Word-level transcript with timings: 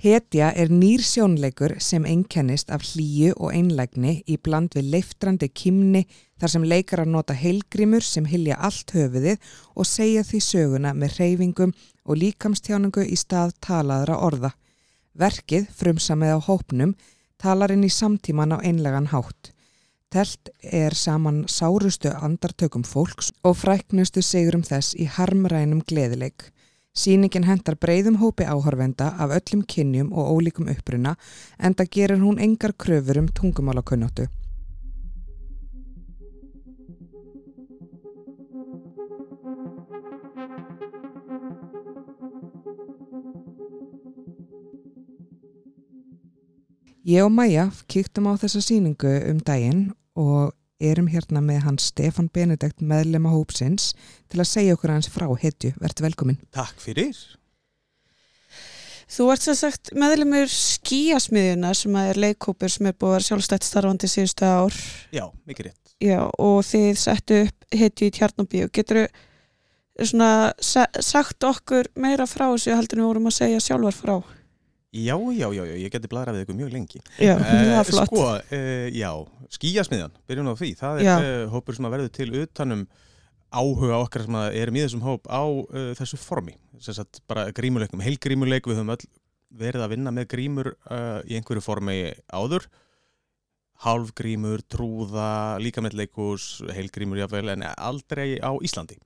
Hetja 0.00 0.46
er 0.56 0.70
nýr 0.72 1.02
sjónleikur 1.04 1.74
sem 1.84 2.06
einkennist 2.08 2.70
af 2.72 2.80
hlýju 2.88 3.34
og 3.36 3.50
einlægni 3.52 4.14
í 4.24 4.38
bland 4.40 4.72
við 4.72 4.86
leiftrandi 4.94 5.50
kimni 5.52 6.06
þar 6.40 6.52
sem 6.54 6.62
leikar 6.64 7.02
að 7.02 7.10
nota 7.12 7.34
heilgrimur 7.36 8.00
sem 8.00 8.24
hilja 8.24 8.56
allt 8.56 8.94
höfuðið 8.96 9.50
og 9.76 9.88
segja 9.90 10.22
því 10.24 10.40
söguna 10.46 10.94
með 10.96 11.18
reyfingum 11.18 11.74
og 12.08 12.16
líkamstjáningu 12.16 13.04
í 13.04 13.18
stað 13.20 13.52
talaðra 13.60 14.16
orða. 14.24 14.50
Verkið, 15.12 15.66
frumsamið 15.68 16.32
á 16.32 16.38
hópnum, 16.48 16.94
talar 17.36 17.74
inn 17.74 17.84
í 17.84 17.92
samtíman 17.92 18.56
á 18.56 18.58
einlegan 18.64 19.10
hátt. 19.12 19.52
Telt 20.08 20.48
er 20.64 20.96
saman 20.96 21.44
sárustu 21.44 22.08
andartökum 22.08 22.88
fólks 22.88 23.34
og 23.44 23.60
fræknustu 23.60 24.24
sigurum 24.24 24.64
þess 24.64 24.96
í 24.96 25.04
harmrænum 25.04 25.84
gleðileik. 25.84 26.48
Sýningin 26.90 27.46
hendar 27.46 27.76
breyðum 27.78 28.16
hópi 28.18 28.42
áhorfenda 28.50 29.12
af 29.22 29.30
öllum 29.36 29.62
kynjum 29.62 30.10
og 30.10 30.32
ólíkum 30.34 30.66
uppruna 30.72 31.14
en 31.58 31.74
það 31.78 31.90
gerir 31.96 32.18
hún 32.18 32.40
engar 32.42 32.74
kröfur 32.74 33.20
um 33.22 33.28
tungumálakunnáttu. 33.30 34.26
Ég 47.06 47.24
og 47.24 47.30
Maja 47.32 47.70
kíktum 47.86 48.26
á 48.28 48.34
þessa 48.34 48.60
síningu 48.60 49.14
um 49.30 49.38
daginn 49.38 49.92
og 50.18 50.50
erum 50.80 51.10
hérna 51.12 51.42
með 51.44 51.64
hans 51.66 51.90
Stefan 51.92 52.30
Benedekt 52.32 52.80
meðlema 52.80 53.32
hópsins 53.34 53.92
til 54.32 54.40
að 54.40 54.50
segja 54.50 54.78
okkur 54.78 54.94
hans 54.94 55.10
frá 55.12 55.28
hetju. 55.28 55.74
Verður 55.80 56.08
velkomin. 56.08 56.40
Takk 56.56 56.80
fyrir. 56.82 57.18
Þú 59.10 59.26
ert 59.32 59.42
sem 59.42 59.56
sagt 59.58 59.90
meðlemur 59.98 60.50
skíasmiðjuna 60.54 61.72
sem 61.74 61.96
er 61.98 62.20
leikkópur 62.22 62.70
sem 62.70 62.86
er 62.86 62.94
búið 62.94 63.10
að 63.10 63.16
vera 63.16 63.26
sjálfstætt 63.26 63.66
starfandi 63.66 64.10
síðustu 64.10 64.46
ár. 64.46 64.76
Já, 65.10 65.24
mikið 65.50 65.70
rétt. 65.70 65.94
Já, 66.00 66.20
og 66.38 66.60
þið 66.64 66.92
settu 66.96 67.40
upp 67.48 67.74
hetju 67.80 68.06
í 68.06 68.14
Tjarnabíu. 68.14 68.68
Getur 68.72 69.02
þú 69.02 70.30
sagt 71.04 71.44
okkur 71.44 71.90
meira 72.00 72.24
frá 72.30 72.46
þessu 72.46 72.72
heldur 72.72 73.00
en 73.00 73.04
við 73.04 73.10
vorum 73.10 73.28
að 73.28 73.36
segja 73.36 73.64
sjálfar 73.64 73.98
frá? 73.98 74.14
Já, 74.90 75.14
já, 75.14 75.46
já, 75.54 75.62
já, 75.62 75.76
ég 75.78 75.92
geti 75.94 76.08
bladra 76.10 76.32
við 76.34 76.42
ykkur 76.42 76.56
mjög 76.58 76.72
lengi. 76.74 77.00
Já, 77.22 77.36
það 77.38 77.68
er 77.78 77.86
flott. 77.86 78.08
Sko, 78.10 78.22
uh, 78.26 78.86
já, 78.90 79.10
skíasmiðjan, 79.54 80.16
byrjum 80.26 80.48
á 80.50 80.54
því. 80.58 80.70
Það 80.80 81.02
er 81.02 81.26
uh, 81.26 81.42
hópur 81.52 81.76
sem 81.76 81.86
að 81.86 81.92
verður 81.94 82.08
til 82.16 82.26
utanum 82.40 82.80
áhuga 83.54 84.00
okkar 84.02 84.24
sem 84.26 84.38
að 84.40 84.56
erum 84.58 84.78
í 84.78 84.82
þessum 84.82 85.04
hóp 85.06 85.30
á 85.30 85.42
uh, 85.46 85.92
þessu 85.94 86.18
formi. 86.18 86.56
Þess 86.82 87.04
að 87.04 87.20
bara 87.30 87.44
grímuleikum, 87.54 88.02
heilgrímuleik, 88.02 88.66
við 88.66 88.80
höfum 88.80 88.90
öll 88.96 89.06
verið 89.60 89.84
að 89.84 89.92
vinna 89.94 90.12
með 90.14 90.26
grímur 90.30 90.70
í 91.26 91.36
einhverju 91.38 91.62
formi 91.62 91.96
áður. 92.30 92.66
Hálfgrímur, 93.82 94.62
trúða, 94.70 95.58
líkamettleikus, 95.62 96.48
heilgrímur 96.74 97.18
jáfnveil, 97.18 97.50
en 97.54 97.64
aldrei 97.74 98.38
á 98.38 98.54
Íslandi. 98.62 98.98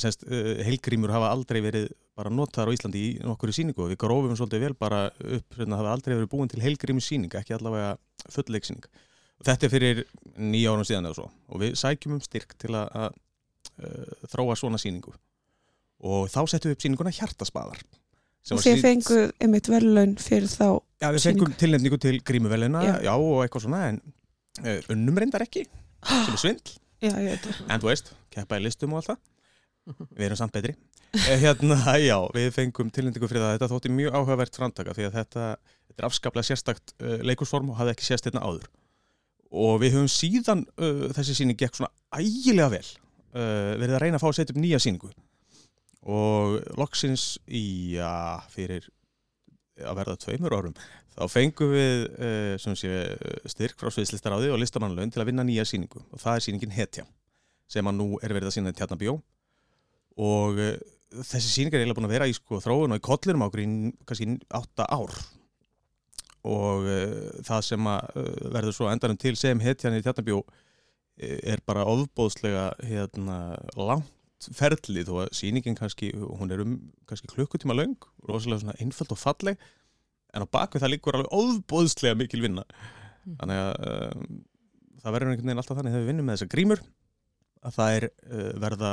Senst, 0.00 0.24
heilgrímur 0.64 1.12
hafa 1.12 1.28
aldrei 1.34 1.60
verið 1.64 1.90
bara 2.18 2.32
notaðar 2.34 2.72
á 2.72 2.76
Íslandi 2.76 3.02
í 3.04 3.10
nokkur 3.22 3.52
í 3.52 3.56
síningu 3.56 3.84
og 3.84 3.92
við 3.92 4.00
grófum 4.02 4.34
svolítið 4.38 4.64
vel 4.66 4.74
bara 4.78 5.04
upp 5.08 5.58
hérna, 5.58 5.78
það 5.78 5.84
hefði 5.84 5.92
aldrei 5.92 6.14
verið 6.16 6.32
búin 6.32 6.50
til 6.50 6.64
heilgrimi 6.64 7.04
síning 7.04 7.38
ekki 7.38 7.54
allavega 7.56 7.94
fullleiksíning 8.34 8.88
þetta 9.46 9.68
er 9.68 9.72
fyrir 9.72 10.02
nýja 10.34 10.74
árum 10.74 10.88
síðan 10.88 11.08
eða 11.10 11.20
svo 11.20 11.28
og 11.28 11.62
við 11.62 11.78
sækjum 11.78 12.16
um 12.18 12.24
styrk 12.24 12.56
til 12.58 12.74
að, 12.74 12.90
að 13.06 13.16
uh, 13.86 14.26
þróa 14.34 14.58
svona 14.58 14.82
síningu 14.82 15.14
og 15.98 16.28
þá 16.32 16.40
settum 16.50 16.72
við 16.72 16.76
upp 16.76 16.84
síninguna 16.84 17.14
Hjartaspaðar 17.14 17.82
og 18.54 18.62
þið 18.64 18.82
fenguð 18.82 19.24
einmitt 19.44 19.70
velun 19.70 20.18
fyrir 20.22 20.50
þá 20.50 20.68
Já 20.98 21.12
við 21.14 21.24
fengum 21.28 21.54
tilnefningu 21.54 21.98
til 22.02 22.16
grímuveluna 22.26 22.82
já. 22.82 22.94
já 23.06 23.14
og 23.14 23.44
eitthvað 23.44 23.68
svona 23.68 23.82
en 23.92 24.02
uh, 24.64 24.78
unnum 24.94 25.22
reyndar 25.22 25.46
ekki 25.46 25.68
sem 26.02 26.34
er 26.34 26.42
svindl. 26.42 26.76
Já, 26.98 27.12
en 27.14 27.78
þú 27.78 27.86
veist, 27.86 28.08
keppa 28.34 28.56
í 28.58 28.62
listum 28.64 28.96
og 28.96 28.98
allt 28.98 29.12
það 29.12 29.18
við 29.96 30.28
erum 30.28 30.40
samt 30.40 30.56
betri. 30.56 30.76
Eh, 31.16 31.38
hérna, 31.40 31.78
já, 31.96 32.18
við 32.34 32.50
fengum 32.52 32.90
tilnendingu 32.92 33.28
fyrir 33.30 33.40
það. 33.40 33.54
Þetta 33.54 33.68
þótti 33.70 33.90
mjög 33.96 34.16
áhugavert 34.18 34.58
framtaka 34.58 34.92
því 34.92 35.06
að 35.06 35.14
þetta, 35.14 35.44
þetta 35.88 36.02
er 36.02 36.06
afskaplega 36.10 36.44
sérstakt 36.44 36.92
uh, 37.00 37.14
leikursform 37.24 37.70
og 37.72 37.78
hafði 37.78 37.94
ekki 37.94 38.04
sérst 38.04 38.28
hérna 38.28 38.42
áður. 38.44 38.66
Og 39.48 39.78
við 39.80 39.96
höfum 39.96 40.10
síðan 40.12 40.66
uh, 40.76 41.06
þessi 41.16 41.38
síning 41.38 41.56
gekk 41.56 41.78
svona 41.78 41.88
ægilega 42.12 42.68
vel. 42.74 42.84
Uh, 43.32 43.72
verið 43.80 43.96
að 43.96 44.04
reyna 44.04 44.20
að 44.20 44.24
fá 44.26 44.28
að 44.28 44.36
setja 44.36 44.52
upp 44.52 44.60
nýja 44.60 44.82
síningu 44.84 45.08
og 46.08 46.58
loksins 46.76 47.24
í, 47.48 47.96
já, 47.96 48.44
fyrir 48.52 48.84
að 49.84 49.98
verða 50.02 50.18
tveimur 50.20 50.56
árum 50.56 50.76
þá 51.18 51.24
fengum 51.32 51.72
við 51.72 52.04
sé, 52.78 52.92
styrk 53.50 53.80
frá 53.80 53.90
Sviðslistaráði 53.92 54.52
og 54.52 54.60
listamannlaun 54.62 55.10
til 55.12 55.22
að 55.22 55.32
vinna 55.32 55.44
nýja 55.46 55.66
síningu 55.68 56.04
og 56.04 56.22
það 56.22 56.38
er 56.38 56.44
síningin 56.46 56.76
Hetja 56.76 57.04
sem 57.68 57.90
að 57.90 57.98
nú 57.98 58.08
er 58.22 58.32
verið 58.32 58.50
að 58.50 58.56
sína 58.56 58.72
í 58.72 58.78
Tjarnabjó 58.78 59.18
og 60.18 60.58
þessi 61.08 61.48
síningar 61.48 61.78
er 61.78 61.86
eiginlega 61.86 61.98
búin 61.98 62.08
að 62.08 62.14
vera 62.16 62.28
í 62.28 62.36
sko, 62.36 62.60
þróun 62.62 62.94
og 62.94 63.00
í 63.00 63.04
kollinum 63.04 63.44
ákveð 63.46 63.64
í 63.64 63.92
kannski 64.08 64.34
8 64.58 64.88
ár 64.92 65.14
og 66.48 66.86
uh, 66.86 67.30
það 67.46 67.64
sem 67.66 67.88
að 67.90 68.20
uh, 68.20 68.50
verður 68.54 68.76
svo 68.76 68.90
endanum 68.92 69.18
til 69.20 69.34
sem 69.38 69.60
hetjan 69.62 69.96
í 69.96 70.02
Tjarnabjó 70.04 70.42
uh, 70.42 70.52
er 71.18 71.62
bara 71.66 71.86
ofbóðslega 71.88 72.70
hérna, 72.86 73.56
langt 73.74 74.14
ferli 74.54 75.02
þó 75.02 75.24
að 75.24 75.32
síningin 75.34 75.74
kannski, 75.78 76.12
hún 76.14 76.52
er 76.54 76.62
um 76.62 76.76
kannski 77.10 77.30
klukkutíma 77.32 77.74
laung, 77.74 77.96
rosalega 78.28 78.62
svona 78.62 78.76
einföld 78.78 79.16
og 79.16 79.18
falleg, 79.18 79.58
en 80.30 80.46
á 80.46 80.52
bakvið 80.54 80.84
það 80.84 80.92
líkur 80.94 81.18
alveg 81.18 81.34
ofbóðslega 81.34 82.20
mikil 82.20 82.44
vinna 82.44 82.62
mm. 82.68 83.38
þannig 83.40 83.62
að 83.64 84.28
það 85.02 85.14
verður 85.16 85.32
einhvern 85.32 85.50
veginn 85.50 85.62
alltaf 85.64 85.80
þannig 85.80 85.96
þegar 85.96 86.04
við 86.04 86.12
vinnum 86.12 86.28
með 86.28 86.36
þessa 86.36 86.52
grímur 86.52 86.84
að 87.66 87.78
það 87.78 87.96
er 87.96 88.06
verða 88.62 88.92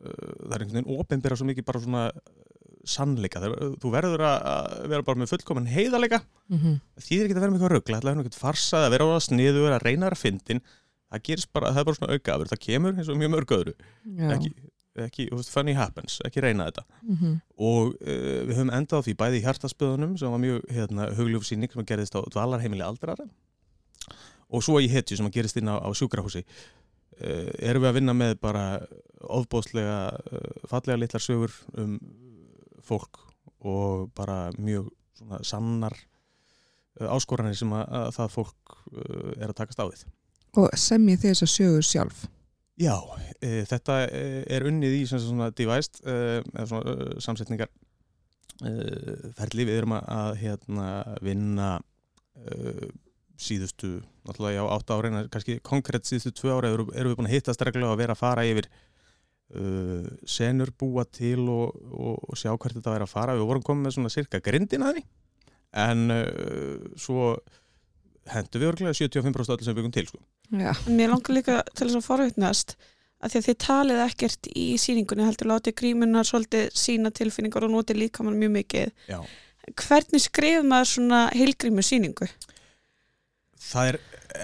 það 0.00 0.54
er 0.54 0.64
einhvern 0.64 0.78
veginn 0.78 0.98
ofinbera 0.98 1.38
svo 1.38 1.46
mikið 1.48 1.68
bara 1.68 1.82
svona 1.84 2.04
sannleika, 2.88 3.40
þú 3.80 3.90
verður 3.92 4.24
að 4.26 4.88
vera 4.92 5.04
bara 5.06 5.20
með 5.20 5.32
fullkominn 5.32 5.70
heiðalega 5.70 6.20
mm 6.20 6.58
-hmm. 6.58 6.74
því 7.00 7.18
þið 7.18 7.28
getur 7.28 7.38
að 7.38 7.44
vera 7.44 7.52
með 7.52 7.58
eitthvað 7.58 7.74
ruggla, 7.74 8.00
það 8.00 8.10
er 8.10 8.22
eitthvað 8.22 8.42
farsað 8.42 8.84
að 8.84 8.94
vera 8.94 9.04
á 9.04 9.12
það 9.14 9.24
sniðu, 9.28 9.64
að 9.70 9.84
reyna 9.84 10.10
að 10.10 10.20
fyndin. 10.20 10.62
Það 11.14 11.24
gerist 11.28 11.52
bara, 11.52 11.72
það 11.72 11.80
er 11.80 11.84
bara 11.84 11.96
svona 11.96 12.14
aukaður 12.14 12.50
það 12.50 12.64
kemur 12.66 12.94
eins 12.98 13.08
og 13.08 13.18
mjög 13.18 13.30
mörg 13.30 13.54
öðru. 13.54 13.74
Ekki, 14.34 14.50
ekki, 15.06 15.28
funny 15.48 15.74
happens, 15.78 16.20
ekki 16.26 16.42
reyna 16.42 16.68
þetta. 16.68 16.84
Mm 17.02 17.16
-hmm. 17.16 17.40
og 17.56 17.94
uh, 17.94 18.40
við 18.44 18.54
höfum 18.58 18.74
endað 18.74 18.98
á 19.00 19.04
því 19.06 19.14
bæði 19.14 19.38
í 19.38 19.44
hjartaspöðunum 19.44 20.18
sem 20.18 20.30
var 20.30 20.42
mjög 20.42 20.60
hérna, 20.68 21.08
hugljófsýning 21.14 21.72
sem 21.72 21.84
gerist 21.84 22.14
á 22.18 22.20
dvalarheimili 22.28 22.82
aldrara 22.82 23.28
og 24.48 24.62
svo 24.62 24.80
í 24.80 24.88
hetju 24.90 25.16
sem 25.16 25.30
gerist 25.30 25.56
inn 25.56 25.70
á, 25.70 25.80
á 25.80 25.88
sjúkrahúsi 25.94 26.44
erum 27.18 27.84
við 27.84 27.90
að 27.90 27.96
vinna 27.98 28.14
með 28.16 28.34
bara 28.42 28.64
ofbóðslega 29.24 29.98
uh, 30.14 30.66
fallega 30.70 31.00
litlar 31.00 31.22
sögur 31.22 31.54
um 31.80 31.96
fólk 32.84 33.22
og 33.64 34.10
bara 34.16 34.50
mjög 34.58 34.90
svona 35.16 35.40
sannar 35.46 35.96
uh, 37.00 37.08
áskoranir 37.14 37.56
sem 37.58 37.72
að, 37.72 37.84
að 38.00 38.10
það 38.18 38.34
fólk 38.34 38.78
er 39.40 39.48
að 39.48 39.58
takast 39.58 39.80
á 39.80 39.86
því. 39.88 40.12
Og 40.60 40.78
semja 40.78 41.18
þess 41.18 41.46
að 41.46 41.50
sögur 41.50 41.86
sjálf? 41.86 42.26
Já, 42.78 42.94
e, 43.38 43.62
þetta 43.70 44.00
er 44.10 44.66
unnið 44.66 44.96
í 44.98 45.02
svona 45.06 45.50
devæst 45.54 46.00
e, 46.02 46.42
svona, 46.66 46.94
samsetningar 47.22 47.70
e, 48.66 48.72
ferli 49.38 49.66
við 49.68 49.78
erum 49.78 49.94
að 49.98 50.40
hérna, 50.42 50.88
vinna 51.22 51.68
síðustu, 53.40 53.98
náttúrulega 54.28 54.60
já, 54.60 54.64
átta 54.76 54.96
ára 54.96 55.10
en 55.10 55.28
kannski 55.32 55.58
konkrétt 55.66 56.06
síðustu 56.08 56.34
tvö 56.38 56.56
ára 56.56 56.72
erum 56.74 56.90
við 56.92 57.16
búin 57.18 57.28
að 57.28 57.36
hittast 57.36 57.64
reglulega 57.66 57.96
að 57.96 58.02
vera 58.04 58.14
að 58.14 58.22
fara 58.22 58.46
yfir 58.46 58.68
uh, 58.70 60.06
senur 60.26 60.72
búa 60.78 61.04
til 61.08 61.42
og, 61.50 61.74
og, 61.90 62.22
og 62.28 62.38
sjá 62.38 62.52
hvert 62.52 62.78
þetta 62.78 62.94
væri 62.94 63.08
að 63.08 63.14
fara 63.14 63.36
við 63.36 63.46
vorum 63.50 63.66
komið 63.66 63.88
með 63.88 63.96
svona 63.98 64.14
cirka 64.14 64.42
grindin 64.44 64.86
að 64.86 64.98
því 64.98 65.04
en 65.84 66.14
uh, 66.14 66.88
svo 67.00 67.34
hendur 68.30 68.62
við 68.62 68.70
örglega 68.70 68.96
75% 68.96 69.52
allir 69.52 69.66
sem 69.66 69.76
byggum 69.76 69.92
til 69.92 70.06
sko. 70.08 70.20
Mér 70.88 71.12
langar 71.12 71.36
líka 71.36 71.60
til 71.74 71.88
þess 71.88 71.98
að 71.98 72.06
forvittnast 72.06 72.76
að 73.24 73.32
því 73.32 73.40
að 73.40 73.46
þið 73.48 73.58
talið 73.64 74.02
ekkert 74.04 74.48
í 74.52 74.66
síningunni 74.80 75.26
heldur 75.26 75.50
látið 75.50 75.76
grímunar 75.80 76.28
svolítið 76.28 76.72
sína 76.76 77.12
tilfinningar 77.14 77.66
og 77.66 77.72
notið 77.72 78.02
líka 78.02 78.24
mann 78.24 78.38
mjög 78.40 78.52
mikið 78.58 78.90
Já. 79.08 79.18
hvernig 79.80 80.24
skrifum 80.24 80.68
maður 80.72 80.90
svona 80.92 81.20
heilgrímu 81.32 81.84
síningu? 81.84 82.28
Það 83.64 83.90
er 83.90 84.00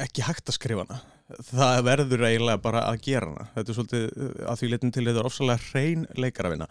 ekki 0.07 0.27
hægt 0.27 0.49
að 0.49 0.57
skrifa 0.57 0.87
hana. 0.87 1.01
Það 1.51 1.83
verður 1.87 2.25
eiginlega 2.27 2.63
bara 2.63 2.87
að 2.91 3.03
gera 3.05 3.29
hana. 3.29 3.51
Þetta 3.55 3.71
er 3.71 3.79
svolítið 3.79 4.07
að 4.51 4.61
því 4.61 4.71
letin 4.73 4.95
til 4.95 5.05
þetta 5.07 5.23
er 5.23 5.29
ofsalega 5.31 5.69
hrein 5.71 6.07
leikarafina 6.19 6.71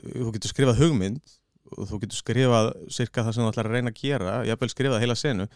þú 0.00 0.32
getur 0.36 0.52
skrifað 0.52 0.80
hugmynd 0.82 1.36
og 1.72 1.88
þú 1.88 2.00
getur 2.04 2.18
skrifað 2.18 2.70
cirka 2.92 3.24
það 3.24 3.36
sem 3.36 3.44
þú 3.44 3.52
ætlar 3.52 3.68
að 3.68 3.76
reyna 3.76 3.92
að 3.92 4.00
gera 4.00 4.38
ég 4.46 4.54
haf 4.54 4.62
vel 4.62 4.72
skrifað 4.72 5.04
heila 5.04 5.18
senu 5.18 5.46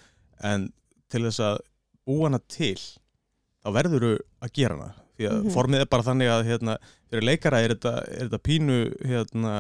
en 0.51 0.69
til 1.13 1.23
þess 1.27 1.43
að 1.45 1.59
búa 2.07 2.29
hana 2.29 2.41
til 2.53 2.77
þá 2.77 3.71
verður 3.77 4.07
þú 4.07 4.13
að 4.47 4.55
gera 4.61 4.79
hana. 4.79 4.95
Því 5.17 5.27
að 5.27 5.37
mm 5.37 5.43
-hmm. 5.47 5.55
formið 5.55 5.81
er 5.81 5.89
bara 5.91 6.07
þannig 6.07 6.29
að 6.29 6.47
hérna, 6.47 6.79
fyrir 7.11 7.25
leikara 7.25 7.61
er 7.61 7.73
þetta, 7.75 7.93
er 8.05 8.29
þetta 8.29 8.39
pínu 8.49 8.79
hérna, 9.01 9.53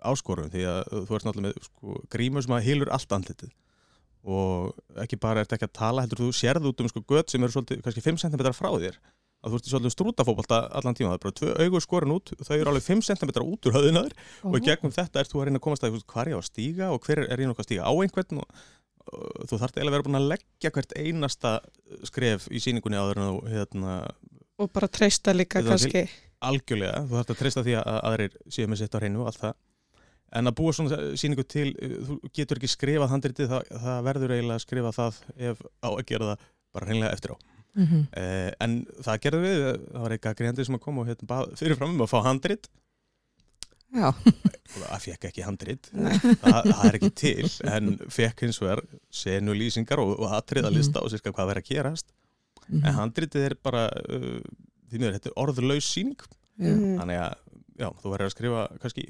áskorum 0.00 0.48
því 0.50 0.62
að 0.66 0.82
þú 1.06 1.14
ert 1.14 1.24
náttúrulega 1.26 1.48
með 1.48 1.66
sko, 1.66 1.98
grímur 2.08 2.42
sem 2.42 2.54
að 2.56 2.64
hilur 2.64 2.90
allt 2.90 3.12
andlitið 3.12 3.52
og 4.22 5.00
ekki 5.02 5.18
bara 5.22 5.42
ert 5.42 5.54
ekki 5.56 5.66
að 5.66 5.74
tala 5.78 6.04
heldur 6.04 6.26
þú 6.26 6.30
sérð 6.36 6.68
út 6.70 6.82
um 6.82 6.90
sko 6.90 7.02
gött 7.08 7.32
sem 7.32 7.42
eru 7.42 7.54
svolítið 7.54 7.82
kannski 7.86 8.04
5 8.04 8.22
cm 8.22 8.52
frá 8.54 8.70
þér. 8.70 8.98
Að 9.42 9.50
þú 9.50 9.58
ert 9.58 9.66
í 9.66 9.72
svolítið 9.72 9.94
strútafóbalta 9.96 10.58
allan 10.78 10.94
tíma 10.94 11.10
það 11.10 11.16
er 11.16 11.24
bara 11.24 11.38
tvö 11.40 11.54
augur 11.64 11.82
skorin 11.82 12.14
út 12.14 12.30
þau 12.38 12.54
eru 12.54 12.70
alveg 12.70 12.86
5 12.86 13.02
cm 13.08 13.32
út 13.42 13.66
úr 13.66 13.74
höðunaður 13.74 14.14
og 14.46 14.60
gegnum 14.62 14.94
þetta 14.94 15.24
ert 15.24 15.32
þú 15.32 15.40
að 15.40 15.48
reyna 15.48 15.58
að 15.58 15.64
komast 15.66 15.86
að 15.88 15.98
hvað 15.98 16.22
er 16.22 16.30
ég 16.30 16.38
á 16.38 16.42
að 16.42 16.46
stíga 16.46 16.92
og 16.94 17.08
hver 17.08 17.24
er 17.26 17.42
ég 17.42 17.50
nokkuð 17.50 17.64
að 17.64 17.68
stíga 17.68 17.90
á 17.90 17.92
einhvern 17.92 18.44
og 18.44 19.48
þú 19.50 19.58
þarf 19.58 19.74
eiginlega 19.76 19.90
að 19.90 19.96
vera 19.96 20.06
búin 20.06 20.18
að 20.20 20.28
leggja 20.30 20.72
hvert 20.74 20.94
einasta 20.94 21.52
skref 22.06 22.46
í 22.54 22.62
síningunni 22.62 23.00
áður 23.00 23.20
en 23.20 23.28
þú 23.28 23.52
hérna, 23.52 23.96
og 24.62 24.70
bara 24.74 24.88
treysta 24.92 25.34
líka 25.34 25.62
kannski. 25.66 26.04
algjörlega, 26.42 27.02
þú 27.08 27.18
þarf 27.18 27.34
að 27.34 27.40
treysta 27.42 27.64
því 27.66 27.76
að 27.80 27.98
aðrir 28.10 28.36
séu 28.46 28.70
með 28.70 28.82
sitt 28.82 28.94
á 28.94 29.00
hreinu 29.00 29.24
og 29.24 29.30
allt 29.32 29.42
það 29.42 29.56
en 30.38 30.50
að 30.50 30.56
búa 30.58 30.74
svona 30.76 30.98
síningu 31.18 31.44
til 31.48 31.70
uh, 31.76 31.96
þú 32.08 32.18
getur 32.34 32.60
ekki 32.60 32.70
skrifað 32.72 33.12
handritið 33.14 33.50
það, 33.52 33.72
það 33.86 34.04
verður 34.08 34.36
eiginlega 34.36 34.58
að 34.60 34.66
skrifa 34.66 34.92
það 34.98 35.22
ef 35.50 35.64
á 35.82 35.88
að 35.92 36.04
gera 36.10 36.30
það 36.32 36.46
bara 36.72 36.88
hreinlega 36.88 37.16
eftir 37.16 37.34
á 37.34 37.36
mm 37.74 37.86
-hmm. 37.86 38.06
eh, 38.12 38.52
en 38.60 38.86
það 39.02 39.20
gerðu 39.24 39.42
við, 39.42 39.58
það 39.92 40.02
var 40.02 40.12
eitthvað 40.12 40.38
greiðandi 40.38 40.64
sem 40.64 40.74
að 40.74 40.84
koma 40.86 41.02
og 41.02 41.08
hérna, 41.08 41.28
bað 41.32 41.52
fyrirfram 41.60 41.94
um 41.94 42.04
að 42.04 42.12
fá 42.12 42.22
handrit 42.22 42.68
Já, 43.92 44.08
það 44.72 45.00
fekk 45.04 45.24
ekki 45.28 45.44
handrit 45.44 45.88
það, 45.92 46.60
það 46.72 46.84
er 46.88 46.94
ekki 46.96 47.10
til, 47.10 47.48
en 47.68 47.98
fekk 48.08 48.44
hins 48.46 48.60
vegar 48.62 48.80
senu 49.10 49.52
lýsingar 49.52 50.00
og, 50.00 50.14
og 50.18 50.32
atriðalista 50.32 51.02
og 51.02 51.10
sérska 51.12 51.32
hvað 51.32 51.50
verður 51.50 51.62
að 51.62 51.68
gerast 51.68 52.14
mhm. 52.68 52.86
en 52.86 52.94
handritið 52.94 53.44
er 53.50 53.54
bara 53.62 53.88
uh, 54.08 54.40
því 54.88 54.98
miður, 54.98 55.18
þetta 55.18 55.28
er 55.28 55.40
orðlaus 55.40 55.88
síning. 55.88 56.24
Mhm. 56.56 56.98
þannig 57.00 57.16
að 57.16 57.36
já, 57.80 57.88
þú 58.00 58.10
verður 58.12 58.26
að 58.26 58.34
skrifa 58.34 58.64
kannski 58.80 59.04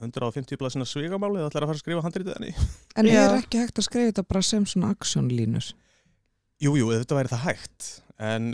150 0.00 0.58
blaðsina 0.60 0.86
svigamáli 0.88 1.40
eða 1.40 1.50
ætlar 1.50 1.66
að 1.66 1.70
fara 1.72 1.78
að 1.78 1.84
skrifa 1.84 2.04
handritið 2.06 2.36
enni 2.38 2.52
En 2.96 3.08
Já. 3.10 3.20
er 3.26 3.36
ekki 3.38 3.60
hægt 3.62 3.80
að 3.80 3.86
skrifa 3.88 4.10
þetta 4.12 4.26
bara 4.32 4.42
sem 4.50 4.66
svona 4.68 4.92
aksjónlínur? 4.96 5.70
Jú, 6.60 6.74
jú, 6.76 6.90
þetta 6.92 7.18
væri 7.18 7.32
það 7.32 7.44
hægt 7.46 7.88
en 8.20 8.50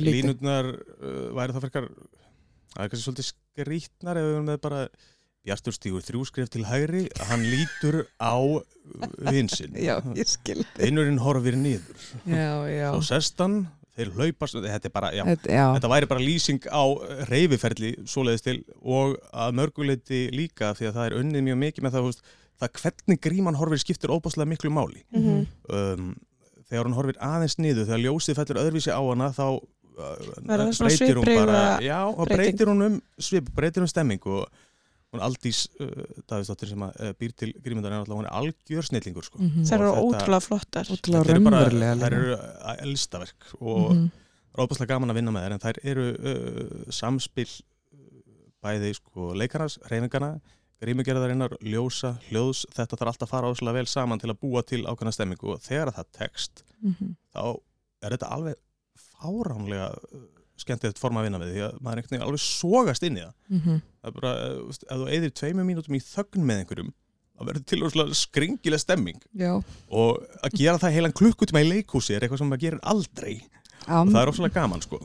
línutnar 0.00 0.70
uh, 0.72 1.28
væri 1.36 1.52
það 1.56 1.64
frekar 1.66 1.88
það 1.92 2.82
er 2.84 2.90
kannski 2.92 3.04
svolítið 3.04 3.28
skrítnar 3.32 4.20
ef 4.20 4.26
við 4.28 4.36
erum 4.38 4.50
með 4.52 4.60
bara 4.64 4.82
Bjartur 5.48 5.72
stígur 5.72 6.02
þrjú 6.04 6.22
skrif 6.28 6.48
til 6.52 6.64
hægri 6.68 7.06
hann 7.30 7.44
lítur 7.48 8.02
á 8.20 8.36
vinsinn 9.30 9.76
Já, 9.88 9.96
ég 10.16 10.28
skil. 10.28 10.60
einurinn 10.82 11.20
horfir 11.22 11.56
niður 11.56 12.02
Já, 12.28 12.66
já. 12.68 12.88
og 12.92 13.04
sestan, 13.06 13.62
þeir 13.98 14.10
hlaupast 14.16 14.54
þetta 14.62 14.88
er 14.88 14.94
bara, 14.94 15.10
já, 15.16 15.24
Þetta, 15.28 15.50
já. 15.52 15.64
þetta 15.76 15.90
væri 15.92 16.08
bara 16.14 16.22
lýsing 16.24 16.68
á 16.70 16.82
reyfiferli 17.32 17.90
svoleiðis 18.08 18.44
til 18.46 18.58
og 18.80 19.16
að 19.34 19.56
mörguleiti 19.58 20.20
líka 20.34 20.70
því 20.78 20.88
að 20.90 20.96
það 21.00 21.08
er 21.10 21.18
unnið 21.22 21.46
mjög 21.50 21.58
mikið 21.64 21.86
með 21.88 21.96
það, 21.96 22.06
þú 22.06 22.12
veist, 22.12 22.22
það 22.58 22.72
hvernig 22.82 23.20
gríman 23.28 23.58
horfir 23.58 23.82
skiptir 23.84 24.14
óbáslega 24.14 24.50
miklu 24.54 24.70
máli 24.74 25.02
Mhm. 25.14 25.46
um, 25.74 26.14
þegar 26.68 26.84
hún 26.88 26.96
horfir 26.98 27.18
aðeins 27.24 27.58
niður 27.58 27.86
þegar 27.88 28.02
ljósið 28.06 28.38
fellur 28.38 28.62
öðruvísi 28.64 28.90
á 28.92 29.00
hana 29.00 29.28
þá 29.32 29.44
uh, 29.98 30.72
breytir 30.78 31.16
hún 31.18 31.24
bara 31.26 31.60
já, 31.82 31.98
breytir 32.28 32.68
hún 32.70 32.82
um 32.86 32.96
svip, 33.18 33.48
breytir 33.56 33.82
um 33.84 33.88
stemming 33.90 34.20
og 34.26 34.46
hún 35.12 35.22
Aldís 35.24 35.62
uh, 35.80 35.88
Davíðsdóttir 36.28 36.68
sem 36.68 36.82
að, 36.84 36.98
uh, 37.00 37.12
býr 37.18 37.32
til 37.32 37.52
grímyndar 37.64 37.92
er 37.94 38.02
alltaf 38.02 38.18
hún 38.18 38.26
er 38.28 38.34
algjör 38.36 38.84
snillingur 38.84 39.24
sko. 39.24 39.38
Mhm. 39.40 39.64
Það 39.64 39.78
eru 39.78 39.92
ótrúlega 40.04 40.44
flottar 40.44 40.84
Ótrúlega 40.92 41.24
Þetta 41.24 41.34
eru 41.36 41.44
bara- 41.44 41.62
raunverulega. 41.64 41.94
þær 41.94 41.98
líka. 41.98 42.10
eru 42.12 42.34
uh, 42.36 42.76
elstaverk 42.84 43.48
og 43.60 43.90
Mhm. 43.94 44.10
rópaslega 44.58 44.88
gaman 44.92 45.10
að 45.10 45.14
vinna 45.20 45.32
með 45.32 45.46
þær 45.46 45.52
en 45.52 45.64
þær 45.64 45.78
eru 45.84 46.06
uh, 46.18 46.92
samspil 46.92 47.48
uh, 47.48 47.98
bæði 48.62 48.94
sko 48.98 49.32
leikarnas, 49.34 49.78
reyfingana 49.88 50.40
grímugerðarinnar, 50.78 51.56
ljósa, 51.66 52.20
hljóðs 52.28 52.66
þetta 52.70 52.96
þarf 53.00 53.08
alltaf 53.10 53.26
að 53.26 53.32
fara 53.32 53.48
áslega 53.50 53.72
vel 53.74 53.86
saman 53.86 54.18
til 54.22 54.30
að 54.30 54.38
búa 54.38 54.62
til 54.62 54.84
ákveðna 54.86 55.12
stemmingu 55.16 55.54
og 55.56 55.60
þegar 55.60 55.90
það 55.96 56.06
tekst 56.12 56.62
Mhm. 56.84 57.16
þá 57.34 57.58
er 58.02 58.10
þetta 58.14 58.28
alveg 58.30 58.54
fáránlega 59.18 59.88
uh, 59.90 60.20
skemmtilegt 60.62 61.00
form 61.00 61.18
að 61.20 61.28
vinna 61.28 61.40
með 61.42 61.52
því 61.54 61.64
að 61.66 61.76
maður 61.80 62.00
einhvern 62.00 62.14
veginn 62.14 62.26
alveg 62.28 62.44
sogast 62.44 63.06
inn 63.08 63.18
í 63.18 63.24
það. 63.24 63.34
Mhm. 63.48 63.82
það 63.98 64.08
er 64.10 64.16
bara, 64.20 64.32
þú 64.54 64.64
veist, 64.70 64.86
ef 64.88 65.02
þú 65.02 65.10
eyðir 65.16 65.36
tveimur 65.40 65.68
mínútum 65.68 65.98
í 65.98 66.02
þögn 66.04 66.48
með 66.48 66.62
einhverjum 66.62 66.90
þá 67.38 67.44
verður 67.48 67.66
til 67.70 67.82
óslega 67.86 68.18
skringileg 68.18 68.82
stemming. 68.82 69.20
Já. 69.38 69.52
og 69.90 70.24
að 70.42 70.56
gera 70.58 70.78
það 70.82 70.96
heilan 70.96 71.14
klukkutíma 71.20 71.62
í 71.62 71.68
leikhúsi 71.70 72.16
er 72.16 72.26
eitthvað 72.26 72.42
sem 72.42 72.50
maður 72.50 72.64
gerir 72.66 72.82
aldrei. 72.82 73.34
Já, 73.86 74.00
og 74.02 74.10
það 74.10 74.22
er 74.22 74.32
óslega 74.32 74.54
gaman 74.58 74.82
sko. 74.82 74.98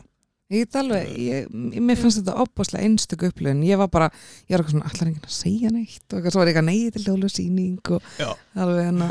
Ég 0.53 0.65
get 0.67 0.75
alveg, 0.75 1.11
ég, 1.17 1.45
mér 1.81 1.97
fannst 1.97 2.19
þetta 2.19 2.33
opbáslega 2.43 2.85
einstöku 2.85 3.29
upplöðin, 3.31 3.63
ég 3.65 3.79
var 3.79 3.87
bara 3.89 4.09
ég 4.11 4.53
var 4.53 4.61
eitthvað 4.61 4.73
svona, 4.75 4.89
allar 4.91 5.07
enginn 5.09 5.29
að 5.29 5.33
segja 5.33 5.71
neitt? 5.73 6.03
Og 6.11 6.17
eitthvað 6.19 6.35
svo 6.35 6.41
var 6.41 6.51
eitthvað 6.51 6.67
neyð 6.67 6.89
til 6.93 7.03
hjólu 7.07 7.29
síning 7.31 7.93
og 7.95 8.09
Já. 8.19 8.27
alveg 8.61 8.89
hérna 8.89 9.07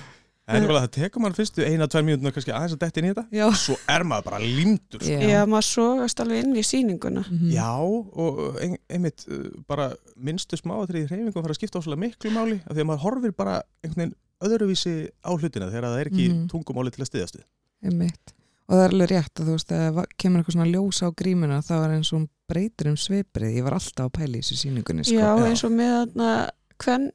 en 0.48 0.64
það 0.66 0.88
tekur 0.96 1.22
maður 1.22 1.36
fyrstu 1.38 1.62
eina, 1.64 1.86
tvær 1.86 2.02
mínútur 2.06 2.34
kannski 2.34 2.52
aðeins 2.52 2.74
að 2.74 2.80
detti 2.82 3.00
inn 3.02 3.06
í 3.06 3.12
þetta. 3.12 3.24
Já, 3.30 3.44
svo 3.62 3.76
er 3.94 4.02
maður 4.10 4.24
bara 4.30 4.40
limdur 4.42 5.04
sko. 5.04 5.18
Já, 5.30 5.42
maður 5.46 5.68
sogast 5.68 6.20
alveg 6.24 6.42
inn 6.42 6.56
í 6.58 6.64
sýninguna. 6.66 7.22
Mhm. 7.30 7.52
Já, 7.54 7.70
og 7.78 8.58
ein, 8.60 8.76
einmitt 8.90 9.24
uh, 9.30 9.46
bara 9.70 9.92
minnstu 10.16 10.58
smáatrið 10.58 11.04
í 11.04 11.08
hreyfingum 11.12 11.32
fara 11.38 11.54
að 11.54 11.60
skipta 11.60 11.78
óslega 11.78 12.02
miklu 12.02 12.34
máli 12.34 12.58
af 12.66 12.74
því 12.74 12.82
að 12.82 12.90
maður 12.90 13.04
horfir 13.06 13.36
bara 13.38 13.56
einhvern 13.84 14.02
veginn 14.02 14.18
öðruvísi 14.42 14.94
á 15.22 15.30
hlutina 15.38 15.70
þegar 15.70 15.86
það 15.92 16.00
er 16.02 16.10
ekki 16.10 16.28
Mhm. 16.32 16.46
tungumáli 16.50 16.90
til 16.90 17.02
að 17.04 17.10
styðast 17.12 17.36
við. 17.38 17.44
Einmitt. 17.86 18.34
Og 18.68 18.76
það 18.78 18.84
er 18.84 18.92
alveg 18.94 19.10
rétt 19.10 19.40
að 19.42 19.46
þú 19.46 19.54
veist, 19.56 19.68
það 19.72 20.04
kemur 20.18 20.40
eitthvað 20.42 20.54
svona 20.56 20.70
ljós 20.72 20.98
á 21.02 21.08
grímuna 21.14 21.58
þá 21.62 21.72
er 21.84 21.90
eins 21.96 22.12
og 22.12 22.18
hún 22.18 22.28
breytir 22.48 22.88
um 22.90 22.96
sviprið. 22.96 23.56
Ég 23.58 23.62
var 23.66 23.74
alltaf 23.78 24.06
að 24.06 24.12
pæla 24.18 24.38
í 24.38 24.42
þessu 24.42 24.56
síningunni 24.58 25.04
sko. 25.04 25.18
Já, 25.18 25.30
eins 25.46 25.62
og 25.66 25.72
með 25.72 25.92
þarna 26.14 26.50
hvern 26.82 27.10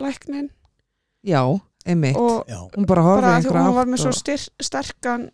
læknin 0.00 0.50
Já, 1.26 1.42
einmitt. 1.86 2.16
Og 2.16 2.44
Já, 2.48 2.58
hún 2.76 2.86
bara 2.86 3.02
að 3.02 3.20
því 3.20 3.34
einhverja 3.36 3.66
hún 3.66 3.74
var 3.76 3.86
átt 3.86 3.92
með 3.94 4.02
svo 4.04 4.12
styr, 4.12 4.46
sterkan 4.60 5.30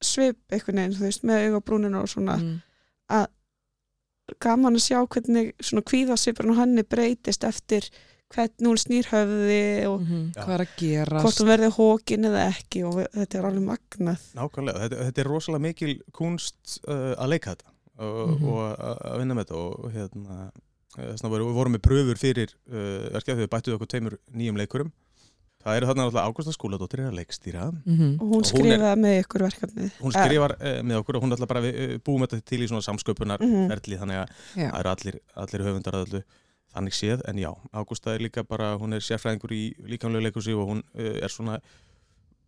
svip 0.00 0.38
einhvern 0.52 0.80
veginn, 0.80 0.96
þú 0.96 1.06
veist, 1.06 1.22
með 1.28 1.46
auga 1.48 1.60
brúnina 1.60 2.00
og 2.02 2.08
svona. 2.08 2.36
Mm. 2.40 2.58
gaman 4.40 4.78
að 4.78 4.84
sjá 4.84 5.00
hvernig 5.10 5.50
svona 5.64 5.82
kvíðasvipurinn 5.90 6.52
og 6.54 6.60
henni 6.60 6.84
breytist 6.86 7.42
eftir 7.48 7.88
hvernig 8.30 8.68
hún 8.68 8.78
snýr 8.78 9.08
höfði 9.10 9.62
og 9.90 10.04
er 10.54 10.62
að 10.62 10.74
gerast? 10.78 11.24
hvort 11.24 11.40
hún 11.42 11.48
verði 11.50 11.70
hókin 11.74 12.28
eða 12.28 12.44
ekki 12.52 12.84
og 12.86 13.00
þetta 13.02 13.40
er 13.40 13.48
alveg 13.48 13.64
magnað. 13.66 14.26
Nákvæmlega, 14.38 14.84
þetta, 14.84 15.06
þetta 15.08 15.22
er 15.24 15.30
rosalega 15.32 15.64
mikil 15.66 15.94
kunst 16.14 16.76
uh, 16.86 17.16
að 17.18 17.32
leika 17.34 17.56
þetta 17.56 17.70
og, 18.00 18.30
Mhm. 18.30 18.44
og 18.48 18.60
að 18.70 19.00
að 19.10 19.18
vinna 19.18 19.34
með 19.34 19.44
þetta 19.48 19.58
og 19.66 19.92
hérna 19.96 20.36
þess 20.94 21.22
vegna 21.22 21.32
vorum 21.34 21.50
við 21.50 21.58
vorum 21.58 21.74
með 21.74 21.84
pröfur 21.88 22.18
fyrir 22.22 22.54
uh, 22.70 23.10
verkefni 23.18 23.44
við 23.44 23.50
bættuðu 23.50 23.76
okkur 23.80 23.90
tveimur 23.90 24.18
nýjum 24.30 24.62
leikurum 24.62 24.92
það 25.64 25.76
eru 25.76 25.86
þarna 25.90 26.04
alltaf 26.08 26.28
Ágústa 26.30 26.52
Skúladóttir 26.56 27.00
er 27.04 27.10
að 27.10 27.18
leikstýra 27.20 27.64
Mhm. 27.84 28.18
og 28.20 28.26
hún 28.26 28.40
Og 28.40 28.42
hún 28.42 28.44
skrifaði 28.50 29.00
með 29.04 29.16
ykkur 29.24 29.44
verkefnið 29.46 29.90
hún 30.00 30.12
skrifar 30.16 30.52
uh, 30.60 30.82
með 30.82 31.00
okkur 31.02 31.16
og 31.16 31.22
hún 31.24 31.30
er 31.32 31.36
alltaf 31.36 31.48
bara 31.52 31.64
við 31.66 31.74
uh, 31.80 31.98
búum 32.06 32.24
þetta 32.26 32.40
til 32.44 32.60
í 32.64 32.68
svona 32.70 32.86
samsköpunar 32.88 33.40
Mhm. 33.44 33.68
ferli 33.68 33.98
þannig 34.00 34.18
að 34.22 34.28
Já. 34.56 34.70
það 34.70 34.80
eru 34.80 34.90
allir, 34.94 35.20
allir 35.36 35.66
höfundar 35.68 35.94
að 36.00 36.06
öllu 36.06 36.22
þannig 36.70 36.94
séð, 36.94 37.22
en 37.28 37.36
já, 37.36 37.50
Ágústa 37.74 38.14
er 38.14 38.20
líka 38.22 38.44
bara, 38.46 38.76
hún 38.78 38.94
er 38.94 39.00
sérfræðingur 39.02 39.50
í 39.50 39.74
líkamlega 39.90 40.22
leikursi 40.30 40.54
og 40.54 40.68
hún 40.70 40.82
uh, 40.94 41.18
er 41.24 41.28
svona 41.28 41.58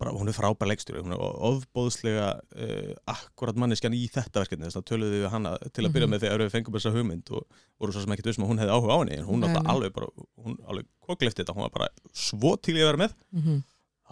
bara, 0.03 0.13
hún 0.19 0.29
er 0.31 0.37
frábær 0.37 0.69
leikstjóri, 0.73 1.01
hún 1.07 1.15
er 1.15 1.23
ofbóðslega 1.49 2.29
uh, 2.37 2.93
akkurat 3.15 3.59
manneskjan 3.63 3.95
í 3.97 4.05
þetta 4.13 4.43
verkefni, 4.43 4.67
þess 4.69 4.81
að 4.83 4.87
töluðu 4.93 5.21
við 5.23 5.29
hana 5.33 5.55
til 5.71 5.87
að 5.87 5.93
byrja 5.97 6.09
Mhm. 6.09 6.15
með 6.17 6.25
þegar 6.27 6.43
við 6.45 6.55
fengum 6.57 6.77
þessa 6.79 6.93
hugmynd 6.97 7.31
og 7.39 7.61
voru 7.81 7.95
svo 7.97 8.03
sem 8.05 8.13
ekkert 8.17 8.31
vissum 8.33 8.45
að 8.47 8.51
hún 8.53 8.63
hefði 8.63 8.75
áhuga 8.77 8.95
á 8.95 9.01
henni 9.03 9.19
en 9.21 9.29
hún 9.31 9.41
nei. 9.47 9.63
alveg 9.73 9.93
bara, 9.97 10.09
hún 10.45 10.57
alveg 10.69 10.87
koklefti 11.07 11.43
þetta, 11.45 11.55
hún 11.57 11.67
var 11.69 11.75
bara 11.79 11.89
svo 12.13 12.57
til 12.61 12.75
í 12.77 12.83
að 12.83 12.91
vera 12.93 13.03
með 13.07 13.15
Mhm. 13.33 13.63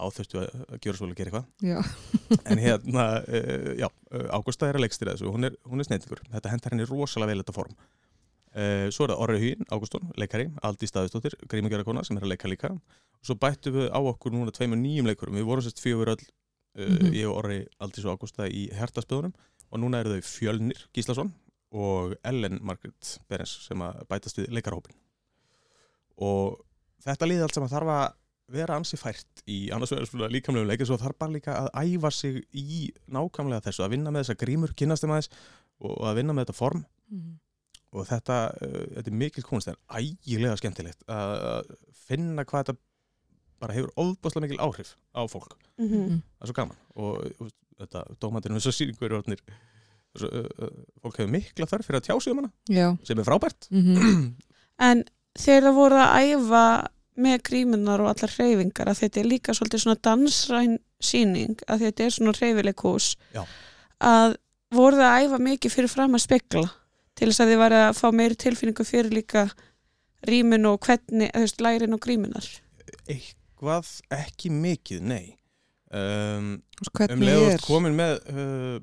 þá 0.01 0.05
þurftu 0.17 0.37
að, 0.41 0.53
að 0.73 0.79
gera 0.81 0.97
svo 0.97 1.07
að 1.11 1.15
gera 1.19 1.31
eitthvað 1.31 2.45
en 2.51 2.57
hérna, 2.57 3.03
uh, 3.27 3.73
já, 3.77 3.87
Ágústa 4.33 4.69
er 4.69 4.79
að 4.79 4.85
leikstýra 4.87 5.13
þessu, 5.13 5.29
hún 5.33 5.45
er, 5.45 5.57
hún 5.67 5.79
er 5.79 5.85
sneitingur 5.85 6.23
þetta 6.31 6.49
hentar 6.55 6.71
henni 6.73 6.87
rosalega 6.89 7.29
vel 7.35 7.43
þetta 7.43 7.53
form 7.53 7.75
uh, 8.55 8.87
svo 8.89 9.05
er 9.05 9.13
það 9.13 9.21
Orri 9.25 9.37
Hugin, 9.43 9.67
Ágústun, 9.69 10.09
leikari 10.17 10.47
Sem 13.21 13.35
að 13.35 13.37
og 13.37 13.37
svo 13.37 13.39
bættum 13.39 13.73
við 13.75 13.89
á 13.93 13.99
okkur 14.01 14.31
núna 14.33 14.51
tveimur 14.51 14.77
nýjum 14.81 15.05
leikurum, 15.05 15.35
við 15.37 15.45
vorum 15.45 15.61
sérst 15.63 15.79
fjögur 15.83 16.09
öll 16.15 16.23
uh, 16.23 16.85
Mhm. 16.87 17.13
ég 17.13 17.27
og 17.29 17.37
Orri, 17.37 17.67
Aldís 17.79 18.05
og 18.05 18.17
Ágústa 18.19 18.47
í 18.49 18.69
hertaspöðunum 18.73 19.33
og 19.71 19.79
núna 19.79 19.99
eru 20.01 20.15
þau 20.15 20.21
Fjölnir 20.25 20.87
Gíslason 20.93 21.31
og 21.71 22.15
Ellen 22.25 22.59
Margaret 22.61 23.19
Berens 23.29 23.53
sem 23.67 23.77
að 23.79 24.05
bætast 24.07 24.37
við 24.39 24.49
leikarhópin 24.51 24.95
og 26.17 26.59
þetta 27.05 27.27
liði 27.29 27.43
allt 27.45 27.55
saman 27.55 27.69
þarf 27.71 27.91
að 27.93 28.17
vera 28.51 28.75
ansi 28.75 28.97
fært 28.99 29.43
í 29.47 29.69
annars 29.71 29.91
vegar 29.93 30.09
svona 30.09 30.27
líkamlegum 30.31 30.67
leikir 30.67 30.85
svo 30.89 30.97
þarf 30.99 31.17
bara 31.21 31.31
líka 31.31 31.53
að 31.55 31.69
æfa 31.85 32.11
sig 32.11 32.41
í 32.51 32.89
nákvæmlega 33.07 33.63
þessu, 33.69 33.83
að 33.85 33.93
vinna 33.95 34.11
með 34.11 34.25
þessa 34.25 34.39
grímur 34.41 34.73
kynast 34.75 35.05
þeim 35.05 35.13
aðeins 35.15 35.29
og 35.81 36.01
að 36.09 36.15
vinna 36.19 36.33
með 36.33 36.45
þetta 36.47 36.57
form 36.57 36.85
Mhm. 37.11 37.39
og 37.93 38.05
þetta, 38.07 38.35
uh, 38.55 38.85
þetta 38.95 39.07
er 39.11 39.17
mikil 39.19 39.43
kunst 39.43 39.67
en 39.67 39.75
ægilega 39.91 40.57
skemmtilegt 40.59 41.03
að 41.07 41.31
að 41.51 41.75
finna 42.07 42.43
hvað 42.45 42.63
þetta 42.65 42.77
bara 43.61 43.75
hefur 43.77 43.91
ofbáslega 44.01 44.47
mikil 44.47 44.61
áhrif 44.65 44.95
á 45.15 45.21
fólk 45.29 45.55
mm 45.77 45.87
Mhm. 45.87 46.21
það 46.21 46.43
er 46.43 46.47
svo 46.51 46.57
gaman 46.59 46.77
og 46.95 47.25
uh, 47.41 47.49
þetta 47.81 48.03
dómandinn 48.21 48.53
um 48.55 48.59
þess 48.59 48.71
að 48.71 48.77
sýningu 48.79 49.05
eru 49.07 49.19
orðnir 49.21 49.41
svo, 50.17 50.27
uh, 50.27 50.69
fólk 51.01 51.17
hefur 51.21 51.31
mikla 51.31 51.65
þörf 51.71 51.85
fyrir 51.87 52.01
að 52.01 52.07
tjá 52.09 52.15
sig 52.21 52.31
um 52.33 52.39
hana 52.41 52.51
Já. 52.69 52.87
sem 53.07 53.19
er 53.19 53.25
frábært 53.29 53.67
Mhm. 53.71 54.35
en 54.89 55.03
þegar 55.37 55.63
það 55.69 55.75
voru 55.79 55.95
að 56.01 56.13
æfa 56.35 56.65
með 57.21 57.41
grímunar 57.47 58.01
og 58.01 58.07
allar 58.11 58.31
hreyfingar 58.37 58.87
að 58.91 58.99
þetta 59.03 59.19
er 59.21 59.27
líka 59.29 59.53
svolítið 59.53 59.81
svona 59.83 59.99
dansræn 60.07 60.77
síning 61.01 61.57
að 61.67 61.79
þetta 61.85 62.05
er 62.05 62.13
svona 62.15 62.33
hreyfileikús 62.37 63.15
Já. 63.35 63.43
að 64.01 64.37
voru 64.71 64.95
það 65.01 65.09
að 65.11 65.25
æfa 65.27 65.39
mikið 65.49 65.73
fyrir 65.75 65.91
fram 65.91 66.15
að 66.15 66.23
spekla 66.23 66.63
til 67.15 67.27
þess 67.27 67.41
að 67.43 67.49
þið 67.51 67.59
var 67.61 67.75
að 67.75 67.97
fá 67.99 68.07
meiri 68.15 68.35
tilfinningu 68.39 68.85
fyrir 68.87 69.11
líka 69.11 69.43
rýmun 70.27 70.65
og 70.69 70.79
hvernig, 70.85 71.31
þú 71.33 71.41
veist, 71.43 71.61
lærin 71.61 71.93
og 71.97 71.99
grímunar 72.01 72.47
Eitthvað 73.61 73.89
ekki 74.17 74.49
mikið, 74.53 75.01
nei. 75.05 75.25
Um, 75.91 76.53
Um 76.81 76.93
hvernig 76.97 77.27
leiðu 77.27 77.49
er? 77.51 77.61
komin 77.67 77.93
með 77.97 78.13
uh, 78.31 78.77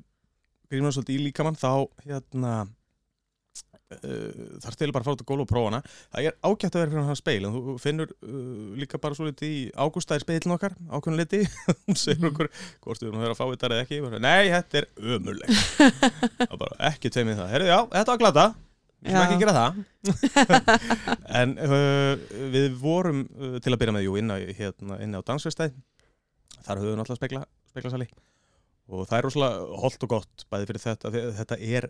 grímuna 0.69 0.91
svolítið 0.95 1.17
í 1.17 1.23
líkamann 1.25 1.57
þá 1.59 1.71
hérna 2.05 2.51
uh, 2.63 4.45
þarf 4.61 4.77
til 4.77 4.91
bara 4.93 5.01
að 5.01 5.07
fara 5.09 5.15
út 5.17 5.23
að 5.25 5.29
góla 5.31 5.43
og 5.43 5.49
prófa 5.49 5.71
hana. 5.71 5.81
Það 6.13 6.29
er 6.29 6.37
ágætt 6.45 6.69
að 6.77 6.83
vera 6.83 6.93
fyrir 6.93 7.09
hann 7.09 7.19
speil 7.19 7.47
en 7.49 7.57
þú 7.57 7.75
finnur 7.83 8.13
uh, 8.13 8.77
líka 8.79 9.01
bara 9.01 9.17
svo 9.17 9.27
litið 9.27 9.57
í 9.57 9.59
ágústa 9.73 10.15
er 10.15 10.23
speilin 10.23 10.55
okkar, 10.55 10.77
ákveðin 10.93 11.19
liti. 11.19 11.41
Hún 11.89 11.99
segir 11.99 12.29
okkur 12.31 12.51
hvort 12.85 13.01
við 13.03 13.09
erum 13.09 13.19
að 13.19 13.27
vera 13.27 13.35
að 13.35 13.41
fá 13.41 13.45
þetta 13.51 13.71
eða 13.73 13.83
ekki? 13.87 14.01
Bara, 14.05 14.23
nei, 14.29 14.53
þetta 14.53 14.83
er 14.83 14.89
ömurleg 15.17 16.09
ekki 16.93 17.11
tveimið 17.17 17.41
það. 17.41 17.53
Herru, 17.57 17.71
já, 17.73 17.79
þetta 17.97 18.13
var 18.15 18.23
glata 18.23 18.47
við 18.99 19.13
skulum 19.13 19.25
ekki 19.25 19.39
gera 19.43 19.55
það. 19.57 19.79
En 21.39 21.53
uh, 21.63 22.13
við 22.53 22.73
vorum 22.81 23.23
uh, 23.27 23.57
til 23.63 23.73
að 23.73 23.79
byrja 23.81 23.95
með, 23.95 24.05
jú, 24.07 24.17
inn 24.19 24.33
á, 24.33 24.37
hérna, 24.57 24.99
inn 25.03 25.15
á 25.15 25.21
dansvestæð 25.25 25.77
þar 26.65 26.81
höfum 26.81 26.91
við 26.91 26.99
náttúrulega 26.99 27.21
spekla, 27.21 27.43
speklasali 27.71 28.09
og 28.89 29.05
það 29.05 29.17
er 29.19 29.25
rosalega 29.27 29.79
holdt 29.83 30.05
og 30.05 30.11
gott 30.15 30.45
bæði 30.49 30.69
fyrir 30.71 30.83
þetta, 30.83 31.11
þetta 31.39 31.59
er 31.61 31.89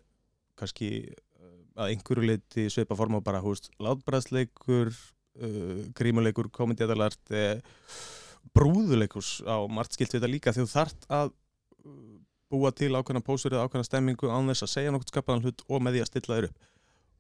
kannski 0.60 0.90
uh, 1.08 1.58
að 1.80 1.94
einhverju 1.94 2.30
leiti 2.30 2.68
svipa 2.72 2.98
form 3.00 3.20
á 3.20 3.26
bara, 3.26 3.42
hú 3.44 3.56
veist, 3.56 3.72
látbræðsleikur 3.82 4.92
uh, 4.92 5.84
grímuleikur, 5.98 6.52
komediadalart 6.54 7.34
uh, 7.34 7.62
brúðuleikus 8.56 9.40
á 9.48 9.64
margt 9.72 9.96
skilt 9.96 10.14
við 10.14 10.22
þetta 10.22 10.34
líka 10.34 10.56
því 10.56 10.66
þú 10.66 10.74
þart 10.74 11.08
að 11.10 11.32
uh, 11.32 12.18
búa 12.50 12.74
til 12.76 12.92
ákveðna 12.96 13.24
pósur 13.26 13.56
eða 13.56 13.68
ákveðna 13.68 13.88
stemmingu 13.88 14.32
án 14.32 14.50
þess 14.52 14.66
að 14.66 14.74
segja 14.74 14.94
nokkuð 14.94 15.14
skapaðan 15.14 15.46
hlut 15.46 15.64
og 15.70 15.84
með 15.86 15.98
því 15.98 16.04
að 16.04 16.12
stilla 16.12 16.40
þér 16.40 16.50
upp 16.50 16.68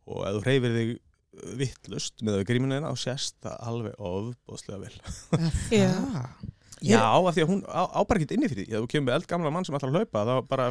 og 0.09 0.25
ef 0.27 0.37
þú 0.37 0.43
hreyfir 0.45 0.75
þig 0.75 0.93
uh, 0.95 1.51
vittlust 1.59 2.23
með 2.25 2.43
grímunina 2.49 2.91
og 2.91 2.99
sést 3.01 3.37
það 3.45 3.59
alveg 3.71 3.99
ofbóðslega 4.11 4.81
vel. 4.85 4.95
Já. 5.81 5.93
Já, 6.79 7.01
af 7.03 7.33
því 7.35 7.43
að 7.43 7.49
hún 7.49 7.63
á, 7.67 7.83
á 7.91 7.99
bara 8.07 8.21
ekki 8.21 8.37
inni 8.37 8.47
fyrir 8.47 8.63
því. 8.63 8.71
Ef 8.71 8.83
þú 8.85 8.91
kemur 8.93 9.09
með 9.09 9.17
eldgamla 9.19 9.49
mann 9.51 9.65
sem 9.67 9.75
ætlar 9.75 9.91
að 9.91 9.97
hlaupa 9.99 10.21
þá 10.29 10.35
bara, 10.47 10.67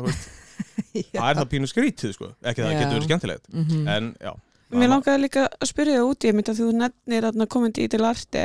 það 1.18 1.26
er 1.28 1.40
það 1.40 1.50
pínu 1.52 1.68
skrítið 1.68 2.14
sko. 2.16 2.30
ekki 2.40 2.64
það 2.64 2.78
getur 2.78 2.95
verið 2.97 3.09
skemmtilegt. 3.11 3.50
Mhm. 3.52 3.90
en 3.92 4.14
já. 4.16 4.33
Mér 4.68 4.90
langaði 4.92 5.21
líka 5.23 5.47
að 5.49 5.68
spyrja 5.71 6.00
það 6.00 6.11
út 6.11 6.25
í 6.25 6.33
að 6.33 6.59
þú 6.59 6.71
nefnir 6.76 7.49
komandi 7.49 7.85
í 7.85 7.92
til 7.92 8.02
arti 8.04 8.42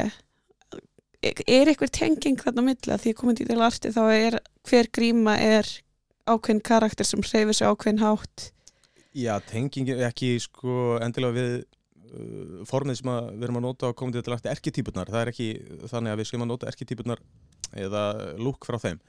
er 1.24 1.72
eitthvað 1.72 1.94
tenging 1.96 2.40
þarna 2.40 2.64
á 2.64 2.68
milli? 2.68 2.92
Að 2.92 3.02
því 3.04 3.14
að 3.14 3.20
komandi 3.20 3.44
í 3.44 3.50
til 3.50 3.64
arti 3.64 3.92
þá 3.96 4.04
er 4.12 4.40
hver 4.68 4.90
gríma 4.96 5.36
er 5.40 5.70
ákveðin 6.28 6.64
karakter 6.64 7.08
sem 7.08 7.24
hreyfir 7.24 7.58
sig 7.58 7.68
ákveðin 7.68 8.04
hátt 8.04 8.50
Já, 9.14 9.38
tenging 9.46 9.92
er 9.94 10.08
ekki 10.08 10.36
sko 10.42 10.98
endilega 11.04 11.36
við 11.38 11.52
uh, 11.62 12.62
formið 12.70 13.00
sem 13.00 13.12
að 13.14 13.28
við 13.36 13.48
erum 13.48 13.60
að 13.60 13.66
nota 13.68 13.92
á 13.94 13.98
komandi 13.98 14.24
til 14.26 14.34
aftur 14.34 14.54
erketýpurnar, 14.54 15.12
það 15.14 15.22
er 15.22 15.32
ekki 15.34 15.50
þannig 15.92 16.14
að 16.14 16.22
við 16.22 16.30
sem 16.32 16.46
að 16.46 16.50
nota 16.50 16.70
erketýpurnar 16.72 17.22
eða 17.84 18.04
lúk 18.42 18.66
frá 18.66 18.80
þeim. 18.82 19.02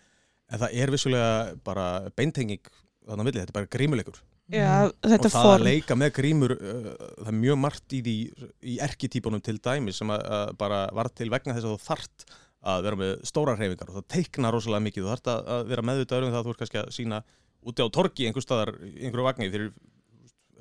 En 0.52 0.60
það 0.60 0.76
er 0.82 0.92
vissulega 0.92 1.30
bara 1.64 1.86
beintenging 2.16 2.60
þannig 2.68 3.22
að 3.22 3.28
milli, 3.28 3.40
þetta 3.40 3.52
er 3.52 3.58
bara 3.58 3.70
grímuleikur. 3.72 4.20
Já, 4.52 4.90
þetta 5.00 5.16
og 5.16 5.32
það 5.32 5.46
form 5.46 5.54
að 5.54 5.66
leika 5.70 5.96
með 5.96 6.10
grímur 6.18 6.52
uh, 6.56 6.90
það 7.22 7.30
er 7.30 7.38
mjög 7.38 7.60
margt 7.62 7.96
í 7.96 8.00
því 8.04 8.16
í 8.60 8.74
erketýpunum 8.84 9.44
til 9.44 9.56
dæmi 9.56 9.94
sem 9.96 10.12
að, 10.12 10.26
að 10.36 10.52
bara 10.60 10.82
var 10.92 11.08
til 11.16 11.30
vegna 11.32 11.56
þess 11.56 11.70
að 11.70 11.78
þú 11.78 11.86
þart 11.86 12.26
að 12.74 12.84
vera 12.84 13.00
með 13.00 13.14
stóra 13.28 13.56
hreyfingar. 13.56 13.88
Og 13.88 13.96
það 13.96 14.06
teikna 14.18 14.52
rosalega 14.52 14.84
mikið, 14.84 15.06
þú 15.06 15.14
þart 15.14 15.32
að, 15.32 15.48
að 15.56 15.66
vera 15.72 15.86
meðvitaður 15.88 16.28
um 16.28 16.34
það 16.34 16.42
að 16.42 16.46
þú 16.46 16.54
ert 16.54 16.62
kannski 16.62 16.80
að 16.82 16.92
sína 16.98 17.22
úti 17.64 17.84
á 17.84 17.88
torgi 17.96 18.28
einhver 18.28 18.44
staðar, 18.44 18.72
í 18.84 19.06
einhverju 19.06 19.26
vagni 19.26 19.50
fyrir 19.52 19.72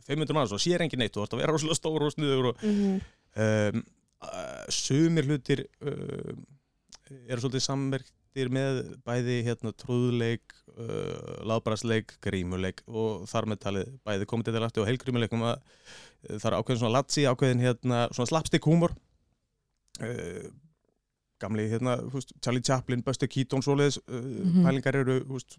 500 0.08 0.34
manns 0.38 0.52
og 0.56 0.60
sér 0.64 0.82
engin 0.86 1.00
neitt 1.04 1.14
þú 1.16 1.24
þart 1.24 1.36
að 1.38 1.42
vera 1.44 1.54
rosalega 1.56 1.80
stór 1.80 2.06
og 2.08 2.12
sniður 2.16 2.50
og 2.52 2.64
Mhm. 2.64 3.00
um, 3.44 3.84
uh, 4.24 4.66
sumir 4.70 5.26
hlutir 5.30 5.66
uh, 5.82 6.34
eru 7.28 7.42
svolítið 7.44 7.66
samverktir 7.68 8.50
með 8.50 8.80
bæði 9.06 9.36
hérna 9.46 9.74
trúðleik 9.78 10.56
uh, 10.78 11.44
láðbræðsleik, 11.46 12.16
grímuleik 12.24 12.82
og 12.88 13.28
þar 13.30 13.46
með 13.52 13.60
talið 13.68 13.92
bæði 14.08 14.26
komið 14.32 14.50
til 14.52 14.64
aftur 14.66 14.84
og 14.86 14.90
heilgrímuleikum 14.92 15.44
að 15.46 15.58
uh, 15.60 16.38
það 16.40 16.50
er 16.52 16.58
ákveðin 16.60 16.82
svona 16.82 16.96
latsi, 16.98 17.26
ákveðin 17.30 17.62
hérna 17.64 18.08
svona 18.16 18.32
slapstick 18.32 18.66
húmor 18.66 18.96
uh, 20.02 20.50
gamli 21.44 21.66
hérna 21.70 21.98
húst, 22.14 22.32
Charlie 22.42 22.64
Chaplin, 22.64 23.04
Buster 23.04 23.28
Keaton 23.28 23.62
svoleiðis 23.66 24.00
uh, 24.08 24.20
Mhm. 24.24 24.64
pælingar 24.66 24.96
eru 25.02 25.20
húst, 25.28 25.58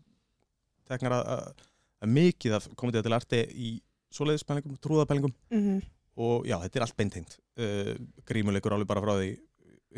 teknar 0.88 1.12
að, 1.12 1.26
að, 1.34 1.66
að 2.04 2.08
mikið 2.18 2.54
af 2.58 2.68
komið 2.76 3.02
til 3.04 3.12
arti 3.16 3.42
í 3.54 3.70
svoleiðis 4.14 4.46
pælingum, 4.48 4.76
trúðapælingum. 4.84 5.34
Mhm. 5.50 5.82
og 6.16 6.44
já, 6.46 6.54
þetta 6.62 6.78
er 6.78 6.84
allt 6.86 6.96
beintengt. 6.96 7.32
Uh, 7.58 7.94
grímuleikur 8.28 8.72
alveg 8.76 8.86
bara 8.86 9.00
frá 9.02 9.14
því 9.18 9.32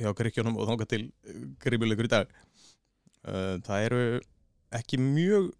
hjá 0.00 0.12
Gríkjónum 0.16 0.56
og 0.56 0.68
þánga 0.70 0.86
til 0.88 1.02
uh, 1.28 1.42
grímuleikur 1.60 2.08
í 2.08 2.12
dag. 2.12 2.30
Uh, 3.26 3.56
það 3.66 3.84
eru 3.90 4.00
ekki 4.76 4.96
mjög 5.00 5.50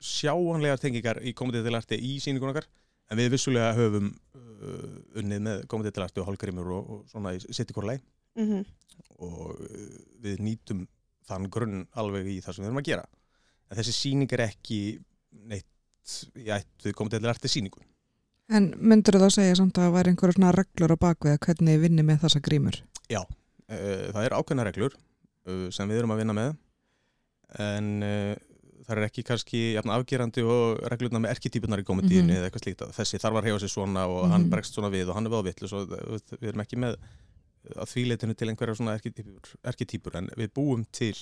sjáanlegar 0.00 0.78
tengingar 0.80 1.18
í 1.26 1.32
komendið 1.36 1.66
til 1.66 1.76
arti 1.76 1.98
í 1.98 2.12
síningun 2.22 2.52
okkar 2.54 2.66
en 3.10 3.18
við 3.20 3.32
vissulega 3.34 3.74
höfum 3.76 4.06
uh, 4.38 4.94
unnið 5.20 5.42
með 5.44 5.64
komendið 5.68 5.96
til 5.98 6.04
arti 6.06 6.22
og 6.22 6.28
hálgrímur 6.30 6.70
og, 6.78 6.90
og 6.94 7.02
svona 7.10 7.34
í 7.36 7.42
sitt 7.50 7.70
ykkur 7.74 7.88
leið 7.90 8.06
Mhm. 8.38 8.60
og 9.26 9.56
við 10.22 10.38
nýtum 10.46 10.84
þann 11.26 11.48
grunn 11.50 11.80
alveg 11.98 12.28
í 12.30 12.36
það 12.40 12.54
sem 12.54 12.62
við 12.62 12.68
erum 12.70 12.78
að 12.78 12.86
gera. 12.86 13.04
En 13.68 13.76
þessi 13.80 13.94
síning 13.96 14.30
er 14.36 14.42
ekki 14.46 14.78
neitt 15.50 15.66
í 16.36 16.46
ætt 16.54 16.86
við 16.86 16.94
komendið 16.98 17.20
til 17.24 17.32
arti 17.34 17.48
síningun 17.52 17.86
En 18.50 18.64
myndur 18.82 19.14
þú 19.14 19.28
þá 19.28 19.30
segja 19.36 19.56
samt 19.60 19.76
að 19.78 19.84
það 19.86 19.92
væri 19.94 20.10
einhverjum 20.10 20.36
svona 20.40 20.52
reglur 20.56 20.94
á 20.98 21.02
bakvið 21.04 21.32
að 21.36 21.42
hvernig 21.46 21.74
þið 21.76 21.82
vinni 21.84 22.02
með 22.08 22.16
þessa 22.24 22.40
grímur? 22.42 22.78
Uh, 23.70 24.10
það 24.10 24.24
er 24.26 24.34
ákveðna 24.34 24.64
reglur 24.66 24.94
uh, 24.96 25.68
sem 25.70 25.86
við 25.92 26.00
erum 26.00 26.10
að 26.10 26.18
vinna 26.24 26.34
með 26.34 26.56
en 27.62 27.90
uh, 28.02 28.34
það 28.88 28.96
er 28.98 29.06
ekki 29.06 29.22
kannski 29.28 29.60
jafn 29.76 29.92
afgerandi 29.94 30.42
og 30.42 30.80
reglurna 30.90 31.20
með 31.22 31.36
erketýpunar 31.36 31.82
í 31.82 31.86
komendíunni 31.86 32.32
Mhm. 32.34 32.40
eða 32.40 32.48
eitthvað 32.50 32.64
slíkt 32.64 32.82
að 32.88 32.94
þessi 32.98 33.20
þarf 33.22 33.38
að 33.38 33.46
reyfa 33.46 33.60
sig 33.62 33.70
svona 33.70 34.06
og 34.10 34.24
hann 34.32 34.42
Mhm. 34.48 34.50
bregst 34.50 34.74
svona 34.74 34.90
við 34.90 35.08
og 35.10 35.14
hann 35.14 35.26
er 35.26 35.34
veðvill 35.36 35.70
og 35.70 35.94
við 36.40 36.48
erum 36.50 36.64
ekki 36.64 36.78
með 36.82 36.96
að 37.76 37.90
þvíleitinu 37.92 38.34
til 38.40 38.48
einhverja 38.50 38.74
svona 38.80 38.98
erketýpur 38.98 40.16
en 40.18 40.30
við 40.36 40.50
búum 40.56 40.82
til 40.90 41.14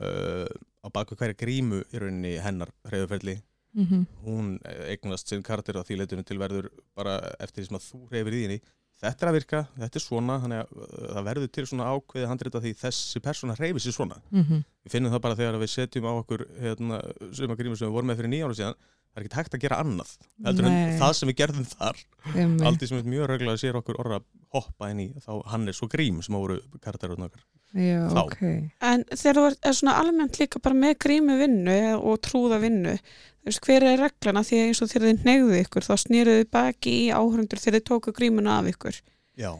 uh, 0.00 0.48
á 0.80 0.88
baku 0.88 1.16
hverja 1.20 1.36
grímu 1.36 1.82
í 1.92 1.98
rauninni 2.00 2.38
hennar 2.40 2.70
reyðuferli 2.88 3.36
Mm 3.72 3.86
-hmm. 3.86 4.06
hún 4.26 4.58
eignast 4.90 5.28
sinn 5.28 5.42
karakter 5.46 5.74
á 5.78 5.82
því 5.86 5.96
leitinu 6.00 6.24
til 6.26 6.38
verður 6.38 6.68
bara 6.96 7.20
eftir 7.38 7.62
því 7.62 7.66
sem 7.68 7.76
að 7.76 7.86
þú 7.90 7.98
reyfir 8.10 8.34
í 8.34 8.42
henni 8.42 8.60
þetta 9.00 9.22
er 9.24 9.28
að 9.30 9.36
virka, 9.38 9.60
þetta 9.78 9.96
er 9.96 10.00
svona 10.04 10.40
þannig 10.42 10.58
að 10.60 10.68
uh, 10.76 11.14
það 11.14 11.24
verður 11.24 11.48
til 11.52 11.66
svona 11.66 11.86
ákveði 11.94 12.26
handrita 12.28 12.60
því 12.60 12.72
þessi 12.82 13.20
persóna 13.20 13.54
reyfir 13.56 13.80
sér 13.80 13.92
svona 13.94 14.16
Mhm. 14.30 14.64
við 14.84 14.90
finnum 14.92 15.12
það 15.12 15.20
bara 15.22 15.34
þegar 15.36 15.58
við 15.62 15.70
setjum 15.70 16.04
á 16.10 16.12
okkur 16.20 16.46
hérna, 16.60 17.00
suma 17.32 17.54
grímur 17.54 17.76
sem 17.78 17.88
við 17.88 17.92
vorum 17.94 18.08
með 18.10 18.16
fyrir 18.18 18.28
nýjára 18.34 18.54
síðan 18.58 18.74
það 19.10 19.16
er 19.16 19.24
ekki 19.24 19.36
hægt 19.38 19.54
að 19.54 19.60
gera 19.60 19.76
annað 19.82 20.10
heldur 20.44 20.66
en 20.66 20.72
Nei. 20.72 20.98
það 20.98 21.12
sem 21.14 21.28
við 21.28 21.36
gerðum 21.40 21.64
þar 21.66 21.96
Einmitt. 22.36 22.66
aldrei 22.66 22.86
sem 22.88 22.98
er 22.98 23.04
mjög 23.04 23.26
reglulega 23.28 23.58
sér 23.58 23.74
okkur 23.80 23.96
orða 23.98 24.16
að 24.20 24.24
hoppa 24.52 24.90
inn 24.90 25.00
í 25.00 25.08
þá 25.18 25.42
hann 25.46 25.68
er 25.68 25.72
svo 25.72 25.88
grím 25.88 26.22
sem 26.22 26.34
voru 26.34 26.60
karakterurinn 26.80 27.24
okkar 27.30 27.42
Já, 27.72 28.08
Þá. 28.10 28.18
ok. 28.26 28.70
En 28.82 29.04
þegar 29.14 29.34
þú 29.38 29.56
er 29.62 29.72
svona 29.78 29.94
almennt 29.94 30.38
líka 30.40 30.58
bara 30.60 30.74
með 30.74 30.96
grímu 30.98 31.38
vinnu 31.38 32.02
og 32.02 32.18
trúða 32.20 32.58
vinnu 32.60 32.98
veist, 33.46 33.62
hver 33.64 33.86
er 33.86 34.00
reglana? 34.00 34.44
Því 34.46 34.62
eins 34.66 34.82
og 34.84 34.90
þegar 34.92 35.08
þið 35.08 35.26
neyðu 35.28 35.58
ykkur 35.64 35.86
þá 35.86 35.94
snýruðu 36.04 36.46
baki 36.52 36.94
í 37.06 37.10
áhörundur 37.14 37.60
þegar 37.60 37.78
þið 37.78 37.86
tóku 37.90 38.14
grímuna 38.16 38.58
af 38.60 38.70
ykkur. 38.72 39.00
Já. 39.40 39.52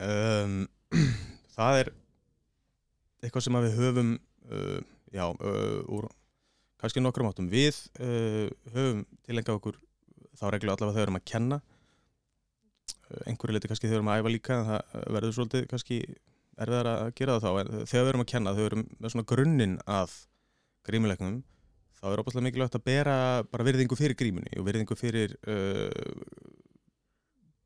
Um, 0.00 0.66
Það 1.56 1.80
er 1.80 1.90
eitthvað 3.24 3.46
sem 3.46 3.56
við 3.64 3.78
höfum 3.80 4.12
uh, 4.52 4.80
já, 5.14 5.24
uh, 5.24 5.80
úr 5.88 6.08
kannski 6.80 7.00
nokkrum 7.00 7.30
áttum. 7.30 7.48
Við 7.48 7.78
uh, 8.04 8.50
höfum 8.74 9.06
tilengað 9.24 9.60
okkur 9.60 9.80
þá 10.36 10.46
reglu 10.52 10.74
allavega 10.74 10.98
við 10.98 11.06
erum 11.06 11.18
að 11.20 11.26
kenna. 11.32 11.60
Einhverju 13.24 13.56
leiti 13.56 13.70
kannski 13.70 13.88
við 13.88 14.00
erum 14.00 14.10
að 14.12 14.20
æfa 14.20 14.32
líka 14.34 14.56
en 14.56 14.68
það 14.68 15.04
verður 15.16 15.36
svolítið 15.38 15.68
kannski 15.70 16.00
erfiðar 16.56 16.90
að 16.92 17.12
gera 17.16 17.36
það 17.38 17.46
þá. 17.46 17.60
En 17.62 17.90
við 17.92 18.10
erum 18.10 18.24
að 18.24 18.32
kenna 18.34 18.54
við 18.56 18.68
erum 18.70 18.86
með 18.98 19.14
svona 19.14 19.28
grunninn 19.32 19.76
að 19.86 20.16
grímuleiknum 20.86 21.38
þá 22.00 22.06
er 22.12 22.20
opaslega 22.22 22.44
mikilvægt 22.46 22.76
að 22.78 22.84
bera 22.84 23.16
bara 23.50 23.64
virðingu 23.66 23.96
fyrir 23.98 24.16
grímunni 24.18 24.52
og 24.60 24.66
virðingu 24.68 24.96
fyrir 25.00 25.36
uh, 25.48 25.90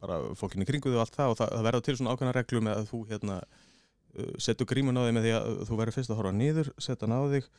bara 0.01 0.21
fólkinni 0.39 0.65
kringu 0.69 0.89
þau 0.93 0.99
og 1.01 1.03
allt 1.05 1.17
það. 1.19 1.33
Og 1.33 1.41
það, 1.41 1.51
það 1.57 1.67
verður 1.69 1.85
til 1.89 1.97
svona 1.99 2.15
ákveðna 2.15 2.37
reglu 2.39 2.63
með 2.65 2.79
að 2.81 2.87
þú 2.93 3.01
hérna 3.11 3.41
uh, 3.43 4.31
setur 4.41 4.69
grímun 4.71 5.01
á 5.01 5.03
þig 5.09 5.17
með 5.19 5.27
því 5.29 5.35
að 5.41 5.59
þú 5.69 5.81
verður 5.83 5.97
fyrst 5.99 6.15
að 6.15 6.21
horfa 6.23 6.33
niður, 6.39 6.71
setja 6.81 7.07
hann 7.09 7.17
á 7.19 7.23
þig 7.35 7.51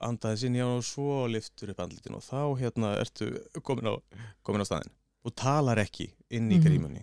andaðins 0.00 0.44
inn 0.48 0.56
í 0.56 0.60
hann 0.64 0.78
og 0.80 0.84
svo 0.88 1.16
liftur 1.28 1.72
upp 1.74 1.80
andlitin 1.84 2.14
og 2.16 2.22
þá 2.24 2.38
hérna 2.60 2.94
ertu 3.02 3.26
komin 3.66 3.90
á, 3.92 3.94
komin 4.46 4.64
á 4.64 4.68
staðinn. 4.68 4.94
Og 5.28 5.34
talar 5.36 5.76
ekki 5.82 6.06
inn 6.32 6.48
í 6.48 6.56
Mhm. 6.56 6.64
grímunni. 6.64 7.02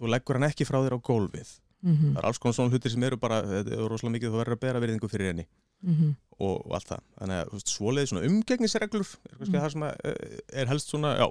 Þú 0.00 0.08
leggur 0.08 0.38
hann 0.40 0.48
ekki 0.48 0.64
frá 0.64 0.80
þér 0.80 0.96
á 0.96 1.00
gólfið. 1.04 1.50
Mhm, 1.82 2.14
það 2.14 2.18
er 2.22 2.26
alls 2.28 2.38
konar 2.38 2.54
svona 2.56 2.70
hlutir 2.72 2.90
sem 2.94 3.02
eru 3.04 3.16
bara 3.20 3.42
þetta 3.42 3.72
er 3.76 3.88
rosalega 3.90 4.14
mikið 4.16 4.30
þú 4.32 4.38
verður 4.40 4.56
að 4.56 4.60
bera 4.64 4.80
virðingu 4.80 5.08
fyrir 5.10 5.28
henni. 5.32 5.46
Mhm. 5.84 6.16
Og, 6.42 6.58
og 6.66 6.76
allt 6.78 6.90
það 6.92 7.02
þannig 7.22 7.40
að 7.42 7.66
svoleiði 7.72 8.10
svona 8.12 8.26
umgengnisreglur 8.28 9.06
er 9.06 9.36
kannski 9.38 9.52
Mm. 9.52 9.60
það 9.62 9.72
sem 9.76 9.84
eh, 9.88 10.38
er 10.62 10.70
helst 10.72 10.90
svona, 10.92 11.14
já, 11.22 11.26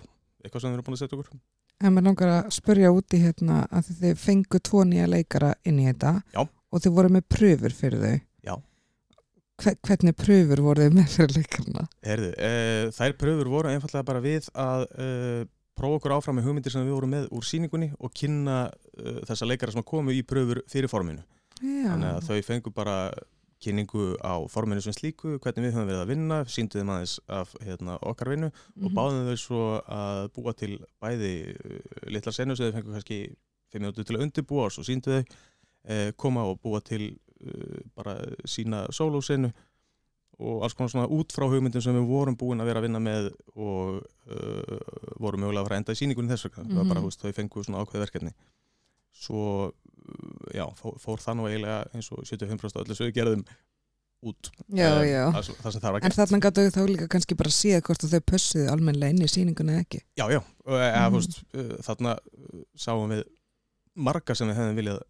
eitthvað 0.45 0.61
sem 0.63 0.71
við 0.71 0.77
erum 0.79 0.87
búin 0.89 0.97
að 0.99 1.03
setja 1.05 1.19
okkur 1.19 1.41
En 1.81 1.95
mér 1.95 2.03
langar 2.05 2.29
að 2.29 2.49
spurja 2.53 2.91
út 2.93 3.13
í 3.17 3.19
hérna 3.23 3.63
að 3.73 3.87
þið 4.01 4.19
fengu 4.21 4.59
tvo 4.61 4.83
nýja 4.85 5.07
leikara 5.09 5.55
inn 5.65 5.79
í 5.81 5.87
þetta 5.87 6.11
Já. 6.35 6.43
og 6.45 6.83
þið 6.83 6.93
voru 6.99 7.09
með 7.15 7.23
pröfur 7.33 7.73
fyrir 7.73 8.03
þau. 8.03 8.19
Já. 8.45 8.53
Hve, 9.61 9.73
hvernig 9.87 10.15
pröfur 10.17 10.61
voru 10.61 10.85
þið 10.85 10.93
með 10.99 11.07
fyrir 11.15 11.33
leikarna? 11.39 11.87
Herðu, 12.05 12.29
e, 12.37 12.51
þær 12.93 13.15
pröfur 13.23 13.49
voru 13.55 13.71
einfallega 13.73 14.05
bara 14.11 14.21
við 14.21 14.51
að 14.53 14.85
e, 14.93 15.09
prófa 15.81 15.97
okkur 15.97 16.15
áfram 16.19 16.37
með 16.37 16.51
hugmyndir 16.51 16.75
sem 16.75 16.85
við 16.85 16.93
vorum 16.99 17.13
með 17.17 17.27
úr 17.33 17.49
síningunni 17.49 17.89
og 17.97 18.13
kynna 18.13 18.59
e, 18.93 19.15
þessa 19.31 19.49
leikara 19.49 19.73
sem 19.73 19.81
komu 19.85 20.13
í 20.13 20.21
pröfur 20.21 20.61
fyrir 20.69 20.91
forminu. 20.91 21.25
Já. 21.61 21.87
Þannig 21.95 22.09
að 22.11 22.29
þau 22.29 22.41
fengu 22.45 22.73
bara 22.77 22.97
kynningu 23.61 24.15
á 24.25 24.33
forminu 24.49 24.81
sem 24.81 24.93
slíku, 24.93 25.37
hvernig 25.39 25.67
við 25.67 25.75
höfum 25.75 25.87
verið 25.89 26.01
að 26.03 26.11
vinna, 26.11 26.37
síndu 26.49 26.79
þeim 26.81 26.91
aðeins 26.95 27.15
af 27.29 27.53
hérna, 27.61 27.97
okkar 28.01 28.29
vinnu 28.33 28.49
og 28.51 28.87
Mhm. 28.89 28.95
báðum 28.97 29.27
þau 29.29 29.37
svo 29.37 29.61
að 29.87 30.29
búa 30.35 30.53
til 30.57 30.79
bæði 31.01 31.33
uh, 31.55 31.79
litlar 32.09 32.33
senu 32.33 32.55
sem 32.55 32.71
þau 32.71 32.75
fengu 32.79 32.93
kannski 32.97 33.19
5 33.71 33.79
minútur 33.81 34.03
til 34.05 34.17
að 34.17 34.23
undirbúa 34.27 34.65
og 34.65 34.71
svo 34.75 34.83
síndu 34.83 35.11
þau 35.13 35.23
uh, 35.23 36.11
koma 36.17 36.43
og 36.49 36.59
búa 36.61 36.81
til 36.83 37.17
uh, 37.45 37.79
bara 37.95 38.17
sína 38.45 38.87
sólósenu 38.91 39.51
og 40.41 40.63
alls 40.65 40.73
konar 40.73 40.89
svona 40.89 41.07
út 41.13 41.29
frá 41.35 41.45
hugmyndum 41.45 41.81
sem 41.85 41.93
við 41.93 42.07
vorum 42.09 42.35
búin 42.35 42.61
að 42.63 42.65
vera 42.71 42.79
að 42.81 42.85
vinna 42.87 42.99
með 42.99 43.27
og 43.55 44.01
uh, 44.01 44.79
vorum 45.21 45.43
mögulega 45.45 45.61
að 45.61 45.67
fara 45.67 45.75
að 45.77 45.81
enda 45.83 45.93
í 45.93 45.99
síningunni 46.01 46.33
þess 46.33 46.47
vegna, 46.49 46.63
það 46.65 46.77
var 46.81 46.87
bara, 46.89 46.99
Mhm. 46.99 47.05
þú 47.05 47.11
veist, 47.11 47.21
þau 47.21 47.33
fengu 47.37 47.63
svona 47.63 47.81
ákveði 47.85 48.01
verkefni 48.07 48.33
svo, 49.13 49.71
já, 50.55 50.65
fór, 50.79 51.19
það 51.21 51.37
nú 51.39 51.47
eiginlega 51.49 51.81
eins 51.95 52.11
og 52.11 52.23
75% 52.27 52.79
af 52.81 52.85
öllu 52.85 52.97
við 53.07 53.13
gerðum 53.19 53.43
út 54.21 54.49
Já, 54.69 54.89
um, 54.93 55.03
já. 55.07 55.23
það, 55.33 55.47
það 55.63 55.71
sem 55.75 55.81
það 55.81 55.91
var 55.95 56.01
En 56.01 56.05
gert 56.05 56.19
þarna 56.19 56.39
gætu 56.45 56.65
þá 56.75 56.81
líka 56.91 57.07
kannski 57.15 57.37
bara 57.39 57.53
séð 57.55 57.79
hvort 57.87 58.03
að 58.05 58.11
þau 58.15 58.23
pössuðu 58.31 58.67
almennilega 58.69 59.15
inn 59.15 59.25
í 59.25 59.29
sýninguna 59.31 59.73
eða 59.77 59.85
ekki. 59.87 60.01
Já, 60.19 60.25
já, 60.35 60.41
Mhm. 60.61 61.09
þú 61.09 61.17
veist, 61.17 61.39
uh, 61.57 61.71
þarna 61.87 62.11
uh, 62.19 62.61
sáum 62.77 63.09
við 63.15 63.23
marga 63.95 64.35
sem 64.37 64.47
við 64.51 64.59
hefðum 64.61 64.77
viljað 64.81 65.01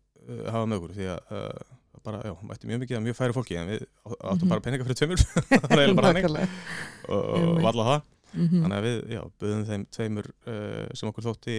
hafa 0.47 0.65
með 0.69 0.77
okkur 0.79 0.95
því 0.95 1.09
að 1.11 1.35
uh, 1.35 1.77
bara, 2.05 2.21
já, 2.25 2.33
mætti 2.49 2.67
mjög 2.69 2.79
mikið 2.85 2.97
að 2.97 3.03
mjög 3.09 3.17
færi 3.19 3.33
fólki 3.35 3.57
en 3.59 3.67
við 3.73 3.83
áttum 4.07 4.39
Mhm. 4.47 4.49
bara 4.49 4.61
peninga 4.65 4.85
fyrir 4.87 4.97
tveimur 5.01 5.21
það 5.51 5.67
var 5.67 5.81
eiginlega 5.81 5.99
bara 5.99 6.13
hannig 6.13 6.49
og, 7.09 7.61
valla 7.67 7.85
það 7.91 8.01
Mhm. 8.31 8.61
þannig 8.63 8.77
að 8.79 8.85
við, 8.87 8.97
já, 9.11 9.21
buðum 9.43 9.65
þeim 9.67 9.81
tveimur 9.91 10.27
uh, 10.47 10.87
sem 10.95 11.09
okkur 11.11 11.25
þótti 11.27 11.55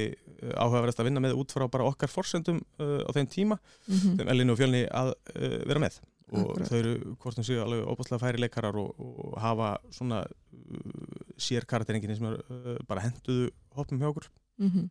áhugaverðast 0.56 1.00
að 1.02 1.08
vinna 1.08 1.20
með 1.24 1.36
út 1.38 1.52
frá 1.54 1.66
bara 1.70 1.84
okkar 1.90 2.10
forsendum 2.10 2.58
uh, 2.80 3.02
á 3.06 3.10
þeim 3.14 3.28
tíma, 3.30 3.58
Mhm. 3.88 4.16
þeim 4.18 4.28
Elinu 4.34 4.52
og 4.54 4.58
Fjölni 4.60 4.82
að 4.90 5.12
uh, 5.14 5.58
vera 5.68 5.80
með 5.86 6.00
og 6.32 6.38
Akkúrat. 6.48 6.68
þau 6.70 6.78
eru 6.78 6.92
hvort 7.20 7.34
sem 7.36 7.44
séu 7.44 7.60
alveg 7.60 7.84
óbúslega 7.92 8.22
færi 8.22 8.40
leikarar 8.40 8.76
og, 8.80 8.94
og 8.98 9.34
hafa 9.42 9.74
svona 9.92 10.22
uh, 10.24 11.34
sér 11.36 11.66
karakteringin 11.68 12.16
sem 12.16 12.26
er 12.30 12.38
uh, 12.40 12.78
bara 12.88 13.04
henduðu 13.04 13.50
hoppum 13.76 13.98
hjá 14.00 14.08
okkur 14.12 14.30
Mhm. 14.62 14.88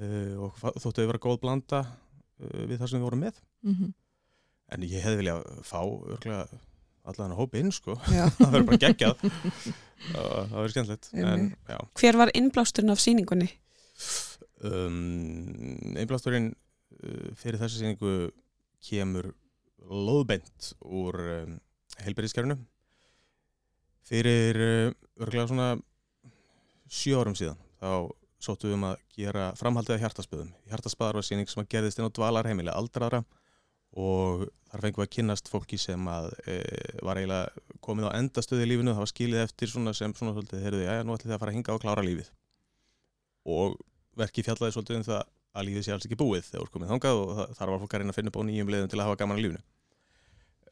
uh, 0.00 0.46
og 0.46 0.56
þóttu 0.80 1.02
að 1.04 1.10
vera 1.12 1.22
góð 1.22 1.40
blanda 1.42 1.80
uh, 1.86 2.64
við 2.66 2.78
það 2.80 2.88
sem 2.90 2.98
við 3.00 3.06
vorum 3.08 3.22
með 3.26 3.42
Mhm. 3.66 3.92
en 4.74 4.82
ég 4.82 5.02
hefði 5.04 5.20
viljað 5.22 5.44
fá 5.66 5.80
örgulega 5.86 6.48
allan 7.06 7.32
að 7.36 7.38
hópa 7.38 7.58
inn 7.60 7.70
sko 7.70 7.94
það 8.06 8.50
verður 8.50 8.66
bara 8.66 8.82
geggjað 8.82 9.16
það 10.12 10.56
verður 10.56 10.74
skemmtilegt 10.74 11.10
Hver 12.00 12.18
var 12.18 12.32
innblásturinn 12.34 12.90
af 12.90 12.98
sýningunni? 13.02 13.48
Um, 14.66 15.96
einblásturinn 15.96 16.52
uh, 16.52 17.30
fyrir 17.38 17.60
þessu 17.62 17.82
síningu 17.82 18.14
kemur 18.86 19.32
loðbeint 19.86 20.72
úr 20.84 21.20
um, 21.40 21.58
heilbyrðiskerfinu 22.04 22.58
fyrir 24.06 24.62
uh, 24.62 24.94
örgulega 25.20 25.50
svona 25.50 25.70
sjö 26.86 27.18
árum 27.20 27.36
síðan 27.38 27.58
þá 27.80 28.12
sóttum 28.42 28.70
við 28.70 28.76
um 28.76 28.86
að 28.90 29.00
gera 29.16 29.46
framhaldið 29.58 29.96
af 29.96 30.02
hjartaspöðum. 30.04 30.52
Hjartaspöðar 30.70 31.18
var 31.18 31.26
síning 31.26 31.48
sem 31.50 31.62
að 31.62 31.70
gerðist 31.72 32.00
inn 32.00 32.08
á 32.08 32.16
dvalarheimili 32.16 32.72
aldraðra 32.72 33.22
og 33.96 34.46
þar 34.70 34.84
fengum 34.84 35.02
við 35.02 35.06
að 35.06 35.14
kynnast 35.16 35.50
fólki 35.50 35.78
sem 35.80 36.08
að 36.10 36.28
e, 36.44 36.56
var 37.06 37.20
eiginlega 37.20 37.78
komið 37.84 38.08
á 38.12 38.16
endastöði 38.18 38.66
í 38.66 38.70
lífinu, 38.70 38.92
það 38.92 39.04
var 39.04 39.12
skilið 39.12 39.42
eftir 39.46 39.72
svona 39.72 39.94
sem 39.96 40.14
svona 40.16 40.34
svolítið, 40.36 40.64
heyrðu, 40.66 40.82
já, 40.84 40.92
nú 41.00 41.16
ætlum 41.16 41.30
þið 41.30 41.36
að 41.36 41.42
fara 41.42 41.54
að 41.54 41.58
hinga 41.58 41.76
og 41.76 41.82
klára 41.84 42.04
lífið. 42.04 42.30
Og 43.56 43.78
verkið 44.16 44.48
fjallaði 44.48 44.76
svolítið 44.76 44.98
um 45.00 45.06
það 45.06 45.22
að 45.56 45.68
lífið 45.68 45.86
sé 45.86 45.94
alls 45.94 46.06
ekki 46.08 46.18
búið 46.20 46.44
þegar 46.46 46.60
þú 46.60 46.66
ert 46.66 46.74
komið 46.74 46.92
þangað 46.92 47.22
og 47.22 47.54
þar 47.56 47.72
var 47.72 47.80
fólk 47.82 47.94
að 47.94 48.02
reyna 48.02 48.12
að 48.12 48.18
finna 48.18 48.32
upp 48.32 48.38
á 48.40 48.42
nýjum 48.48 48.72
leiðum 48.72 48.90
til 48.92 48.98
að 48.98 49.06
hafa 49.06 49.20
gaman 49.22 49.38
að 49.38 49.44
lífinu. 49.46 49.62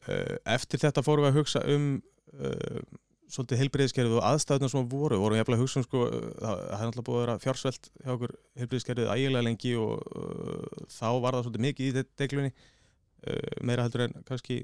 Eh, 0.05 0.35
Eftir 0.55 0.81
þetta 0.83 1.03
fórum 1.05 1.25
við 1.25 1.31
að 1.31 1.39
hugsa 1.39 1.63
um 1.73 1.87
uh, 2.35 2.83
svolítið 3.31 3.61
heilbreyðiskerfið 3.63 4.19
og 4.19 4.27
aðstæðuna 4.29 4.69
sem 4.69 4.85
voru, 4.91 5.17
vorum 5.21 5.39
jafnlega 5.39 5.57
að 5.57 5.65
hugsa 5.65 5.81
um 5.81 5.87
sko, 5.87 6.03
uh, 6.05 6.29
það 6.37 6.61
hefði 6.61 6.91
náttúrulega 6.91 7.07
búið 7.09 7.17
að 7.17 7.25
vera 7.25 7.37
fjársvelt 7.45 7.89
hjá 7.95 8.13
okkur 8.13 8.35
heilbreyðiskerfið 8.61 9.11
ægilega 9.15 9.47
lengi 9.47 9.73
og 9.81 10.05
uh, 10.21 10.85
þá 10.93 11.09
var 11.25 11.37
það 11.37 11.47
svolítið 11.47 11.65
mikið 11.65 11.89
í 11.89 12.05
deglunni 12.21 12.53
uh, 12.53 13.51
meira 13.65 13.87
heldur 13.87 14.05
en 14.07 14.17
kannski 14.29 14.61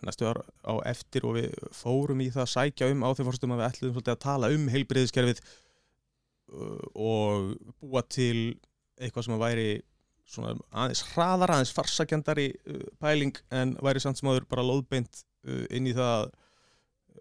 næstu 0.00 0.24
ár 0.24 0.38
á 0.64 0.80
eftir 0.88 1.26
og 1.28 1.34
við 1.36 1.50
fórum 1.76 2.22
í 2.24 2.30
það 2.32 2.44
að 2.46 2.52
sækja 2.54 2.86
um 2.88 3.02
á 3.04 3.12
þeim 3.12 3.26
fórstum 3.26 3.52
að 3.52 3.58
við 3.60 3.66
ætluðum 3.66 3.94
svolítið 3.98 4.14
að 4.14 4.22
tala 4.22 4.48
um 4.54 4.62
heilbreyðiskerfið 4.72 5.42
og 6.48 7.54
búa 7.82 8.02
til 8.08 8.58
eitthvað 8.98 9.24
sem 9.28 9.34
að 9.36 9.44
væri 9.44 9.68
svona 10.28 10.56
aðeins 10.72 11.02
hraðar, 11.14 11.54
aðeins 11.54 11.72
farsakjandari 11.76 12.50
uh, 12.68 12.82
pæling 13.00 13.36
en 13.54 13.76
væri 13.84 14.00
samt 14.04 14.18
sem 14.20 14.28
áður 14.28 14.44
bara 14.50 14.64
lóðbeint 14.66 15.22
uh, 15.48 15.64
inn 15.72 15.86
í 15.88 15.94
það 15.96 16.12
að 16.18 16.28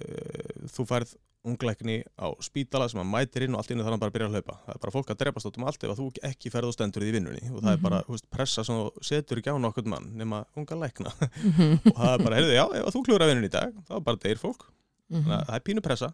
uh, 0.02 0.68
þú 0.74 0.86
færð 0.90 1.14
ungleikni 1.48 2.02
á 2.20 2.28
spítala 2.44 2.90
sem 2.92 3.00
að 3.00 3.08
mætir 3.08 3.46
inn 3.46 3.54
og 3.56 3.62
allt 3.62 3.70
inn 3.72 3.80
og 3.80 3.86
þannig 3.88 4.02
bara 4.02 4.12
að 4.12 4.16
byrja 4.18 4.28
að 4.28 4.34
hlaupa. 4.36 4.56
Það 4.66 4.74
er 4.74 4.82
bara 4.84 4.94
fólk 4.98 5.12
að 5.14 5.20
drepast 5.22 5.48
át 5.48 5.60
um 5.62 5.66
allt 5.70 5.86
ef 5.86 5.92
að 5.94 6.00
þú 6.02 6.08
ekki 6.28 6.52
ferð 6.52 6.68
og 6.68 6.76
stendur 6.76 7.06
í 7.08 7.12
vinnunni 7.16 7.44
og 7.54 7.62
það 7.64 7.70
er 7.72 7.84
bara 7.86 8.02
húst, 8.10 8.26
pressa 8.34 8.66
sem 8.68 8.76
þú 8.82 9.06
setur 9.08 9.40
ekki 9.40 9.54
á 9.56 9.64
nokkurn 9.64 9.88
mann 9.94 10.10
nema 10.20 10.42
unga 10.60 10.76
lækna 10.82 11.14
Mhm. 11.38 11.78
og 11.94 12.02
það 12.02 12.12
er 12.18 12.24
bara, 12.26 12.36
heyrðu, 12.42 12.52
já, 12.58 12.66
ef 12.82 12.90
að 12.90 12.98
þú 12.98 13.04
klúra 13.08 13.30
vinnunni 13.32 13.48
í 13.48 13.54
dag 13.54 13.78
þá 13.88 13.94
bara 14.10 14.20
deyr 14.26 14.42
fólk. 14.44 14.66
Mhm. 15.14 15.32
að 15.38 15.46
það 15.48 15.56
er 15.56 15.64
pínu 15.70 15.86
pressa, 15.88 16.10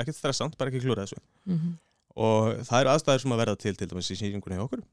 ekkert 0.00 0.18
stressant, 0.18 0.58
bara 0.58 0.72
ekki 0.72 0.84
klúra 0.84 1.06
þessu. 1.06 1.20
Mhm. 1.50 1.72
og 2.14 2.60
það 2.68 2.80
eru 2.80 2.90
aðstæður 2.92 3.22
sem 3.24 3.32
að 3.34 3.40
verða 3.42 3.56
til 3.58 3.74
til 3.76 3.88
dæmis 3.90 4.10
í 4.14 4.18
sýningunni 4.20 4.58
hjá 4.58 4.64
okkur 4.64 4.84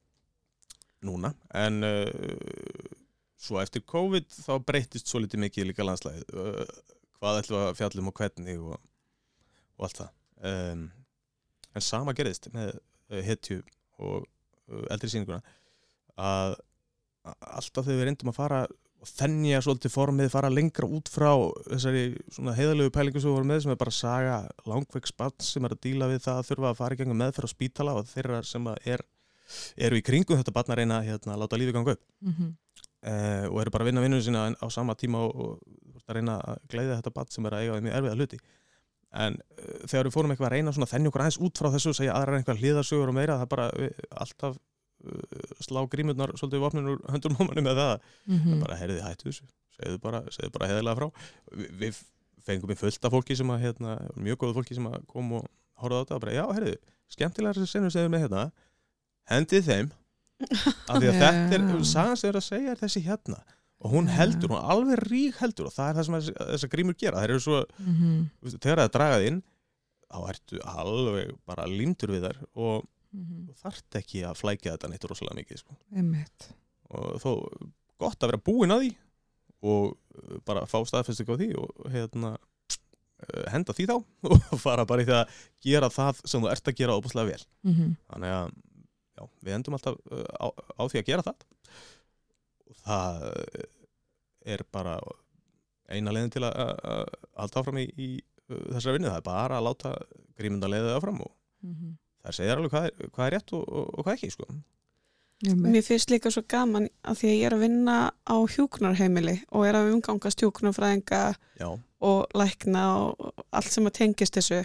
núna. 1.05 1.33
En 1.53 1.83
uh, 1.85 2.87
svo 3.41 3.59
eftir 3.61 3.83
COVID 3.85 4.25
þá 4.33 4.53
breytist 4.65 5.09
svo 5.09 5.21
litið 5.21 5.43
mikið 5.45 5.69
líka 5.69 5.85
landslæðið 5.85 6.33
uh, 6.33 6.65
hvað 7.19 7.43
ætlum 7.43 7.67
að 7.67 7.77
fjallum 7.77 8.09
og 8.09 8.17
hvernig 8.17 8.57
og, 8.57 8.81
og 9.77 9.85
allt 9.85 10.01
það. 10.01 10.11
Um, 10.41 10.83
en 11.77 11.85
sama 11.85 12.13
gerðist 12.17 12.49
með 12.53 12.73
uh, 12.73 13.21
hetju 13.21 13.61
og 14.01 14.25
eldri 14.89 15.11
sýninguna 15.11 15.41
að 16.17 16.57
að 17.21 17.35
alltaf 17.53 17.85
þegar 17.85 17.99
við 17.99 18.07
reyndum 18.07 18.31
að 18.31 18.37
fara 18.37 18.59
og 19.01 19.09
þennja 19.09 19.59
svolítið 19.65 19.93
formið, 19.95 20.27
fara 20.29 20.49
lengra 20.53 20.85
út 20.85 21.09
frá 21.09 21.31
þessari 21.71 22.03
svona 22.35 22.53
heiðalegu 22.57 22.91
pælingu 22.93 23.21
sem 23.21 23.31
við 23.31 23.37
vorum 23.39 23.49
með 23.49 23.63
sem 23.65 23.71
er 23.73 23.79
bara 23.81 23.93
saga 23.97 24.35
langveiks 24.69 25.13
barn 25.17 25.33
sem 25.41 25.65
er 25.65 25.73
að 25.73 25.81
díla 25.87 26.09
við 26.11 26.19
það 26.27 26.41
að 26.43 26.49
þurfa 26.51 26.69
að 26.71 26.79
fara 26.83 26.93
í 26.97 26.99
gangum 27.01 27.17
meðferð 27.23 27.49
á 27.49 27.55
spítala 27.55 27.95
og 27.97 28.05
þeirra 28.11 28.41
sem 28.45 28.67
að 28.69 28.89
er, 28.93 29.03
eru 29.89 29.97
í 29.97 30.05
kringum 30.05 30.37
þetta 30.37 30.53
barn 30.53 30.69
að 30.75 30.81
reyna 30.83 30.99
að 31.01 31.09
hérna, 31.09 31.39
láta 31.41 31.57
lífi 31.57 31.73
ganga 31.75 31.95
upp 31.97 32.03
Mhm. 32.21 32.51
uh, 33.09 33.45
og 33.49 33.61
eru 33.63 33.71
bara 33.73 33.83
að 33.87 33.89
vinna 33.89 34.01
vinnunum 34.05 34.25
sína 34.27 34.43
á 34.53 34.65
sama 34.69 34.93
tíma 34.95 35.25
og, 35.25 35.35
og 35.35 36.01
að 36.07 36.15
reyna 36.19 36.37
að 36.45 36.59
gleiða 36.69 36.99
þetta 37.01 37.13
barn 37.17 37.31
sem 37.33 37.45
er 37.49 37.55
að 37.57 37.63
eiga 37.65 37.77
við 37.79 37.85
mjög 37.87 37.97
erfiða 37.97 38.17
hluti 38.19 38.39
en 39.25 39.33
uh, 39.41 39.87
þegar 39.89 40.07
við 40.07 40.13
fórum 40.15 40.31
eitthvað 40.35 40.47
að 40.51 40.53
reyna 40.59 40.71
að 40.77 40.91
þennja 40.93 41.09
okkur 41.11 41.23
aðeins 41.25 41.41
út 41.47 41.57
frá 41.57 41.71
þessu 41.73 41.89
og 41.91 41.97
segja 41.97 42.13
aðra 42.19 42.37
einhver 42.37 42.61
hliðarsögur 42.61 43.09
og 43.11 43.17
meira 43.17 43.39
það 43.41 43.47
er 43.47 43.51
bara 43.55 43.65
við, 43.81 43.97
alltaf 44.23 44.55
uh, 44.55 44.61
slá 45.65 45.81
grímurnar 45.91 46.33
svolítið 46.39 46.63
vopnun 46.65 46.89
úr 46.93 46.99
höndum 47.13 47.35
mómanum 47.39 47.65
með 47.67 47.79
það. 47.81 47.93
Mhm. 48.27 48.59
bara 48.65 48.77
heyrðið 48.81 49.03
hættu 49.07 49.29
þessu. 49.29 49.45
Segðu 49.77 50.01
bara, 50.03 50.21
bara 50.53 50.67
heðilega 50.71 50.97
frá. 50.99 51.07
Vi, 51.55 51.67
við 51.85 52.01
fengum 52.45 52.73
í 52.73 52.77
fullt 52.77 53.05
af 53.05 53.11
fólki 53.15 53.35
sem 53.37 53.47
að 53.53 53.63
hérna, 53.65 53.95
mjög 54.17 54.37
góðu 54.43 54.57
fólki 54.59 54.75
sem 54.77 54.87
að 54.89 55.05
kom 55.07 55.31
og 55.39 55.47
horfði 55.81 55.97
á 55.97 56.01
þetta 56.03 56.19
bara, 56.25 56.35
já, 56.37 56.45
heyrðu, 56.57 56.75
skemmtilega 57.15 57.53
þessi 57.57 57.71
senur 57.75 57.91
sem 57.93 58.05
við 58.05 58.13
með 58.15 58.23
hérna. 58.27 58.43
Hendið 59.31 59.65
þeim 59.69 59.89
af 60.41 60.95
því 60.97 61.09
að 61.09 61.15
Já. 61.17 61.21
þetta 61.21 61.57
er, 61.57 61.83
sagan 61.85 62.17
sem 62.17 62.29
er 62.31 62.37
að 62.41 62.45
segja 62.47 62.71
er 62.75 62.79
þessi 62.81 63.03
hérna. 63.05 63.41
Og 63.81 63.93
hún 63.95 64.07
heldur, 64.13 64.51
hún 64.53 64.61
alveg 64.61 64.99
rík 65.09 65.37
heldur 65.41 65.69
og 65.69 65.73
það 65.73 65.87
er 65.89 65.95
það 65.97 66.05
sem 66.05 66.15
þess- 66.19 66.49
þessar 66.51 66.69
grímur 66.75 66.97
gera. 67.01 67.21
Þeir 67.23 67.31
eru 67.33 67.41
svo, 67.41 67.61
Mhm. 67.81 68.29
veistu, 68.43 68.59
þegar 68.61 68.77
það 68.77 68.85
er 68.89 68.93
dragað 68.97 69.25
inn 69.31 69.39
þá 70.11 70.17
ertu 70.33 70.59
alveg 70.67 71.31
bara 71.47 71.65
límtur 71.71 72.09
við 72.13 72.25
þær 72.27 72.37
og 72.61 72.85
Mhm. 73.11 73.47
þú 73.49 73.55
þarft 73.63 73.97
ekki 73.99 74.21
að 74.23 74.37
flækja 74.39 74.73
þetta 74.77 74.89
neitt 74.89 75.03
rosalega 75.09 75.35
mikið 75.41 75.57
sko 75.63 75.75
og 76.91 77.21
þó 77.23 77.31
gott 78.01 78.23
að 78.23 78.31
vera 78.31 78.41
búinn 78.47 78.71
að 78.75 78.85
því 78.85 78.91
og 79.61 79.91
uh, 79.91 80.37
bara 80.47 80.65
fá 80.65 80.79
staðfestingu 80.87 81.35
á 81.35 81.39
því 81.41 81.49
og 81.59 81.91
hérna 81.93 82.31
uh, 82.37 83.45
henda 83.53 83.73
því 83.77 83.85
þá 83.91 83.95
og 84.55 84.59
fara 84.63 84.85
bara 84.89 85.03
í 85.03 85.09
það 85.09 85.19
að 85.25 85.35
gera 85.67 85.89
það 85.93 86.21
sem 86.25 86.41
þú 86.41 86.49
ert 86.53 86.71
að 86.71 86.77
gera 86.79 86.95
óbúslega 86.97 87.29
vel 87.33 87.45
Mhm. 87.67 87.91
þannig 88.09 88.35
að 88.37 88.53
já, 89.19 89.23
við 89.43 89.53
endum 89.59 89.75
alltaf 89.77 89.99
uh, 90.11 90.25
á, 90.39 90.47
á 90.79 90.83
því 90.87 91.01
að 91.03 91.09
gera 91.11 91.25
það 91.27 91.45
og 92.71 92.79
það 92.85 93.27
er 94.55 94.63
bara 94.71 94.95
eina 95.91 96.13
leiðin 96.15 96.31
til 96.33 96.45
að 96.47 96.55
halda 97.35 97.59
áfram 97.61 97.77
í, 97.83 97.85
í 97.99 98.07
þessari 98.71 98.95
vinnu, 98.97 99.11
það 99.11 99.19
er 99.19 99.25
bara 99.27 99.57
að 99.59 99.65
láta 99.67 99.91
grímunda 100.39 100.69
leiðið 100.71 100.95
áfram 100.97 101.21
og 101.27 101.35
Mhm. 101.61 101.91
Það 102.21 102.37
segir 102.37 102.53
alveg 102.55 102.73
hvað 102.73 102.87
er, 102.89 103.09
hvað 103.09 103.27
er 103.27 103.35
rétt 103.37 103.53
og, 103.57 103.65
og, 103.65 103.89
og 103.91 104.05
hvað 104.05 104.17
ekki 104.17 104.31
sko. 104.35 104.49
Mér 105.41 105.81
finnst 105.81 106.11
líka 106.13 106.29
svo 106.29 106.43
gaman 106.45 106.85
að 107.01 107.17
því 107.17 107.29
að 107.31 107.39
ég 107.39 107.47
er 107.47 107.55
að 107.55 107.63
vinna 107.63 107.95
á 108.13 108.35
hjúknarheimili 108.55 109.39
og 109.49 109.65
er 109.65 109.77
að 109.79 109.89
umgangast 109.95 110.43
hjúknarfræðinga 110.43 111.21
já, 111.57 111.69
og 112.05 112.35
lækna 112.37 112.83
og 113.07 113.31
allt 113.49 113.73
sem 113.73 113.89
að 113.89 113.97
tengist 113.97 114.37
þessu 114.37 114.59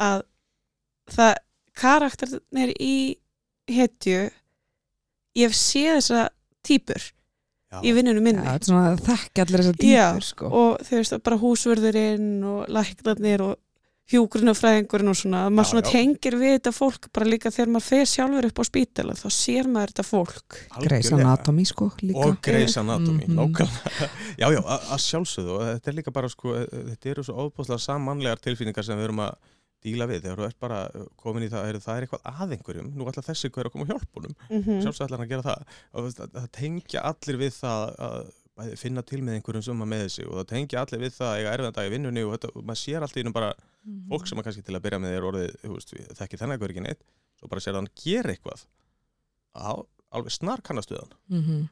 að 0.00 0.24
það 1.12 1.34
karakternir 1.76 2.72
í 2.80 2.96
hetju 3.68 4.24
ég 5.36 5.44
hef 5.44 5.58
séð 5.58 5.98
þessa 5.98 6.24
típur 6.66 7.02
já, 7.02 7.78
í 7.82 7.92
vinnunum 7.96 8.24
Já, 8.24 8.26
minni 8.30 8.46
þetta 8.46 8.56
er 8.56 8.70
svona 8.70 8.88
að 8.94 9.04
þekka 9.10 9.44
allir 9.44 9.62
þessar 9.62 9.78
Já, 9.84 10.06
dýpur 10.08 10.26
sko. 10.30 10.50
og 10.62 10.88
þau 10.88 10.96
veist 10.96 11.16
bara 11.28 11.40
húsvörðurinn 11.44 12.30
og 12.48 12.72
læknarnir 12.72 13.44
og 13.44 13.54
hjúgrunafræðingurinn 14.12 15.10
og 15.10 15.16
svona, 15.18 15.40
maður 15.50 15.66
Já, 15.66 15.70
svona 15.72 15.82
já. 15.84 15.90
tengir 15.96 16.36
við 16.38 16.52
þetta 16.56 16.72
fólk 16.76 17.08
bara 17.16 17.26
líka 17.30 17.50
þegar 17.54 17.72
maður 17.74 17.86
fer 17.88 18.04
sjálfur 18.10 18.46
upp 18.50 18.60
á 18.60 18.64
spítala 18.68 19.16
þá 19.18 19.26
sér 19.34 19.70
maður 19.72 19.92
þetta 19.92 20.04
fólk. 20.06 20.58
Greis. 20.84 21.10
Anatomy 21.16 21.64
sko 21.66 21.88
líka. 22.02 22.22
Og 22.28 22.38
Grey's 22.46 22.76
Anatomy, 22.80 23.26
Mhm. 23.26 23.34
nákvæmlega. 23.40 24.08
Já, 24.42 24.46
já, 24.52 24.60
að 24.62 24.86
að 24.94 25.02
sjálfsögðu 25.08 25.52
og 25.56 25.62
þetta 25.72 25.88
er 25.92 25.98
líka 25.98 26.12
bara 26.12 26.28
sko, 26.28 26.54
þetta 26.92 27.10
eru 27.10 27.22
svo 27.26 27.34
óbúslega 27.46 27.80
samanlegar 27.82 28.38
tilfinningar 28.44 28.84
sem 28.84 28.98
við 28.98 29.04
erum 29.08 29.22
að 29.26 29.34
díla 29.86 30.06
við, 30.10 30.22
þegar 30.24 30.38
þú 30.40 30.46
ert 30.46 30.58
bara 30.60 30.78
komin 31.20 31.44
í 31.46 31.50
það, 31.52 31.68
er, 31.68 31.76
það 31.78 31.96
er 31.96 32.06
eitthvað 32.06 32.24
að 32.32 32.54
einhverjum, 32.56 32.88
nú 32.96 33.06
ætla 33.10 33.22
þessi 33.26 33.50
hver 33.54 33.68
að 33.68 33.72
koma 33.74 33.84
að 33.86 33.92
hjálpa 33.92 34.18
honum, 34.18 34.34
mm 34.50 34.80
sjálfsögðu 34.82 35.06
ætla 35.06 35.16
hann 35.18 35.26
að 35.26 35.30
gera 35.34 35.46
það. 35.46 35.76
Og 35.92 36.08
að, 36.10 36.32
það 36.34 36.48
tengja 36.56 37.02
allir 37.10 37.38
við 37.42 37.52
það 37.60 37.94
að 38.06 38.18
bæði 38.56 38.76
finna 38.80 39.02
til 39.04 39.20
með 39.22 39.36
einhverjum 39.38 39.62
sem 39.66 39.82
að 39.84 39.88
með 39.92 40.02
þessi 40.06 40.26
og 40.26 40.34
það 40.40 40.46
tengja 40.52 40.80
allir 40.82 41.02
við 41.04 41.12
það 41.16 41.28
að 41.32 41.38
eiga 41.40 41.50
erfiðan 41.56 41.74
dag 41.76 41.86
í 41.86 41.92
vinnunni 41.92 42.22
og, 42.24 42.30
þetta, 42.36 42.50
og 42.56 42.64
maður 42.64 42.80
sér 42.82 43.02
alltaf 43.04 43.20
innum 43.22 43.34
bara 43.36 43.50
Mhm. 43.86 44.08
fólk 44.10 44.26
sem 44.26 44.38
að 44.40 44.44
kannski 44.48 44.62
til 44.66 44.74
að 44.74 44.82
byrja 44.82 44.98
með 44.98 45.12
þér 45.14 45.24
orðið, 45.28 45.50
þú 45.62 45.74
veist, 45.76 45.90
við 45.94 46.06
þekki 46.18 46.38
þennan 46.40 46.54
eitthvað 46.56 46.70
ekki 46.72 46.82
neitt, 46.86 47.02
svo 47.38 47.48
bara 47.52 47.60
sér 47.60 47.70
að 47.76 47.76
hann 47.76 47.90
gera 48.02 48.32
eitthvað 48.32 48.64
á, 49.54 49.70
alveg 50.12 50.32
snar 50.34 50.62
kannastuðan 50.66 51.12
Mhm. 51.30 51.68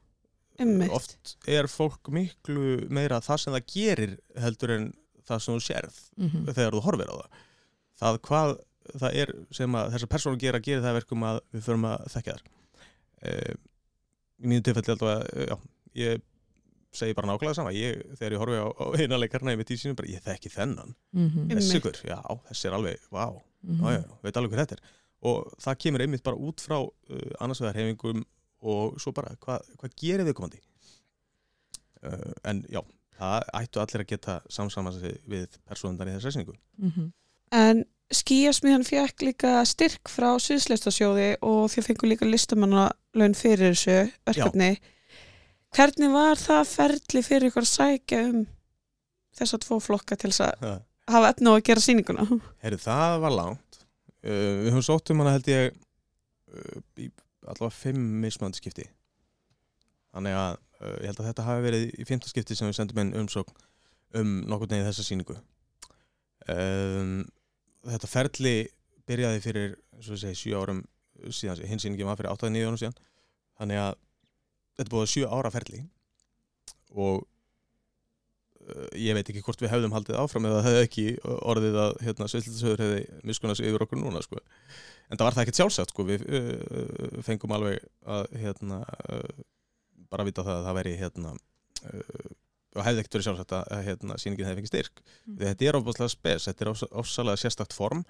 Einmitt. 0.60 0.90
oft 0.94 1.36
er 1.48 1.66
fólk 1.66 2.06
miklu 2.14 2.88
meira 2.88 3.18
það 3.20 3.40
sem 3.40 3.52
það 3.54 3.66
gerir 3.74 4.18
heldur 4.38 4.70
en 4.76 4.92
það 5.26 5.40
sem 5.42 5.54
þú 5.54 5.64
sérð 5.66 5.96
Mhm. 6.18 6.44
þegar 6.54 6.70
þú 6.70 6.82
horfir 6.84 7.10
á 7.10 7.16
það 7.18 7.30
það 7.98 8.18
hvað 8.20 8.58
það 9.00 9.14
er 9.14 9.34
sem 9.50 9.72
að 9.72 9.90
þessar 9.94 10.12
persónu 10.14 10.38
gera 10.38 10.60
gerir 10.60 10.82
það 10.84 10.92
að 10.92 10.98
verkum 11.00 11.22
að 11.24 11.40
við 11.54 11.62
förum 11.66 11.84
að 11.90 12.06
þekkja 12.14 12.36
þar 12.36 12.42
e, 13.24 13.54
í 14.38 14.46
mínu 14.46 14.62
tilfelli 14.62 14.92
alltaf 14.94 15.10
að 15.10 15.48
já, 15.48 15.58
ég 15.96 16.22
segi 16.94 17.14
bara 17.14 17.28
nákvæmlega 17.32 17.54
sama 17.58 17.72
ég, 17.74 18.02
þegar 18.18 18.32
ég 18.36 18.42
horfi 18.42 18.58
á, 18.62 18.66
á 18.70 18.84
eina 19.00 19.18
leikarna 19.18 19.54
í 19.54 19.58
mitt 19.60 19.70
í 19.74 19.78
sínum 19.80 19.96
bara 19.98 20.08
ég 20.08 20.22
þekki 20.24 20.50
þennan, 20.54 20.94
Mhm. 21.14 21.48
Einmitt. 21.48 21.58
þessi 21.58 21.80
ykkur 21.80 21.98
já, 22.08 22.18
þessi 22.50 22.66
er 22.70 22.76
alveg, 22.78 22.98
vá, 23.10 23.24
Mhm. 23.64 23.80
já, 23.82 23.90
já, 23.98 24.04
veit 24.22 24.36
alveg 24.36 24.50
hver 24.54 24.64
þetta 24.66 24.72
er 24.78 24.80
og 25.24 25.52
það 25.58 25.78
kemur 25.80 26.00
einmitt 26.04 26.22
bara 26.22 26.36
út 26.36 26.60
frá 26.60 26.78
uh, 26.84 27.30
annars 27.40 27.60
vegar 27.60 27.74
hefingum 27.80 28.24
og 28.62 28.98
svo 29.00 29.12
bara 29.12 29.34
hvað 29.40 29.60
hva 29.80 29.88
gerir 29.96 30.24
við 30.26 30.34
komandi 30.34 30.60
uh, 32.04 32.32
en 32.44 32.62
já 32.70 32.80
það 33.18 33.44
ættu 33.54 33.80
allir 33.80 34.02
að 34.04 34.10
geta 34.10 34.40
samsamað 34.50 35.00
sig 35.00 35.18
við 35.30 35.58
persónundar 35.68 36.08
í 36.10 36.16
þessari 36.16 36.36
sýningu 36.38 36.56
Mhm. 36.82 37.12
En 37.52 37.84
skíasmiðan 38.10 38.82
fekk 38.84 39.22
líka 39.22 39.64
styrk 39.64 40.08
frá 40.10 40.34
Sviðslistasjóði 40.42 41.36
og 41.42 41.68
þau 41.70 41.82
fengur 41.86 42.08
líka 42.10 42.26
listamannalaun 42.26 43.34
fyrir 43.38 43.72
þessu 43.74 44.10
verkefni. 44.26 44.78
Hvernig 45.74 46.10
var 46.14 46.38
það 46.38 46.68
ferli 46.70 47.20
fyrir 47.26 47.50
ykkur 47.50 47.64
að 47.64 47.72
sækja 47.72 48.18
um 48.28 48.42
þessa 49.34 49.58
tvo 49.64 49.80
flokka 49.82 50.14
til 50.18 50.30
þess 50.30 50.44
að 50.46 50.76
hafa 51.10 51.30
efna 51.32 51.50
á 51.50 51.58
að 51.58 51.64
gera 51.66 51.82
sýninguna? 51.82 52.26
Herru, 52.62 52.78
það 52.78 53.14
var 53.24 53.34
langt. 53.34 53.80
Uh, 54.24 54.62
við 54.62 54.70
höfum 54.70 54.84
sótt 54.86 55.10
um 55.10 55.20
hana 55.20 55.32
held 55.34 55.50
ég 55.50 55.74
uh, 55.74 56.78
í 57.02 57.08
allavega 57.42 57.74
fimm 57.74 58.04
mismöndi 58.22 58.62
skipti. 58.62 58.86
Þannig 60.14 60.38
að 60.38 60.54
uh, 60.54 60.94
ég 61.02 61.08
held 61.10 61.20
að 61.24 61.28
þetta 61.32 61.48
hafi 61.48 61.66
verið 61.66 61.84
í 61.90 62.06
fymta 62.08 62.30
skipti 62.30 62.56
sem 62.56 62.70
við 62.70 62.78
sendum 62.78 63.02
inn 63.02 63.12
umsókn 63.24 63.66
um 64.20 64.32
nokkur 64.46 64.70
neginn 64.70 64.86
þessa 64.86 65.08
sýningu. 65.08 65.36
Um, 66.54 67.24
þetta 67.90 68.14
ferli 68.14 68.56
byrjaði 69.08 69.42
fyrir 69.42 69.74
og 69.74 70.06
ég 70.06 70.22
segi, 70.22 70.38
sjö 70.38 70.62
árum 70.62 70.84
síðan, 71.34 71.66
hins 71.66 71.82
sýningi 71.82 72.06
var 72.06 72.20
fyrir 72.20 72.30
8-9 72.30 72.62
árum 72.68 72.80
síðan. 72.80 72.98
Þannig 73.58 73.82
að 73.82 73.94
þetta 74.78 74.90
búið 74.94 75.10
sjö 75.14 75.28
ára 75.30 75.50
ferli 75.54 75.82
og 76.94 77.22
uh, 77.24 78.88
ég 78.98 79.16
veit 79.16 79.28
ekki 79.32 79.42
hvort 79.46 79.62
við 79.64 79.72
hefðum 79.74 79.94
haldið 79.96 80.20
áfram 80.22 80.46
eða 80.48 80.60
það 80.62 80.68
hefði 80.70 80.84
ekki 80.88 81.06
orðið 81.52 81.80
að 81.84 81.96
hérna, 82.06 82.28
Sveitlisöður 82.32 82.84
hefði 82.84 83.02
miskunnast 83.30 83.64
yfir 83.64 83.84
okkur 83.86 84.00
núna 84.02 84.22
sko. 84.24 84.40
en 85.10 85.18
það 85.18 85.26
var 85.28 85.36
það 85.38 85.44
ekkert 85.46 85.60
sjálfsagt 85.62 85.94
sko. 85.94 86.06
við 86.08 86.24
uh, 86.28 87.18
fengum 87.26 87.56
alveg 87.56 87.82
að 88.06 88.30
hérna, 88.44 88.80
uh, 89.10 89.44
bara 90.10 90.26
vita 90.28 90.44
það 90.46 90.60
að 90.60 90.66
það 90.68 90.78
veri 90.80 90.96
hérna, 91.00 91.34
uh, 91.90 92.32
og 92.74 92.82
hefði 92.88 93.02
ekkert 93.04 93.14
verið 93.18 93.26
sjálfsagt 93.28 93.52
að, 93.54 93.74
hérna, 93.86 94.16
sýningin 94.18 94.48
hefði 94.48 94.60
fengið 94.62 94.72
styrk 94.74 95.02
Mm. 95.24 95.36
þetta 95.40 95.64
er 95.70 95.76
ofbúslega 95.78 96.10
spes, 96.12 96.44
þetta 96.48 96.64
er 96.64 96.68
ofs- 96.74 96.88
ofsalega 97.00 97.38
sérstakt 97.40 97.72
form 97.72 98.02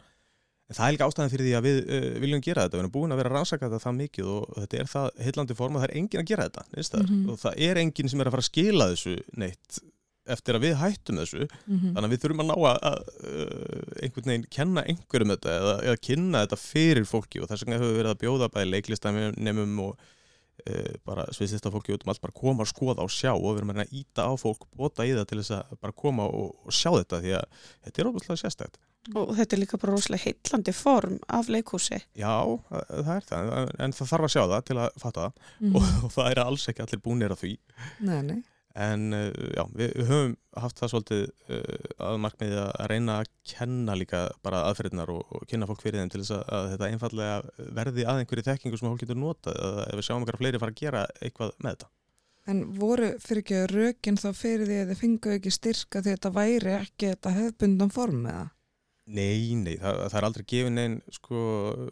en 0.64 0.76
það 0.78 0.86
er 0.88 0.94
líka 0.96 1.06
ástæðan 1.10 1.32
fyrir 1.34 1.46
því 1.48 1.54
að 1.58 1.66
við 1.68 1.80
uh, 1.84 2.20
viljum 2.24 2.40
gera 2.46 2.62
þetta, 2.64 2.76
við 2.78 2.82
erum 2.84 2.94
búin 2.94 3.12
að 3.12 3.18
vera 3.20 3.30
að 3.32 3.36
rannsaka 3.38 3.68
þetta 3.68 3.82
það 3.84 3.98
mikið 4.00 4.28
og 4.34 4.54
þetta 4.62 4.78
er 4.80 4.92
það 4.94 5.08
heillandi 5.26 5.56
form 5.58 5.74
og 5.76 5.82
það 5.84 5.90
er 5.90 5.96
engin 6.00 6.22
að 6.22 6.30
gera 6.30 6.46
þetta, 6.48 6.64
það 6.74 7.02
Mhm. 7.10 7.26
og 7.34 7.42
það 7.44 7.58
er 7.68 7.82
engin 7.84 8.08
sem 8.14 8.20
er 8.20 8.26
að 8.30 8.34
fara 8.38 8.44
að 8.46 8.50
skila 8.52 8.86
þessu 8.94 9.16
neitt 9.44 9.80
eftir 10.24 10.56
að 10.56 10.62
við 10.64 10.74
hættum 10.80 11.18
þessu 11.20 11.42
Mhm. 11.68 11.90
þannig 11.92 12.08
að 12.08 12.12
við 12.14 12.22
þurfum 12.24 12.40
að 12.40 12.48
ná 12.48 12.56
að, 12.56 12.78
að 12.88 12.98
uh, 13.28 14.02
einhvern 14.06 14.30
veginn 14.30 14.46
kenna 14.56 14.84
einhverjum 14.88 15.32
þetta 15.34 15.50
eða, 15.60 15.74
eða 15.84 16.00
kynna 16.08 16.44
þetta 16.46 16.58
fyrir 16.64 17.04
fólki 17.04 17.42
og 17.44 17.48
þess 17.50 17.64
vegna 17.66 17.76
höfum 17.82 17.92
við 17.92 17.98
verið 18.00 18.14
að 18.14 18.22
bjóða 18.24 18.48
bæði 18.54 18.70
leiklistanemum 18.72 19.74
og 19.84 19.98
uh, 20.64 20.94
bara 21.04 21.26
sviðslista 21.36 21.68
fólki 21.74 21.92
út 21.92 22.06
um 22.06 22.14
allt 22.14 22.22
bara 22.24 22.32
koma 22.40 22.64
og 22.64 22.72
skoða 22.72 23.04
og 23.04 23.12
sjá 23.12 23.34
og 23.36 23.44
við 23.52 23.60
erum 23.60 23.74
að 23.76 23.84
að 23.84 23.92
íta 24.00 24.24
á 24.24 24.32
fólk 24.40 24.64
bóta 24.72 25.04
í 25.04 25.12
það 25.12 25.28
til 25.28 25.38
þess 25.42 25.54
að 25.60 25.76
bara 25.84 25.92
koma 25.92 26.24
og, 26.24 26.56
og 26.64 26.72
sjá 26.72 26.88
þetta 26.96 27.20
því 27.20 27.36
að 27.36 27.44
þetta 27.84 28.00
er 28.00 28.08
óbúslega 28.14 28.40
sérstætt 28.46 28.80
Og 29.12 29.34
þetta 29.36 29.52
er 29.56 29.60
líka 29.60 29.76
bara 29.82 29.92
rosalega 29.92 30.24
heitlandi 30.30 30.72
form 30.72 31.18
af 31.28 31.50
leikhúsi. 31.52 31.98
Já, 32.16 32.32
það, 32.70 33.12
er 33.18 33.26
það 33.28 33.52
en, 33.84 33.92
það 33.92 34.10
þarf 34.14 34.24
að 34.28 34.32
sjá 34.32 34.42
það 34.54 34.64
til 34.70 34.76
að 34.80 34.98
fatta 35.02 35.26
það 35.28 35.32
Mhm. 35.60 35.76
og, 35.76 35.88
og 36.08 36.12
það 36.16 36.30
er 36.32 36.40
alls 36.46 36.68
ekki 36.72 36.82
allir 36.86 37.02
búnir 37.04 37.34
að 37.34 37.42
því 37.44 37.52
Nei, 38.00 38.20
nei. 38.22 38.42
En 38.74 39.12
uh, 39.14 39.28
já, 39.54 39.62
við, 39.70 39.92
við 40.00 40.08
höfum 40.08 40.32
haft 40.58 40.80
það 40.80 40.90
svolítið 40.90 41.20
uh, 41.54 41.90
að 42.08 42.16
markmiði 42.24 42.56
að 42.64 42.88
reyna 42.90 43.18
að 43.20 43.28
kenna 43.52 43.94
líka 43.94 44.22
bara 44.42 44.64
aðferðinar 44.70 45.12
og, 45.14 45.20
og 45.30 45.44
kynna 45.46 45.68
fólk 45.70 45.84
fyrir 45.84 46.00
þeim 46.02 46.10
til 46.10 46.22
þess 46.24 46.32
að, 46.34 46.42
að 46.56 46.70
þetta 46.72 46.88
einfallega 46.90 47.68
verði 47.76 48.06
að 48.10 48.22
einhverju 48.24 48.46
þekkingu 48.48 48.80
sem 48.80 48.88
fólk 48.90 49.04
getur 49.04 49.20
notað 49.22 49.60
eða 49.68 49.84
ef 49.92 50.00
við 50.00 50.08
sjáum 50.08 50.24
eitthvað 50.24 50.40
fleiri 50.42 50.62
fara 50.64 50.74
að 50.74 50.80
gera 50.82 51.04
eitthvað 51.22 51.52
með 51.62 51.76
þetta. 51.76 51.90
En 52.50 52.64
voru 52.80 53.12
fyrir 53.22 53.44
ekki 53.44 53.60
rökin 53.70 54.18
þá 54.20 54.26
fyrir 54.36 54.66
því 54.68 54.80
að 54.82 54.90
þið 54.90 54.98
fengu 55.04 55.36
ekki 55.38 55.52
styrka 55.54 56.02
því 56.02 56.10
að 56.10 56.16
þetta 56.18 56.34
væri 56.40 56.74
ekki 56.80 57.12
þetta 57.14 57.34
hefðbundan 57.38 57.94
form 57.94 58.26
eða? 58.26 58.48
Nei, 59.04 59.52
nei, 59.60 59.74
það, 59.76 59.98
það 60.08 60.14
er 60.16 60.24
aldrei 60.24 60.44
gefin 60.48 60.80
einn 60.80 60.94
sko, 61.12 61.40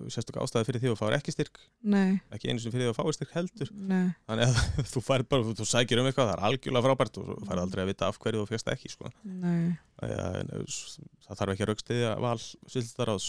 sérstök 0.09 0.39
ástæði 0.41 0.65
fyrir 0.71 0.81
því 0.81 0.91
að 0.95 1.01
fáir 1.03 1.17
ekki 1.19 1.35
styrk, 1.35 1.59
Nei, 1.93 2.15
ekki 2.33 2.49
einu 2.49 2.63
sem 2.63 2.73
fyrir 2.73 2.87
því 2.87 2.93
að 2.95 2.97
fáir 2.97 3.17
styrk 3.19 3.35
heldur. 3.37 3.73
nei. 3.77 4.07
Þannig 4.31 4.47
að 4.49 4.87
þú 4.95 5.03
fær 5.05 5.25
bara, 5.29 5.45
þú, 5.45 5.53
þú 5.59 5.67
sækir 5.69 6.01
um 6.01 6.09
eitthvað, 6.09 6.31
það 6.31 6.39
er 6.39 6.45
algjörlega 6.49 6.87
frábært 6.89 7.19
og 7.21 7.27
þú 7.29 7.37
fær 7.51 7.61
aldrei 7.67 7.83
að 7.85 7.91
vita 7.93 8.09
af 8.09 8.21
hverju 8.23 8.41
þú 8.41 8.49
férst 8.55 8.71
ekki, 8.73 8.93
sko. 8.95 9.13
Nei, 9.29 9.75
Það, 10.03 10.65
það 11.23 11.37
þarf 11.39 11.53
ekki 11.53 11.63
að 11.63 11.69
raukstiðja 11.71 12.13
val 12.25 12.39
svildaráðs 12.43 13.27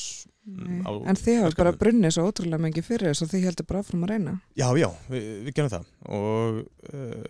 nei. 0.47 0.79
á 0.81 0.89
En 1.11 1.19
þið 1.19 1.35
hafa 1.43 1.57
bara 1.59 1.73
brunnið 1.83 2.15
svo 2.15 2.23
ótrúlega 2.31 2.63
mikið 2.63 2.87
fyrir 2.87 3.11
þess 3.11 3.25
og 3.27 3.29
þið 3.35 3.43
heldur 3.49 3.67
bara 3.69 3.83
áfram 3.83 4.07
að 4.07 4.13
reyna. 4.15 4.33
Já, 4.57 4.65
já, 4.79 4.87
við, 5.11 5.27
við 5.49 5.57
gerum 5.59 5.73
það 5.75 5.91
og 6.17 6.63
uh, 6.95 7.27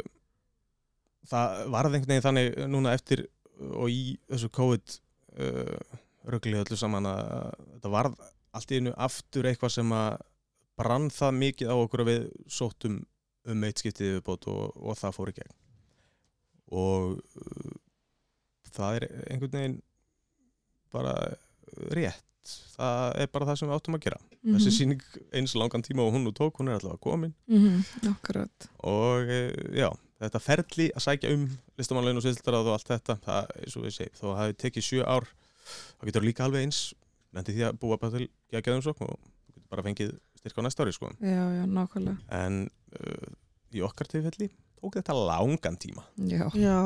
það 1.34 1.60
varð 1.76 1.98
einhvern 1.98 2.14
veginn 2.14 2.26
þannig 2.30 2.62
núna 2.72 2.94
eftir 2.98 3.26
og 3.74 3.92
í 3.92 4.00
þessu 4.32 4.50
COVID 4.56 4.96
uh, 5.44 6.00
röggli 6.30 6.60
öllu 6.60 6.78
saman 6.80 7.06
að 7.10 7.52
þetta 7.74 7.90
varð 7.94 8.16
allt 8.54 8.72
í 8.72 8.80
einu 8.80 8.94
aftur 8.98 9.48
eitthvað 9.50 9.76
sem 9.78 9.92
að 9.98 10.18
brann 10.78 11.10
það 11.14 11.40
mikið 11.40 11.72
á 11.74 11.76
okkur 11.76 12.04
að 12.04 12.12
við 12.12 12.28
sóttum 12.50 13.00
um 13.46 13.64
eitt 13.68 13.82
skiptið 13.82 14.16
viðbót 14.18 14.48
og, 14.48 14.78
og 14.78 14.98
það 14.98 15.16
fór 15.18 15.30
í 15.34 15.38
gegn 15.40 15.56
og 16.74 17.18
uh, 17.20 17.74
það 18.74 18.96
er 19.00 19.08
einhvern 19.30 19.58
veginn 19.58 19.82
bara 20.94 21.14
rétt 21.94 22.24
það 22.76 23.20
er 23.24 23.30
bara 23.34 23.48
það 23.50 23.60
sem 23.60 23.70
við 23.70 23.76
áttum 23.80 23.98
að 24.00 24.06
gera 24.08 24.22
Mhm. 24.44 24.58
þessi 24.58 24.72
sýning 24.76 25.04
eins 25.32 25.54
langan 25.56 25.84
tíma 25.86 26.04
og 26.04 26.12
hún 26.12 26.26
nú 26.28 26.34
tók, 26.36 26.58
hún 26.60 26.68
er 26.68 26.76
allavega 26.76 27.00
komin 27.00 27.34
Mm 27.48 27.58
-hmm. 27.58 28.50
Og 28.84 29.22
e, 29.30 29.54
já, 29.72 29.90
þetta 30.20 30.40
ferli 30.40 30.92
að 30.92 31.00
sækja 31.00 31.34
um 31.34 31.50
listamannlegin 31.78 32.18
og 32.18 32.24
svildarað 32.24 32.68
og 32.68 32.74
allt 32.74 32.88
þetta 32.88 33.16
það, 33.24 33.48
eins 33.64 33.78
og 33.78 33.84
við 33.84 33.92
segjum, 33.92 34.16
þó 34.20 34.26
að 34.28 34.40
hefði 34.42 34.58
tekið 34.58 34.84
sjö 34.84 35.04
ár 35.08 35.28
þá 36.00 36.04
getur 36.10 36.26
líka 36.28 36.46
alveg 36.48 36.66
eins 36.68 36.82
nefndi 37.34 37.56
því 37.58 37.64
að 37.70 37.80
búa 37.82 37.98
bara 38.02 38.18
til 38.18 38.28
geggjæðum 38.54 38.84
sokk 38.86 39.02
og 39.08 39.16
þú 39.18 39.56
getur 39.56 39.70
bara 39.74 39.86
fengið 39.88 40.12
styrka 40.40 40.62
á 40.62 40.66
næsta 40.68 40.84
ári 40.86 40.94
sko. 40.94 41.10
já, 41.24 41.44
já, 41.58 41.64
nákvæmlega 41.66 42.18
en 42.44 42.60
uh, 43.00 43.32
í 43.74 43.82
okkar 43.88 44.08
tilfelli 44.12 44.50
tók 44.84 44.98
þetta 45.00 45.16
langan 45.18 45.78
tíma 45.80 46.04
já. 46.30 46.46
Já, 46.54 46.78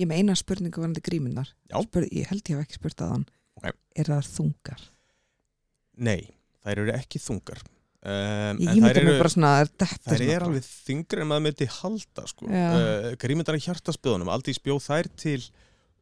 ég 0.00 0.08
meina 0.10 0.34
spurningu 0.34 0.80
varandi 0.82 1.02
grímunar 1.04 1.50
Já. 1.70 1.78
Spurð, 1.84 2.08
ég 2.10 2.26
held 2.32 2.42
ég 2.48 2.56
hef 2.58 2.64
ekki 2.66 2.80
spurt 2.80 3.04
að 3.04 3.12
hann 3.14 3.26
Ok. 3.60 3.70
er 3.94 4.10
það 4.10 4.32
þungar? 4.34 4.80
nei, 6.02 6.22
þær 6.64 6.80
eru 6.82 6.94
ekki 6.96 7.20
þungar 7.22 7.60
um, 7.62 8.58
ég 8.64 8.80
mig 8.82 8.96
eru, 8.98 9.12
bara 9.20 9.30
svona 9.30 9.52
er 9.62 9.70
þetta 9.70 10.10
þær 10.10 10.24
eru 10.26 10.48
alveg 10.48 10.66
þingri 10.66 11.22
en 11.22 11.30
maður 11.30 11.44
myndi 11.46 11.68
halda 11.78 12.24
sko. 12.32 12.48
Uh, 12.50 13.12
grímyndar 13.22 13.60
í 13.60 13.62
hjartaspöðunum 13.68 14.32
aldrei 14.34 14.56
spjóð 14.58 14.82
þær 14.88 15.10
til 15.22 15.40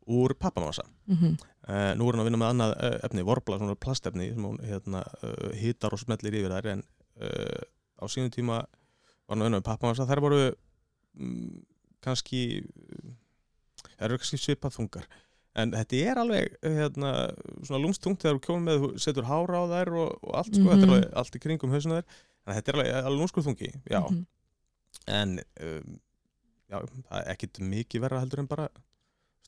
úr 0.09 0.33
pappamassa 0.41 0.87
Mhm. 1.11 1.37
Uh, 1.63 1.93
nú 1.95 2.09
er 2.09 2.17
hann 2.17 2.25
að 2.25 2.27
vinna 2.27 2.39
með 2.43 2.49
annað 2.53 2.73
uh, 2.75 2.95
efni, 3.07 3.23
vorbla, 3.23 3.59
svona 3.61 3.77
plastefni 3.79 4.25
sem 4.33 4.43
hún 4.49 4.57
hérna, 4.67 5.05
uh, 5.23 5.53
hitar 5.55 5.95
og 5.95 6.01
smellir 6.03 6.35
yfir 6.41 6.51
þær 6.57 6.67
en 6.73 6.83
á 7.23 8.05
sínum 8.11 8.33
tíma 8.35 8.57
var 8.65 9.31
hann 9.37 9.45
að 9.45 9.47
vinna 9.47 9.61
með 9.61 9.67
pappamassa 9.69 10.07
þær 10.09 10.23
voru 10.25 10.41
mm, 11.15 11.61
kannski 12.03 12.41
þær 13.95 14.09
eru 14.09 14.19
kannski 14.19 14.41
svipað 14.43 14.75
þungar 14.79 15.07
en 15.63 15.75
þetta 15.77 15.99
er 16.11 16.19
alveg 16.23 16.55
hérna, 16.65 17.11
svona 17.63 17.83
lúmstungt 17.85 18.23
þegar 18.25 18.39
þú 18.41 18.45
kjónum 18.47 18.67
með 18.71 18.79
þú 18.83 18.91
setur 19.05 19.27
hára 19.29 19.61
á 19.63 19.65
þær 19.77 19.91
og, 20.01 20.13
og 20.25 20.37
allt 20.41 20.55
sko, 20.57 20.69
þetta 20.73 20.83
er 20.83 20.89
Mhm. 20.89 20.95
alveg 20.97 21.19
allt 21.23 21.37
í 21.39 21.43
kringum 21.47 21.75
hausinu 21.77 21.99
þær 22.01 22.07
en 22.49 22.55
þetta 22.57 22.73
er 22.73 22.79
alveg, 22.81 22.95
alveg 23.05 23.21
lúmskur 23.21 23.47
þungi 23.47 23.71
já, 23.93 24.01
Mhm. 24.03 24.23
en 25.07 25.39
um, 25.63 26.01
já, 26.73 26.79
það 26.81 27.19
er 27.21 27.31
ekkit 27.37 27.61
mikið 27.71 28.01
verra 28.09 28.21
heldur 28.25 28.41
en 28.43 28.51
bara 28.51 28.69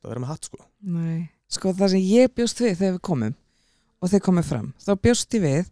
að 0.05 0.13
vera 0.15 0.23
með 0.25 0.33
hatt 0.35 0.49
sko 0.51 0.61
Nei, 0.95 1.29
sko 1.49 1.73
það 1.77 1.95
sem 1.95 2.05
ég 2.11 2.35
bjóst 2.37 2.61
við 2.63 2.77
þegar 2.79 2.95
við 2.99 3.01
komum 3.11 3.35
og 4.05 4.13
þeir 4.13 4.23
komum 4.27 4.45
fram, 4.45 4.69
þá 4.85 4.93
bjóst 5.01 5.35
ég 5.39 5.43
við 5.45 5.63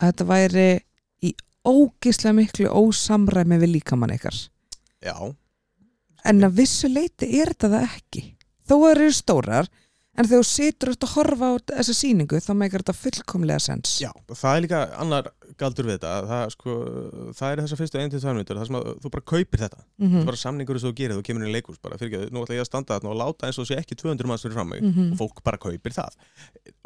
að 0.00 0.08
þetta 0.08 0.26
væri 0.26 0.66
í 1.22 1.30
ógislega 1.64 2.34
miklu 2.36 2.66
ósamræmi 2.74 3.58
við 3.62 3.70
líkamann 3.76 4.14
ykkar. 4.16 4.34
já, 5.04 5.14
En 6.24 6.40
að 6.42 6.56
vissu 6.58 6.88
leiti 6.88 7.28
er 7.38 7.52
þetta 7.52 7.68
það 7.74 7.82
ekki. 7.84 8.22
Þó 8.64 8.74
að 8.74 8.84
þeir 8.84 9.00
eru 9.04 9.12
stórar, 9.12 9.66
en 10.14 10.28
þegar 10.28 10.42
þú 10.42 10.48
situr 10.48 10.92
út 10.94 11.06
að 11.06 11.14
horfa 11.14 11.48
á 11.50 11.52
þessa 11.74 11.94
sýningu, 11.98 12.40
þá 12.44 12.52
meikar 12.58 12.84
þetta 12.84 12.94
fullkomlega 12.98 13.62
sens. 13.62 13.96
Já, 14.02 14.10
það 14.30 14.56
er 14.56 14.62
líka 14.64 14.82
annar 15.02 15.30
galdur 15.60 15.88
við 15.88 15.98
þetta. 15.98 16.12
Það, 16.30 16.44
sko, 16.54 16.76
það 17.38 17.52
er 17.52 17.62
þessar 17.62 17.80
fyrstu 17.80 18.00
1-2 18.02 18.34
minútur 18.34 18.60
það 18.60 18.68
sem 18.70 18.78
að 18.78 18.88
þú 19.04 19.12
bara 19.14 19.26
kaupir 19.32 19.64
þetta. 19.64 19.80
Mm 20.00 20.14
það 20.14 20.20
er 20.22 20.28
bara 20.30 20.40
samningur 20.40 20.80
sem 20.80 20.90
þú 20.90 20.96
gerir, 21.00 21.18
þú 21.18 21.26
kemur 21.28 21.44
inn 21.44 21.50
í 21.50 21.54
leikús 21.54 21.80
bara 21.82 21.98
fyrir 22.00 22.18
ekki, 22.18 22.34
nú 22.34 22.42
ætla 22.44 22.58
ég 22.58 22.64
að 22.64 22.70
standa 22.70 22.98
þarna 22.98 23.12
og 23.12 23.18
láta 23.20 23.48
eins 23.48 23.60
og 23.62 23.68
sé 23.68 23.78
ekki 23.78 23.98
200 24.00 24.30
manns 24.30 24.44
fyrir 24.46 24.56
fram 24.58 24.70
mig. 24.70 24.82
Mhm. 24.82 25.12
og 25.14 25.20
fólk 25.22 25.42
bara 25.46 25.60
kaupir 25.60 25.94
það. 25.94 26.18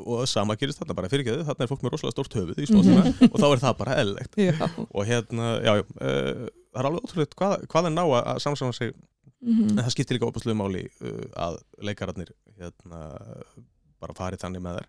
Og 0.04 0.24
sama 0.28 0.56
gerist 0.56 0.80
þarna 0.82 0.96
bara 0.98 1.12
fyrir 1.12 1.26
ekki, 1.26 1.44
þarna 1.48 1.64
er 1.66 1.72
fólk 1.72 1.84
með 1.84 1.94
rosalega 1.96 2.16
stórt 2.16 2.38
höfuð 2.38 2.62
í 2.62 2.68
stóðsina 2.68 3.04
og 3.28 3.36
þá 3.36 3.48
er 3.48 3.64
það 3.64 3.78
bara 3.82 3.98
eðlilegt. 4.02 4.40
Já. 4.48 4.68
og 4.88 5.04
hérna, 5.08 5.52
já, 5.64 5.72
já 5.78 5.84
uh, 5.84 6.48
það 6.72 6.82
er 6.82 6.88
alveg 6.88 7.06
ótrúlega 7.06 7.38
hvað, 7.38 7.54
hvað 7.72 7.88
er 7.88 7.94
ná 7.94 8.02
að 8.06 8.40
samsama 8.44 8.76
sig 8.76 8.92
Mm 9.44 9.68
en 9.70 9.82
það 9.84 9.92
skiptir 9.94 10.16
líka 10.16 10.26
opastlegu 10.26 10.58
máli 10.58 10.80
uh, 11.06 11.26
að 11.38 11.60
leikararnir 11.86 12.32
hérna, 12.58 13.02
bara 14.02 14.16
farið 14.18 14.42
þannig 14.42 14.64
með 14.64 14.80
þær 14.80 14.88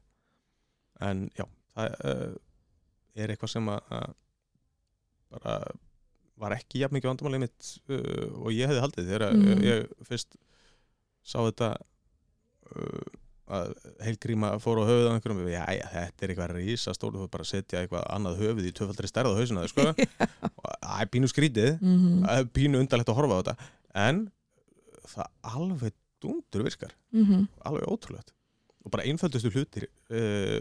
en 1.10 1.22
já 1.38 1.46
það 1.76 2.00
uh, 2.10 2.34
er 3.20 3.34
eitthvað 3.34 3.54
sem 3.54 3.70
að, 3.70 4.16
bara 5.30 5.54
var 6.40 6.56
ekki 6.56 6.84
jafn 6.84 6.98
mikið 6.98 7.12
vandamálið 7.12 7.44
mitt 7.46 7.72
uh, 7.92 8.28
og 8.42 8.52
ég 8.56 8.70
hefði 8.72 8.84
haldið 8.86 9.12
þegar 9.12 9.26
mm. 9.36 9.64
ég 9.68 9.88
fyrst 10.08 10.38
sá 11.26 11.40
þetta 11.44 11.74
uh, 12.74 13.18
að 13.50 13.72
heilgríma 14.06 14.52
fór 14.62 14.84
á 14.86 14.90
höfuð 14.90 15.08
á 15.10 15.14
einhverjum 15.16 15.48
já, 15.50 15.64
já, 15.74 15.86
þetta 15.94 16.26
er 16.26 16.34
eitthvað 16.34 16.52
rísa 16.58 16.94
stóru 16.94 17.18
þú 17.18 17.26
er 17.26 17.32
bara 17.34 17.46
að 17.46 17.52
setja 17.52 17.82
eitthvað 17.82 18.04
annað 18.14 18.44
höfuð 18.44 18.68
í 18.70 18.74
tvöfaldri 18.78 19.10
stærð 19.10 19.34
á 19.34 19.40
hausina 19.40 19.64
sko. 19.72 19.88
og 20.60 20.68
það 20.70 21.00
er 21.00 21.10
pínu 21.16 21.30
skrítið 21.32 21.72
-hmm. 21.80 22.20
það 22.28 22.44
er 22.44 22.52
pínu 22.60 22.84
undarlegt 22.84 23.10
að 23.10 23.20
horfa 23.20 23.34
á 23.34 23.42
þetta 23.42 23.56
en 24.06 24.22
það 25.08 25.28
alveg 25.56 25.94
dundur 26.22 26.64
virkar, 26.68 26.94
Mm 27.16 27.48
alveg 27.66 27.88
ótrúlegt. 27.88 28.34
Og 28.86 28.92
bara 28.92 29.04
einföldustu 29.04 29.52
hlutir 29.54 29.88
uh, 30.12 30.60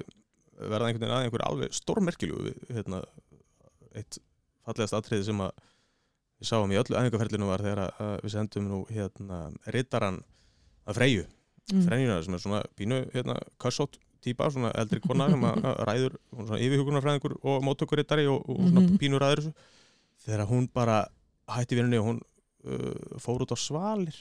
verða 0.59 0.89
einhvern 0.89 1.07
veginn 1.07 1.17
að 1.17 1.25
einhver 1.27 1.45
alveg 1.47 1.73
stórmerkiljú 1.75 2.53
hérna, 2.75 3.03
eitt 3.95 4.19
fallegast 4.67 4.95
atriði 4.99 5.25
sem 5.31 5.41
að 5.41 5.53
við 6.39 6.49
sáum 6.51 6.71
í 6.71 6.79
öllu 6.79 6.95
æfingarferlinu 6.99 7.47
var 7.49 7.63
þegar 7.65 7.81
að, 7.89 8.21
við 8.23 8.31
sendum 8.35 8.69
nú 8.71 8.81
hérna 8.91 9.49
rittaran 9.75 10.23
að 10.87 10.95
Freyju, 11.01 11.27
Mm. 11.69 11.83
Freyjuna 11.85 12.15
sem 12.25 12.33
er 12.33 12.41
svona 12.41 12.59
pínu 12.81 12.99
hérna, 13.13 13.35
kassótt 13.61 13.99
típa, 14.25 14.47
svona 14.49 14.71
eldri 14.81 15.03
kona 15.05 15.27
sem 15.29 15.43
að 15.45 15.67
ræður, 15.85 16.15
svona 16.33 16.61
yfirhjúkunarfræðingur 16.65 17.35
og 17.45 17.59
móttökurittari 17.67 18.25
og, 18.33 18.41
og 18.49 18.57
svona 18.71 18.81
Mhm. 18.87 18.97
pínu 19.03 19.19
ræður 19.21 19.51
þegar 20.25 20.47
hún 20.49 20.69
bara 20.73 21.03
hætti 21.47 21.77
vinnunni 21.77 21.99
og 22.01 22.07
hún 22.07 22.23
uh, 22.65 23.19
fór 23.23 23.45
út 23.45 23.55
á 23.55 23.59
svalir 23.59 24.19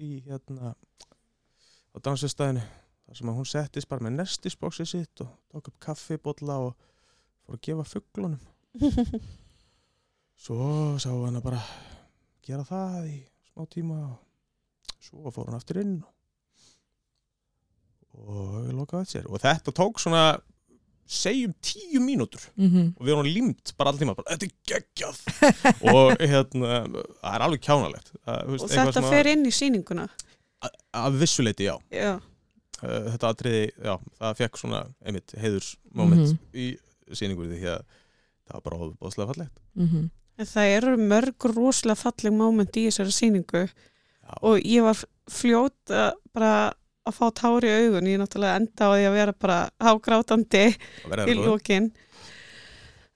í 0.00 0.20
hérna 0.26 0.74
á 0.74 1.96
dansistæðinu 2.02 2.62
þar 2.62 3.18
sem 3.18 3.32
hún 3.34 3.48
settist 3.48 3.90
bara 3.90 4.06
með 4.06 4.20
nestisbóksið 4.20 4.90
sitt 4.92 5.24
og 5.24 5.32
tók 5.50 5.72
upp 5.72 5.80
kaffibólla 5.82 6.60
og 6.68 6.74
fór 7.44 7.58
að 7.58 7.64
gefa 7.68 7.88
fugglunum 7.88 8.40
svo 10.44 10.60
sá 11.02 11.10
hann 11.10 11.40
að 11.40 11.46
bara 11.48 11.62
gera 12.46 12.66
það 12.66 13.10
í 13.10 13.18
smá 13.50 13.66
tíma 13.70 14.00
og 14.12 14.96
svo 15.00 15.34
fór 15.34 15.50
hann 15.50 15.58
aftur 15.58 15.82
inn 15.82 16.00
og 18.20 19.04
sér. 19.06 19.26
Og 19.30 19.40
þetta 19.40 19.72
tók 19.72 20.00
svona 20.00 20.40
segjum 21.10 21.52
tíu 21.64 22.00
mínútur. 22.04 22.42
-hmm. 22.56 22.92
og 22.96 23.06
við 23.06 23.12
erum 23.14 23.26
límt 23.26 23.72
bara 23.78 23.90
alltíma 23.92 24.14
bara, 24.14 24.36
þetta 24.36 24.46
er 24.46 24.52
geggjað. 24.70 25.16
Og 25.94 26.12
hérna, 26.20 26.74
það 27.20 27.34
er 27.34 27.44
alveg 27.46 27.62
kjánalegt. 27.66 28.12
Það, 28.24 28.42
þú 28.44 28.50
veist, 28.54 28.64
og 28.64 28.70
þetta 28.70 29.02
fer 29.10 29.30
inn 29.32 29.46
í 29.46 29.54
sýninguna? 29.54 30.06
Að, 30.94 31.18
vissuleiti, 31.18 31.66
já. 31.66 31.74
Já, 31.90 32.12
uh, 32.82 33.02
þetta 33.10 33.32
atriði, 33.34 33.64
já, 33.84 33.94
það 34.20 34.38
fekk 34.44 34.56
svona 34.62 34.84
einmitt 35.04 35.34
heiðursmoment 35.40 36.26
Mhm. 36.28 36.38
í 36.54 36.66
sýningunni 37.10 37.58
því 37.58 37.68
að 37.74 37.82
það 38.46 38.54
var 38.54 38.64
bara 38.68 38.80
óbúðslega 38.86 39.30
fallegt. 39.34 39.60
Mm 39.76 40.10
en 40.40 40.48
það 40.48 40.74
eru 40.78 40.96
mörg 40.96 41.46
rosalega 41.52 42.00
falleg 42.00 42.32
moment 42.32 42.76
í 42.80 42.86
þessari 42.88 43.12
sýningu. 43.12 43.64
Já, 43.68 44.34
og 44.46 44.60
ég 44.64 44.86
var 44.86 45.00
fljót 45.30 45.92
að 45.92 46.12
bara 46.32 46.52
að 47.08 47.16
fá 47.16 47.26
tári 47.40 47.70
í 47.70 47.76
augun. 47.84 48.08
Ég 48.10 48.20
náttúrulega 48.20 48.60
enda 48.60 48.88
á 48.88 48.90
því 48.92 49.06
að 49.08 49.16
vera 49.16 49.34
bara 49.46 49.58
hágrátandi 49.80 50.64
í 50.68 50.74
alveg- 51.10 51.44
lókin 51.44 51.90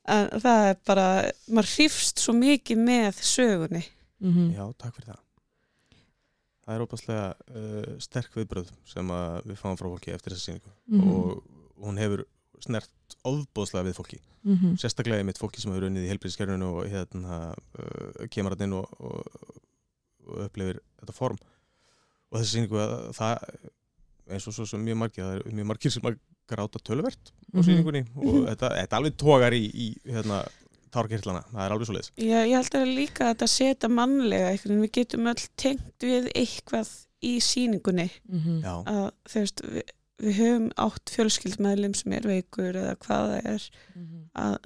en 0.05 0.29
það 0.45 0.69
er 0.71 0.81
bara 0.87 1.07
maður 1.49 1.71
hrifst 1.75 2.21
svo 2.21 2.35
mikið 2.37 2.83
með 2.85 3.21
sögunni. 3.25 3.85
-hmm. 4.21 4.53
já, 4.57 4.65
takk 4.79 4.97
fyrir 4.97 5.13
það. 5.13 5.21
Það 6.65 6.75
er 6.75 6.85
óbúðslega 6.85 7.27
uh, 7.61 7.97
sterk 8.01 8.37
viðbröð 8.37 8.71
sem 8.89 9.11
að 9.11 9.43
við 9.51 9.59
fáum 9.61 9.77
frá 9.77 9.89
fólki 9.89 10.13
eftir 10.15 10.33
þessa 10.33 10.47
sýningu. 10.51 10.71
Mhm. 10.87 11.11
og 11.11 11.45
hún 11.85 11.99
hefur 11.99 12.25
snert 12.61 13.17
ofbúðslega 13.25 13.85
við 13.89 13.97
fólki. 13.99 14.21
-hmm. 14.45 14.77
sérstaklega 14.81 15.19
einmitt 15.21 15.39
fólki 15.41 15.61
sem 15.61 15.73
hefur 15.73 15.89
unnið 15.89 16.05
í 16.07 16.11
helbriðskerfinu 16.13 16.69
og 16.79 16.89
hérna 16.89 17.55
uh, 17.79 18.27
kemur 18.31 18.53
hann 18.55 18.67
inn 18.69 18.77
og, 18.77 18.89
og, 19.01 19.25
og 20.29 20.45
upplifir 20.47 20.81
þetta 21.01 21.13
form 21.17 21.39
og 22.35 22.41
þessi 22.41 22.57
sýningu 22.59 22.81
að 22.83 22.93
það 23.15 23.49
eins 24.35 24.47
og 24.51 24.55
svo 24.57 24.67
sem 24.67 24.83
mjög 24.85 24.97
margir 25.05 25.25
það 25.25 25.39
er 25.39 25.55
mjög 25.61 25.67
margir 25.71 25.93
sem 25.95 26.07
að 26.11 26.19
gráta 26.51 26.81
töluvert 26.85 27.31
á 27.31 27.57
Mhm. 27.57 27.65
sýningunni. 27.65 28.03
Og 28.17 28.37
þetta, 28.51 28.71
þetta 28.81 28.99
alveg 28.99 29.17
tógar 29.21 29.55
í, 29.57 29.63
í 29.71 29.87
hérna, 30.11 30.43
tárkirtlana, 30.95 31.43
það 31.53 31.65
er 31.65 31.73
alveg 31.75 31.87
svo 31.89 31.95
leiðis 31.97 32.11
ég, 32.23 32.49
ég 32.51 32.55
held 32.59 32.75
að 32.79 32.91
líka 32.99 33.25
að 33.25 33.33
þetta 33.35 33.49
setja 33.51 33.89
mannlega 33.91 34.51
einhvern 34.53 34.75
veginn, 34.75 34.85
við 34.85 34.93
getum 34.99 35.27
öll 35.33 35.45
tengt 35.57 36.07
við 36.07 36.29
eitthvað 36.35 36.91
í 37.25 37.33
sýningunni. 37.41 38.11
-hmm. 38.31 38.61
Já, 38.63 38.75
að 38.85 39.11
þú 39.33 39.41
veist 39.41 39.63
við, 39.65 39.83
við 40.25 40.35
höfum 40.39 40.69
átt 40.85 41.11
fjölskyldmeðlum 41.17 41.95
sem 41.95 42.13
er 42.13 42.29
veikur 42.29 42.77
eða 42.77 42.95
hvað 42.97 43.25
það 43.33 43.49
er. 43.55 43.69
Að 44.35 44.57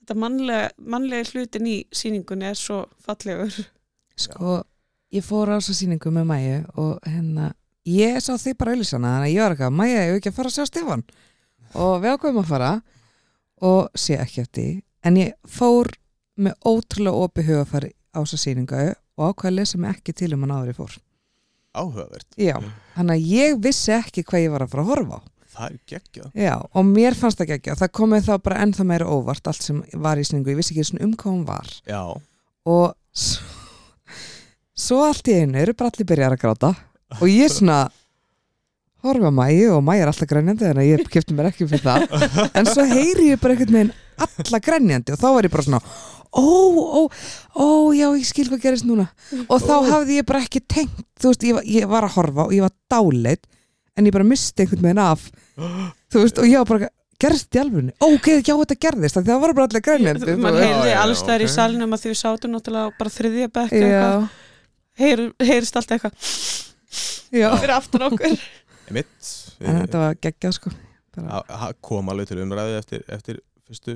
þetta 0.00 0.14
mannlega, 0.20 0.70
mannlega 0.78 1.28
hlutin 1.32 1.66
í 1.70 1.76
sýningunni 1.92 2.44
er 2.50 2.58
svo 2.58 2.86
fallegur. 3.04 3.54
Sko, 4.16 4.62
ég 5.14 5.24
fór 5.26 5.52
á 5.52 5.56
þessa 5.58 5.76
sýningu 5.78 6.10
með 6.14 6.26
Mæju 6.30 6.56
og 6.82 7.06
hérna, 7.06 7.50
ég 7.88 8.18
sá 8.24 8.32
þig 8.40 8.56
bara 8.60 8.74
auðlýsana, 8.74 9.12
þannig 9.14 9.28
að 9.28 9.34
ég 9.34 9.44
var 9.44 9.54
eitthvað, 9.54 9.76
Mæja, 9.78 10.00
ég 10.00 10.10
hef 10.10 10.20
ekki 10.20 10.32
að 10.32 10.38
fara 10.40 10.50
að 10.52 10.56
sjá 10.58 10.68
Stefán? 10.70 11.04
Og 11.74 11.94
við 12.02 12.14
ákveðum 12.14 12.40
að 12.42 12.50
fara 12.50 12.70
og 13.64 13.98
sé 13.98 14.18
ekki 14.20 14.42
eftir. 14.44 14.72
En 15.04 15.18
ég 15.20 15.34
fór 15.46 15.90
með 16.34 16.56
ótrúlega 16.66 17.24
opi 17.26 17.44
hugafæri 17.46 17.92
á 18.14 18.18
þessa 18.22 18.40
sýningu 18.42 18.82
og 19.14 19.28
ákveða 19.30 19.50
að 19.52 19.58
lesa 19.60 19.78
mig 19.78 19.94
ekki 19.94 20.14
til 20.18 20.32
um 20.34 20.42
hann 20.46 20.54
áður 20.56 20.72
ég 20.72 20.78
fór. 20.80 20.96
áhugavert. 21.74 22.26
Já, 22.38 22.56
þannig 22.94 23.14
að 23.14 23.30
ég 23.34 23.56
vissi 23.62 23.90
ekki 23.94 24.22
hvað 24.26 24.44
ég 24.44 24.52
var 24.54 24.62
að 24.62 24.74
fara 24.74 24.82
að 24.84 24.90
horfa 24.92 25.18
á. 25.18 25.20
Það 25.54 25.66
er 25.66 25.78
geggjað. 25.90 26.28
Já, 26.38 26.54
og 26.74 26.86
mér 26.86 27.14
fannst 27.18 27.38
það 27.38 27.52
ekki, 27.56 27.74
það 27.78 27.90
komið 27.98 28.24
þá 28.26 28.32
bara 28.42 28.60
ennþá 28.64 28.86
meira 28.90 29.06
óvart 29.10 29.50
allt 29.50 29.62
sem 29.62 29.82
var 30.02 30.18
í 30.18 30.24
sýningu, 30.26 30.50
ég 30.50 30.58
vissi 30.58 30.74
ekki 30.74 30.86
svona 30.88 31.04
um 31.06 31.12
hvað 31.18 31.30
hún 31.34 31.44
var 31.46 31.70
Já, 31.86 32.00
og 32.66 32.94
svo, 34.76 35.02
allt 35.08 35.28
í 35.30 35.36
einu 35.42 35.60
eru 35.62 35.74
bara 35.78 35.90
allir 35.92 36.08
byrjar 36.08 36.34
að 36.36 36.42
gráta 36.44 36.72
og 37.20 37.28
ég 37.30 37.52
svona 37.52 37.82
horfa 39.04 39.30
mæju 39.36 39.68
og 39.76 39.82
mæju 39.84 40.02
er 40.02 40.10
alltaf 40.10 40.28
grænjandi 40.30 40.64
þannig 40.64 40.82
að 40.82 40.90
ég 40.94 41.08
kefti 41.12 41.34
mér 41.36 41.50
ekki 41.50 41.66
fyrir 41.68 41.84
það. 41.84 42.04
En 42.56 42.66
svo 42.70 42.86
heyri 42.88 43.26
ég 43.34 43.40
bara 43.42 43.52
einhvern 43.54 43.76
veginn 43.76 43.92
alla 44.24 44.60
grenjandi 44.64 45.12
og 45.14 45.20
þá 45.20 45.26
var 45.36 45.46
ég 45.48 45.52
bara 45.52 45.66
svona 45.66 45.80
ó, 46.34 46.42
ó, 46.42 47.02
ó, 47.54 47.66
já, 47.94 48.06
ég 48.16 48.24
skil 48.26 48.48
hvað 48.50 48.62
gerist 48.64 48.86
núna. 48.88 49.04
Og 49.46 49.60
þá 49.62 49.74
hafði 49.92 50.16
ég 50.22 50.26
bara 50.26 50.40
ekki 50.42 50.62
tengt 50.64 51.04
þú 51.20 51.30
veist, 51.30 51.44
ég, 51.46 51.54
var- 51.58 51.68
ég 51.76 51.86
var 51.92 52.06
að 52.08 52.16
horfa 52.16 52.46
og 52.48 52.54
ég 52.56 52.64
var 52.64 52.72
dáleit 52.90 53.44
en 53.94 54.08
ég 54.08 54.16
bara 54.16 54.26
misti 54.26 54.64
einhvern 54.64 54.82
veginn 54.88 55.02
af 55.04 55.28
þú 56.10 56.24
veist, 56.24 56.40
og 56.40 56.48
ég 56.48 56.58
var 56.64 56.70
bara 56.72 56.88
gerst 57.22 57.54
í 57.54 57.60
alvörunni, 57.60 57.92
ó, 58.02 58.08
ok, 58.16 58.26
já, 58.42 58.54
þetta 58.58 58.78
gerðist 58.88 59.16
af 59.20 59.22
því 59.22 59.30
það 59.30 59.44
var 59.44 59.52
bara 59.60 59.68
allir 59.68 59.84
grenjandi 59.86 60.34
Man 60.40 60.56
heyrði 60.58 60.96
alls 61.04 61.22
þar 61.28 61.44
í 61.44 61.50
salnum 61.52 61.94
að 61.94 62.08
þau 62.08 62.16
sátu 62.24 62.50
náttúrulega 62.50 62.88
á 62.90 62.96
bara 62.98 63.12
þriðja 63.14 63.52
bekk. 63.54 63.76
Heyr, 65.00 65.22
heyrist 65.42 65.76
alltaf 65.78 65.96
eitthvað. 65.98 66.32
Já, 67.34 67.48
fyrir 67.58 67.74
aftan 67.74 68.04
okkur. 68.08 68.34
Mitt 68.94 69.30
en 69.64 69.80
þetta 69.84 70.00
var 70.04 70.18
geggjað 70.22 70.52
sko. 70.58 70.70
Bara, 71.14 71.40
að 71.40 71.54
að 71.68 71.78
koma 71.88 72.12
alveg 72.14 72.28
til 72.30 72.40
umræði 72.44 72.76
eftir, 72.78 73.02
eftir 73.14 73.38
fyrstu 73.66 73.94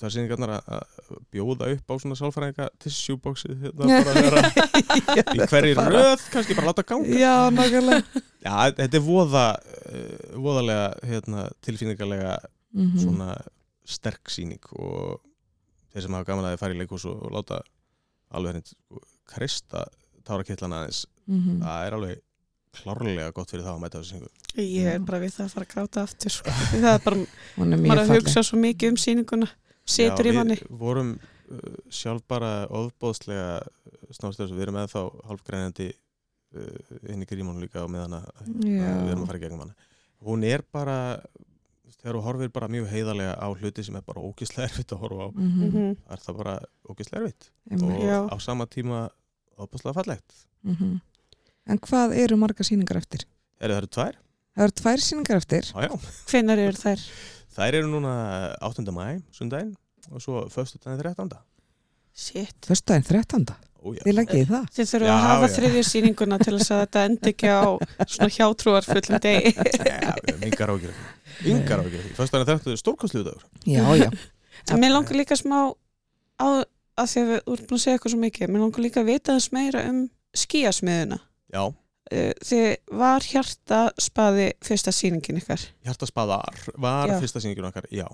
tvær 0.00 0.12
sýningarnar 0.14 0.52
að- 0.56 0.68
að 0.76 1.18
bjóða 1.36 1.66
upp 1.76 1.92
á 1.92 1.94
svona 2.00 2.16
sálfræðinga 2.16 2.66
tissjúbóksið 2.80 3.58
hérna 3.64 3.84
í 5.36 5.40
hverju 5.44 5.74
röð 5.76 6.22
kannski 6.32 6.56
bara 6.56 6.70
láta 6.70 6.84
ganga. 6.88 7.16
Já, 7.20 7.34
nákvæmlega. 7.52 8.22
Já, 8.40 8.54
þetta 8.78 8.96
er 9.00 9.04
voða 9.04 9.44
uh, 9.60 10.38
voðalega 10.40 10.86
hérna, 11.10 11.48
tilfinningarlega 11.64 12.38
Mhm. 12.70 13.00
svona 13.02 13.32
sterk 13.90 14.28
sýning 14.30 14.62
og 14.78 15.18
þeir 15.90 16.04
sem 16.04 16.12
hafa 16.14 16.28
gaman 16.28 16.44
að 16.46 16.52
þið 16.54 16.60
fara 16.62 16.74
í 16.74 16.78
leikhús 16.78 17.04
og, 17.10 17.16
og 17.26 17.32
láta 17.34 17.56
alveg 18.30 18.52
henni 18.54 18.68
sko, 18.70 19.00
krista 20.20 20.32
tárakittlana 20.32 20.80
aðeins 20.84 21.06
Mhm. 21.28 21.60
það 21.62 21.86
er 21.86 21.92
alveg 21.94 22.20
klárlega 22.72 23.32
gott 23.34 23.50
fyrir 23.50 23.64
það 23.64 23.74
að 23.76 23.80
mæta 23.82 23.98
þessu 24.00 24.14
sýningu 24.14 24.30
Ég 24.56 24.86
er 24.94 24.98
bara 25.00 25.18
við 25.20 25.32
það 25.34 25.44
að 25.44 25.50
fara 25.54 25.64
að 25.66 25.74
gráta 25.74 26.02
aftur 26.02 26.30
sko. 26.30 26.50
það 26.50 26.94
er 26.94 27.04
bara, 27.04 27.16
hún 27.56 27.72
er 27.72 27.78
maður 27.78 27.86
mjög 27.86 27.98
að 27.98 28.14
hugsa 28.16 28.42
svo 28.42 28.58
mikið 28.58 28.88
um 28.90 28.96
sýninguna 28.96 29.48
setur 29.86 30.26
í 30.26 30.32
manni 30.34 30.56
Við 30.56 30.78
vorum 30.78 31.18
uh, 31.50 31.58
sjálf 31.90 32.22
bara 32.28 32.66
ofbóðslega 32.68 33.60
snáðstöðs 34.14 34.52
við 34.54 34.62
erum 34.62 34.74
með 34.74 34.90
þá 34.94 35.00
hálfgrænandi 35.28 35.88
uh, 35.90 37.12
inn 37.12 37.22
í 37.22 37.26
grímónu 37.30 37.60
líka 37.62 37.82
og 37.84 37.90
meðan 37.90 38.18
að 38.20 38.26
Já. 38.66 38.90
við 39.04 39.10
erum 39.14 39.22
að 39.24 39.26
fara 39.26 39.38
í 39.38 39.42
gegnum 39.44 39.60
hana 39.60 39.74
hún 40.26 40.44
er 40.44 40.62
bara 40.72 41.20
þegar 42.00 42.16
þú 42.16 42.22
horfir 42.24 42.48
bara 42.54 42.68
mjög 42.68 42.86
heiðarlega 42.90 43.34
á 43.38 43.48
hluti 43.54 43.84
sem 43.84 43.96
er 43.96 44.02
bara 44.06 44.20
ógislega 44.22 44.68
erfitt 44.70 44.92
að 44.94 45.00
horfa 45.04 45.26
á 45.26 45.28
Mhm. 45.34 45.64
Mhm. 45.70 45.96
það 46.06 46.12
er 46.16 46.22
það 46.26 46.36
bara 46.36 46.58
ógislega 46.88 47.22
erfitt 47.24 47.50
Einmitt. 47.70 47.82
og 47.82 48.02
Já. 48.02 48.18
á 48.30 48.36
sama 48.40 48.66
tíma 48.66 49.08
ofbóðslega 49.66 49.96
fallegt 50.00 50.40
Mhm. 50.64 50.98
En 51.70 51.78
hvað 51.78 52.12
eru 52.18 52.36
marga 52.36 52.64
sýningar 52.66 52.98
eftir? 53.00 53.22
er 53.60 53.70
það 53.70 53.76
eru 53.82 53.86
tvær? 53.96 54.14
Það 54.56 54.64
eru 54.66 54.74
tvær 54.80 55.02
sýningar 55.06 55.36
eftir 55.40 55.68
Já, 55.70 55.86
já. 55.86 55.92
Hvenær 56.30 56.58
eru 56.66 56.76
þær? 56.80 57.04
þær 57.56 57.74
eru 57.80 57.88
núna 57.92 58.12
8. 58.60 58.84
mæ, 58.92 59.22
sundaginn 59.32 59.74
og 60.10 60.20
svo 60.24 60.44
föstudaginn 60.52 61.00
13. 61.02 61.30
Shit 62.14 62.66
Föstudaginn 62.66 63.06
13. 63.06 63.46
Ó, 63.80 63.94
já. 63.96 64.02
Þið 64.04 64.16
leggið 64.18 64.40
í 64.42 64.46
það 64.50 64.64
Þið 64.76 64.88
þurfum 64.90 65.08
Já, 65.08 65.14
að 65.14 65.24
hafa 65.30 65.48
þriðju 65.54 65.82
sýninguna 65.88 66.38
til 66.42 66.56
þess 66.58 66.72
að 66.74 66.80
þetta 66.82 67.04
endi 67.08 67.30
ekki 67.32 67.48
á 67.48 67.62
svona 68.04 68.34
hjátrúar 68.34 68.84
fullum 68.90 69.20
degi 69.24 69.52
Já, 69.88 70.12
yngar 70.44 70.72
ágjörð 70.74 71.46
yngar 71.54 71.84
ágjörð, 71.86 72.10
föstudaginn 72.18 72.50
13. 72.50 72.74
er 72.74 72.82
stórkostluðu 72.82 73.30
dagur 73.30 73.46
Já, 73.64 73.84
já 73.96 74.10
En 74.74 74.82
mér 74.82 74.92
langar 74.92 75.16
líka 75.16 75.38
smá 75.40 75.72
á, 76.36 76.48
að 76.98 77.12
því 77.12 77.22
að 77.22 77.30
við 77.30 77.38
ert 77.40 77.68
búin 77.68 77.78
að 77.78 77.84
segja 77.84 77.98
eitthvað 77.98 78.14
svo 78.14 78.22
mikið 78.24 78.50
mér 78.50 78.64
langar 78.64 78.84
líka 78.84 79.02
að 79.02 79.10
vita 79.10 79.36
þess 79.36 79.52
meira 79.54 79.84
um 79.90 80.00
skíasmiðuna 80.40 81.20
já, 81.50 81.62
uh, 81.66 82.32
Þið 82.50 82.66
var 83.02 83.26
hjarta 83.26 83.80
spaði 84.00 84.48
fyrsta 84.66 84.94
sýningin 84.94 85.40
ykkar? 85.42 85.66
Hjartaspaðar 85.86 86.64
var 86.76 87.14
Já. 87.14 87.18
fyrsta 87.22 87.42
sýningun 87.42 87.70
okkar, 87.70 87.86
já. 87.94 88.06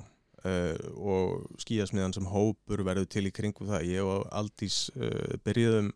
Uh, 0.46 0.76
og 1.00 1.60
skíasmiðan 1.62 2.14
sem 2.14 2.26
hópur 2.30 2.84
verður 2.86 3.08
til 3.10 3.24
í 3.26 3.32
kringum 3.34 3.70
það, 3.72 3.86
ég 3.90 4.06
og 4.06 4.26
Aldís 4.30 4.86
uh, 4.94 5.38
byrjuðum 5.42 5.90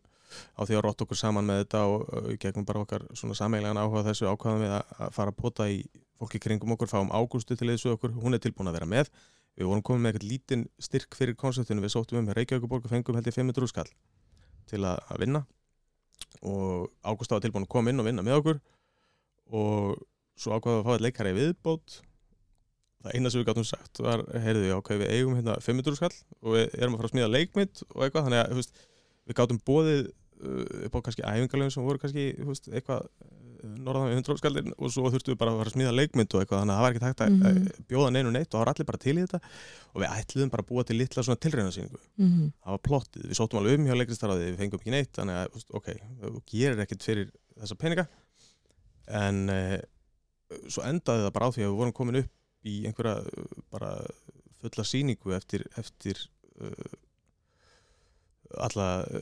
á 0.59 0.61
því 0.63 0.77
að 0.77 0.83
rotta 0.85 1.05
okkur 1.05 1.19
saman 1.19 1.47
með 1.47 1.63
þetta 1.63 1.81
og 1.91 2.31
gegnum 2.39 2.67
bara 2.67 2.83
okkar 2.85 3.05
svona 3.17 3.35
sameigilegan 3.37 3.79
áhuga 3.79 4.05
þessu 4.07 4.29
ákvaðum 4.31 4.63
við 4.63 4.75
að, 4.77 5.11
fara 5.15 5.33
að 5.33 5.39
pota 5.39 5.67
í 5.71 5.81
fólki 6.21 6.41
kringum 6.41 6.75
okkur, 6.75 6.89
fáum 6.91 7.11
Ágústu 7.15 7.57
til 7.57 7.71
þessu 7.71 7.95
okkur, 7.95 8.13
hún 8.21 8.37
er 8.37 8.43
tilbúin 8.43 8.69
að 8.71 8.77
vera 8.79 8.89
með 8.89 9.11
við 9.57 9.69
vorum 9.69 9.83
komið 9.85 10.03
með 10.03 10.11
eitthvað 10.11 10.29
lítinn 10.29 10.67
styrk 10.81 11.17
fyrir 11.17 11.37
konceptinu, 11.39 11.83
við 11.83 11.93
sóttum 11.95 12.21
um 12.21 12.29
Reykjavíkuborg 12.35 12.85
og 12.87 12.93
fengum 12.93 13.17
held 13.17 13.27
ég 13.27 13.35
500 13.35 13.71
skall 13.71 13.89
til 14.71 14.83
að, 14.87 15.01
að 15.11 15.25
vinna. 15.25 15.41
Og 16.47 16.87
Ágústa 17.03 17.35
var 17.35 17.43
tilbúin 17.43 17.67
að 17.67 17.73
koma 17.73 17.91
inn 17.91 18.01
og 18.01 18.07
vinna 18.07 18.23
með 18.25 18.39
okkur. 18.39 18.61
Og 19.51 19.99
svo 20.39 20.55
ákvaðum 20.55 20.77
við 20.77 20.81
að 20.81 20.87
fá 20.87 20.93
eitt 20.95 21.05
leikari 21.05 21.35
viðbót. 21.37 21.97
Það 23.01 23.17
eina 23.17 23.31
sem 23.33 23.41
við 23.41 23.47
gáttum 23.49 23.67
sagt 23.67 24.01
var, 24.05 24.23
heyrðu 24.43 24.63
við 24.67 24.75
ákveði 24.77 25.01
við 25.01 25.13
eigum 25.17 25.37
hérna 25.39 25.57
500 25.65 25.97
skall 25.97 26.13
og 26.41 26.55
við 26.55 26.75
erum 26.77 26.95
að 26.95 27.01
fara 27.01 27.09
að 27.09 27.13
smíða 27.15 27.29
leikmynd 27.33 27.83
og 27.87 28.03
eitthvað, 28.05 28.25
þannig 28.27 28.41
að 28.41 28.59
veist, 28.59 28.83
við 29.25 29.37
gáttum 29.39 29.59
bóðið 29.65 30.01
uh, 30.05 30.65
upp 30.85 30.97
á 31.01 31.03
kannski 31.07 31.25
æfingarlegum 31.25 31.73
sem 31.73 31.87
voru 31.87 32.01
kannski 32.03 32.27
veist, 32.45 32.69
eitthvað 32.69 33.07
norðan 33.61 34.07
við 34.09 34.17
100 34.21 34.37
skallin 34.41 34.71
og 34.77 34.91
svo 34.93 35.09
þurftum 35.13 35.33
við 35.35 35.39
bara 35.41 35.51
að 35.61 35.69
smíða 35.73 35.91
leikmynd 35.93 36.33
og 36.35 36.41
eitthvað, 36.41 36.61
þannig 36.61 36.73
að 36.73 36.79
það 36.79 36.85
var 36.85 36.95
ekki 36.95 37.05
hægt 37.07 37.21
að 37.25 37.31
mm 37.35 37.85
bjóða 37.91 38.11
neinu 38.15 38.31
neitt 38.33 38.47
og 38.47 38.55
það 38.55 38.61
var 38.63 38.71
allir 38.73 38.87
bara 38.89 39.01
til 39.03 39.13
í 39.17 39.21
þetta. 39.25 39.39
Og 39.91 40.01
við 40.01 40.13
ætluðum 40.17 40.51
bara 40.53 40.63
að 40.65 40.69
búa 40.71 40.83
til 40.87 40.97
litla 40.97 41.23
svona 41.27 41.41
tilreynarsýningu 41.45 41.99
Mhm. 42.17 42.51
það 42.63 42.71
var 42.75 42.81
plottið, 42.87 43.25
við 43.29 43.37
sóttum 43.39 43.59
alveg 43.61 43.79
um 43.79 43.85
hjá 43.85 43.95
leiklistarraði 43.99 44.45
við 44.51 44.57
fengum 44.61 44.79
ekki 44.81 44.91
neitt, 44.95 45.11
þannig 45.13 45.35
að 45.41 45.65
ok 45.79 45.87
þú 46.21 46.41
gerir 46.53 46.79
ekkert 46.85 47.03
fyrir 47.03 47.31
þessa 47.59 47.75
peninga. 47.77 48.07
En 49.07 49.49
uh, 49.49 49.77
svo 50.67 50.83
endaði 50.87 51.25
það 51.27 51.33
bara 51.33 51.47
á 51.47 51.53
því 51.53 51.63
að 51.65 51.69
við 51.71 51.77
vorum 51.81 51.93
komin 51.93 52.21
upp 52.23 52.31
í 52.65 52.75
einhverja 52.87 53.17
uh, 53.21 53.61
bara 53.71 53.91
fulla 54.61 54.83
sýningu 54.85 55.33
eftir, 55.35 55.65
eftir 55.77 56.17
uh, 56.61 56.97
alla 58.61 58.89
uh, 59.05 59.21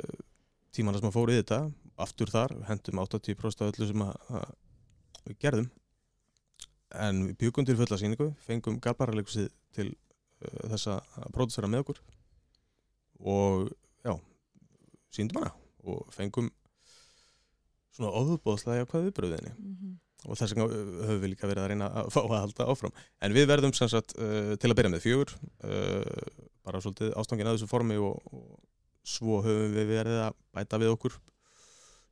tímana 0.76 1.00
sem 1.00 1.10
að 1.10 1.16
fóru 1.16 1.34
í 1.36 1.40
þetta 1.42 1.60
aftur 2.06 2.32
þar, 2.32 2.56
hendum 2.70 3.02
80% 3.04 3.64
af 3.66 3.72
öllu 3.74 3.88
sem 3.90 4.04
að, 4.06 4.16
að 4.40 4.50
við 5.30 5.40
gerðum. 5.46 5.70
En 7.06 7.24
við 7.28 7.36
byggum 7.44 7.68
til 7.68 7.78
fulla 7.78 8.00
sýningu 8.02 8.30
fengum 8.46 8.80
galbararleikusið 8.82 9.50
til 9.78 9.90
uh, 9.92 10.70
þess 10.74 10.90
að 10.96 11.28
pródusera 11.36 11.70
með 11.70 11.84
okkur. 11.86 12.00
Og 13.20 13.68
já 14.06 14.14
síndum 15.14 15.42
hana 15.42 15.52
og 15.90 16.06
fengum 16.16 16.50
svona 17.96 18.14
óðbóðslega 18.16 18.88
hvað 18.90 19.10
viðbröðinni 19.10 19.52
Mhm. 19.60 19.98
og 20.28 20.36
þess 20.40 20.54
vegna 20.54 20.66
uh, 20.68 20.90
höfum 21.10 21.22
við 21.24 21.32
líka 21.34 21.48
verið 21.50 21.64
að 21.64 21.70
reyna 21.74 21.90
að 22.02 22.10
fá 22.16 22.20
að 22.24 22.36
halda 22.38 22.68
áfram. 22.74 22.94
En 23.24 23.36
við 23.36 23.48
verðum 23.52 23.74
sem 23.76 23.90
sagt 23.92 24.16
uh, 24.18 24.56
til 24.60 24.72
að 24.72 24.78
byrja 24.80 24.92
með 24.96 25.06
fjögur 25.06 25.36
uh, 25.64 26.46
bara 26.66 26.82
svolítið 26.84 27.14
ástangin 27.20 27.48
að 27.50 27.58
þessu 27.60 27.70
formi 27.72 27.98
og, 28.04 28.20
og 28.34 28.58
svo 29.08 29.40
höfum 29.46 29.74
við 29.78 29.88
verið 29.94 30.24
að 30.26 30.36
bæta 30.58 30.80
við 30.82 30.92
okkur 30.96 31.16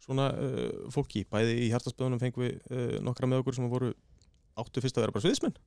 svona 0.08 0.30
uh, 0.34 0.88
fólki, 0.94 1.26
bæði 1.32 1.58
í 1.66 1.72
hjartaspöðunum 1.74 2.22
fengum 2.22 2.46
við 2.48 2.54
uh, 2.72 3.00
nokkra 3.04 3.28
með 3.28 3.44
okkur 3.44 3.58
sem 3.58 3.68
voru 3.72 3.92
áttu 4.58 4.82
fyrst 4.82 4.98
að 4.98 5.04
vera 5.06 5.16
bara 5.18 5.26
sviðismenn. 5.28 5.58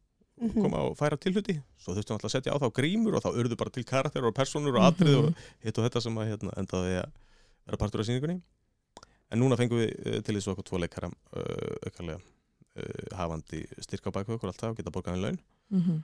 Mhm. 0.41 0.63
koma 0.65 0.79
og 0.89 0.95
færa 0.97 1.19
til 1.21 1.35
hluti. 1.35 1.59
Svo 1.77 1.93
þurftum 1.93 2.17
alltaf 2.17 2.31
að 2.31 2.33
setja 2.39 2.55
á 2.57 2.61
þá 2.63 2.71
grímur 2.73 3.19
og 3.19 3.21
þá 3.21 3.35
urðu 3.37 3.57
bara 3.61 3.71
til 3.75 3.85
karakter 3.85 4.25
og 4.25 4.33
personur 4.35 4.73
og 4.79 4.81
Mhm. 4.81 4.89
atrið 4.89 5.17
og 5.19 5.35
hitt 5.61 5.79
og 5.79 5.85
þetta 5.85 6.01
sem 6.01 6.17
að 6.17 6.31
hérna, 6.31 6.55
endaði 6.57 6.95
að 7.03 7.11
vera 7.67 7.77
partur 7.83 8.01
af 8.01 8.07
sýningunni. 8.09 8.41
En 9.31 9.39
núna 9.43 9.59
fengum 9.61 9.83
við 9.83 9.93
uh, 10.07 10.21
til 10.25 10.35
þessu 10.39 10.55
okkur 10.55 10.65
tvo 10.65 10.81
leikara 10.81 11.11
aukarlega 11.87 12.21
hafandi 13.19 13.67
styrka 13.85 14.09
á 14.09 14.17
baku 14.17 14.33
okkur 14.39 14.49
alltaf 14.49 14.71
og 14.73 14.77
geta 14.79 14.91
borgaðin 14.95 15.21
laun. 15.27 15.39
Mhm. 15.71 16.03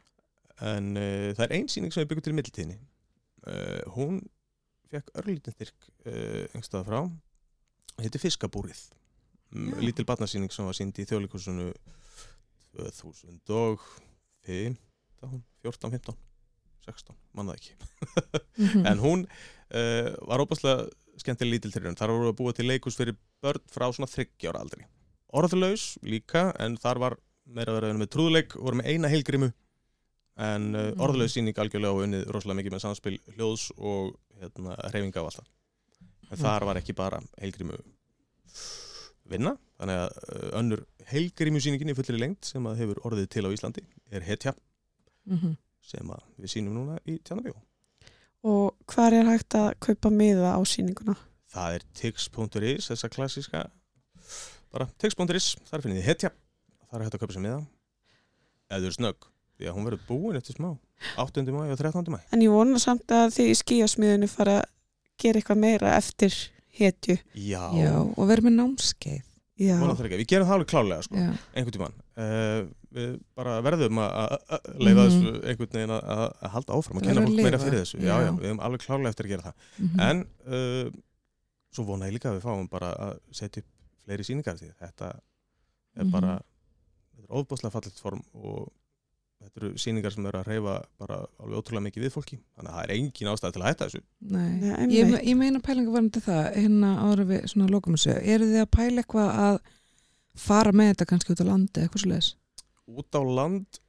en 0.61 0.96
uh, 0.96 1.33
það 1.37 1.44
er 1.46 1.53
ein 1.57 1.66
sýning 1.68 1.92
sem 1.92 2.05
við 2.05 2.09
byggum 2.12 2.25
til 2.25 2.33
í 2.33 2.37
middeltíðinni 2.37 2.77
uh, 3.46 3.83
hún 3.96 4.20
fekk 4.90 5.11
örlítinn 5.20 5.53
styrk 5.57 5.88
engstað 6.57 6.85
frá 6.87 7.01
heiti 8.03 8.21
Fiskabúrið 8.23 8.81
mm, 9.53 9.73
Já. 9.73 9.81
lítil 9.89 10.07
barnasýning 10.09 10.53
sem 10.53 10.67
var 10.69 10.77
sínd 10.77 10.99
í 11.01 11.07
þjóðleikusinu 11.09 11.71
2015 12.77 13.79
14, 14.47 15.91
15 15.91 16.16
16, 16.87 17.16
manna 17.35 17.57
ekki 17.57 17.73
Mhm. 18.57 18.87
en 18.91 18.99
hún 19.03 19.25
uh, 19.27 20.11
var 20.29 20.41
óbærslega 20.45 20.87
skemmtileg 21.20 21.57
lítil 21.57 21.73
til 21.75 21.83
þar 21.97 22.12
voru 22.14 22.31
að 22.31 22.37
búa 22.39 22.53
til 22.55 22.68
leikus 22.68 22.97
fyrir 22.99 23.16
börn 23.43 23.62
frá 23.73 23.89
svona 23.93 24.09
30 24.12 24.47
ára 24.51 24.61
aldri 24.62 24.85
orðlaus 25.37 25.97
líka 26.07 26.51
en 26.62 26.77
þar 26.81 27.01
var 27.03 27.16
meira 27.47 27.75
vera 27.77 27.91
með 27.97 28.12
trúðleik 28.14 28.55
voru 28.61 28.79
með 28.81 28.93
eina 28.93 29.11
heilgrimu 29.12 29.51
en 30.37 30.75
uh, 30.77 30.91
Mm. 30.93 31.01
orðlaus 31.01 31.33
síning 31.35 31.57
algjörlega 31.59 31.95
og 31.97 32.05
unnið 32.05 32.27
rosalega 32.35 32.61
mikið 32.61 32.75
með 32.77 32.83
samspil 32.85 33.16
hljóðs 33.35 33.70
og 33.79 34.14
hérna, 34.41 34.77
reyfinga 34.93 35.23
á 35.25 35.27
alltaf 35.27 35.49
en 36.31 36.39
þar 36.43 36.66
var 36.68 36.81
ekki 36.83 36.95
bara 36.99 37.23
heilgrimu 37.41 37.79
vinna 39.30 39.57
þannig 39.80 40.01
að 40.03 40.16
uh, 40.32 40.49
önnur 40.61 40.82
heilgrimu 41.11 41.61
sýningin 41.62 41.92
í 41.92 41.97
fullri 41.99 42.18
lengt 42.20 42.49
sem 42.49 42.66
að 42.66 42.78
hefur 42.82 43.01
orðið 43.11 43.28
til 43.34 43.44
á 43.47 43.51
Íslandi 43.55 43.84
er 44.11 44.26
hetja 44.26 44.55
Mhm. 45.26 45.57
sem 45.82 46.07
að 46.14 46.20
við 46.38 46.53
sýnum 46.53 46.74
núna 46.78 47.01
í 47.07 47.16
Tjarnabjó 47.26 47.57
Og 48.47 48.76
hvar 48.92 49.11
er 49.16 49.26
hægt 49.26 49.57
að 49.59 49.72
kaupa 49.82 50.11
miða 50.14 50.53
á 50.55 50.61
sýninguna? 50.62 51.16
það 51.51 51.74
er 51.74 51.82
tix.is 51.99 52.86
þessa 52.90 53.09
klassíska 53.11 53.64
bara 54.72 54.86
tix.is, 54.99 55.57
þar 55.66 55.82
finnir 55.82 55.99
þið 56.03 56.07
hetja 56.07 56.30
það 56.86 56.99
er 57.01 57.05
hægt 57.07 57.14
að 57.16 57.22
köpa 57.24 57.34
sér 57.34 57.42
með 57.47 57.57
það 57.57 57.66
eða 58.70 58.80
þú 58.82 58.86
er 58.86 58.97
snögg, 58.99 59.26
því 59.59 59.66
að 59.70 59.74
hún 59.76 59.86
verður 59.88 60.07
búin 60.09 60.36
eftir 60.38 60.57
smá 60.59 60.70
8. 61.18 61.42
mæ 61.51 61.66
og 61.72 61.78
13. 61.78 62.12
mæ 62.14 62.18
En 62.32 62.42
ég 62.47 62.51
vona 62.55 62.78
samt 62.82 63.11
að 63.11 63.34
þið 63.34 63.51
í 63.51 63.59
skíasmiðinu 63.62 64.28
fara 64.30 64.61
að 64.62 64.70
gera 65.18 65.40
eitthvað 65.42 65.59
meira 65.66 65.97
eftir 65.99 66.34
hetju. 66.79 67.16
Já, 67.35 67.62
Já, 67.77 67.93
og 68.05 68.29
verður 68.29 68.47
með 68.49 68.57
námskeið. 68.61 69.22
Við 69.57 70.27
gerum 70.29 70.47
það 70.49 70.55
alveg 70.59 70.68
klálega 70.68 71.03
sko, 71.07 71.16
einhvern 71.57 71.72
tímann 71.72 71.95
uh, 72.20 72.66
Við 72.97 73.14
bara 73.37 73.55
verðum 73.64 73.99
að- 74.01 74.35
leifa 74.85 75.05
Mhm. 75.05 75.07
þessu 75.07 75.31
einhvern 75.49 75.72
veginn 75.72 75.95
að, 75.97 76.35
halda 76.53 76.72
áfram 76.77 76.97
og 77.01 77.03
kenna 77.07 77.22
fólk 77.24 77.41
meira 77.41 77.59
fyrir 77.62 77.81
þessu 77.81 78.01
Já, 78.05 78.16
við 78.37 78.45
erum 78.51 78.61
alveg 78.61 78.85
klálega 78.85 79.09
eftir 79.14 79.24
að 79.24 79.33
gera 79.33 79.43
það 79.43 79.55
Mhm. 79.79 80.01
En 80.01 80.20
uh, 80.47 80.91
svo 81.72 81.85
vona 81.89 82.07
ég 82.09 82.12
líka 82.18 82.29
að 82.31 82.37
við 82.39 82.45
fáum 82.45 82.68
bara 82.70 82.93
að 83.07 83.18
setja 83.33 83.62
upp 83.62 83.70
fleiri 84.05 84.24
sýningar 84.29 84.57
því 84.61 84.70
þetta 84.81 85.09
er 85.97 86.05
Mhm. 86.05 86.11
bara 86.12 86.35
þetta 87.16 87.24
er 87.24 87.37
ofbúslega 87.41 87.72
fallit 87.72 87.99
form 87.99 88.22
og 88.35 88.68
þetta 89.43 89.62
eru 89.62 89.70
sýningar 89.80 90.14
sem 90.14 90.26
eru 90.28 90.41
að 90.41 90.51
reyfa 90.51 90.76
bara 91.01 91.18
alveg 91.43 91.61
ótrúlega 91.61 91.87
mikið 91.87 92.07
við 92.07 92.14
fólki 92.14 92.39
þannig 92.41 92.70
að 92.70 92.76
það 92.76 92.84
er 92.84 92.95
engin 92.97 93.30
ástæð 93.32 93.55
til 93.55 93.62
að 93.62 93.68
hætta 93.70 93.89
þessu. 93.89 94.03
Nei, 94.20 94.49
Nei, 94.62 94.87
ég, 94.95 95.14
ég 95.30 95.39
meina 95.39 95.62
pælinga 95.64 95.95
varandi 95.95 96.22
það 96.24 96.43
hérna 96.57 96.93
ára 97.05 97.28
við 97.28 97.47
svona 97.53 97.70
lokum 97.72 97.97
þessu 97.99 98.16
eru 98.16 98.51
þið 98.51 98.64
að 98.64 98.72
pæla 98.78 99.05
eitthvað 99.05 99.41
að 99.47 99.61
fara 100.47 100.72
með 100.76 100.93
þetta 100.93 101.09
kannski 101.12 101.34
út 101.34 101.45
á 101.45 101.51
landi 101.51 101.84
eitthvað 101.84 102.03
svo 102.05 102.12
leiðis 102.12 102.32
út 102.87 103.18
á 103.18 103.22
land 103.24 103.80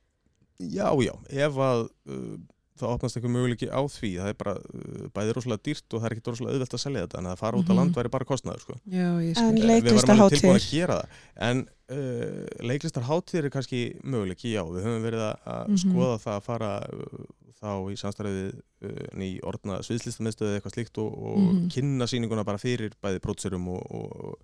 já, 0.57 0.89
já, 1.05 1.13
ef 1.29 1.59
að 1.61 1.83
uh, 2.09 2.37
það 2.79 2.93
opnast 2.95 3.17
eitthvað 3.17 3.33
möguleiki 3.35 3.67
á 3.73 3.81
því 3.87 4.09
það 4.21 4.29
er 4.31 4.37
bara 4.41 4.53
uh, 4.57 5.07
bæði 5.15 5.33
rosalega 5.37 5.63
dýrt 5.67 5.93
og 5.93 6.01
það 6.01 6.07
er 6.09 6.15
ekki 6.17 6.25
rosalega 6.31 6.53
auðvelt 6.57 6.75
að 6.77 6.83
selja 6.85 7.03
þetta 7.07 7.19
en 7.23 7.29
að 7.31 7.37
fara 7.41 7.57
út 7.57 7.67
á 7.67 7.73
Mhm. 7.73 7.77
land 7.81 7.95
væri 7.97 8.11
bara 8.13 8.25
kostnaður 8.29 8.61
sko. 8.65 8.73
Já, 8.87 9.07
ég 9.21 9.33
En 9.33 9.35
skil 9.35 9.47
við 9.47 9.63
varum 9.63 9.63
alveg 9.63 9.83
leiklistarhátíðir? 9.83 10.41
tilbúin 10.41 10.61
að 10.61 10.69
gera 10.71 10.99
það 11.01 11.07
en 11.49 11.57
uh, 11.89 12.45
leiklistarhátíðir 12.71 13.45
er 13.45 13.49
kannski 13.57 13.81
möguleiki, 14.03 14.53
já, 14.53 14.63
við 14.63 14.83
höfum 14.87 15.03
verið 15.07 15.23
að, 15.27 15.35
að 15.45 15.67
Mhm. 15.67 15.77
skoða 15.83 16.17
það 16.25 16.35
að 16.37 16.43
fara 16.47 16.71
uh, 16.93 17.25
þá 17.57 17.71
í 17.89 17.95
samstæðið 17.97 18.61
uh, 18.85 19.07
ný 19.17 19.29
orðna 19.41 19.79
sviðslistamiðstöðu 19.81 20.49
eða 20.51 20.59
eitthvað 20.61 20.75
slíkt 20.77 20.97
og, 21.01 21.11
og 21.17 21.37
Mhm. 21.41 21.69
kynna 21.73 22.05
sýninguna 22.05 22.45
bara 22.45 22.57
fyrir 22.61 22.91
bæði 23.01 23.19
prótsurum 23.19 23.67
og, 23.73 23.81
og 23.89 24.37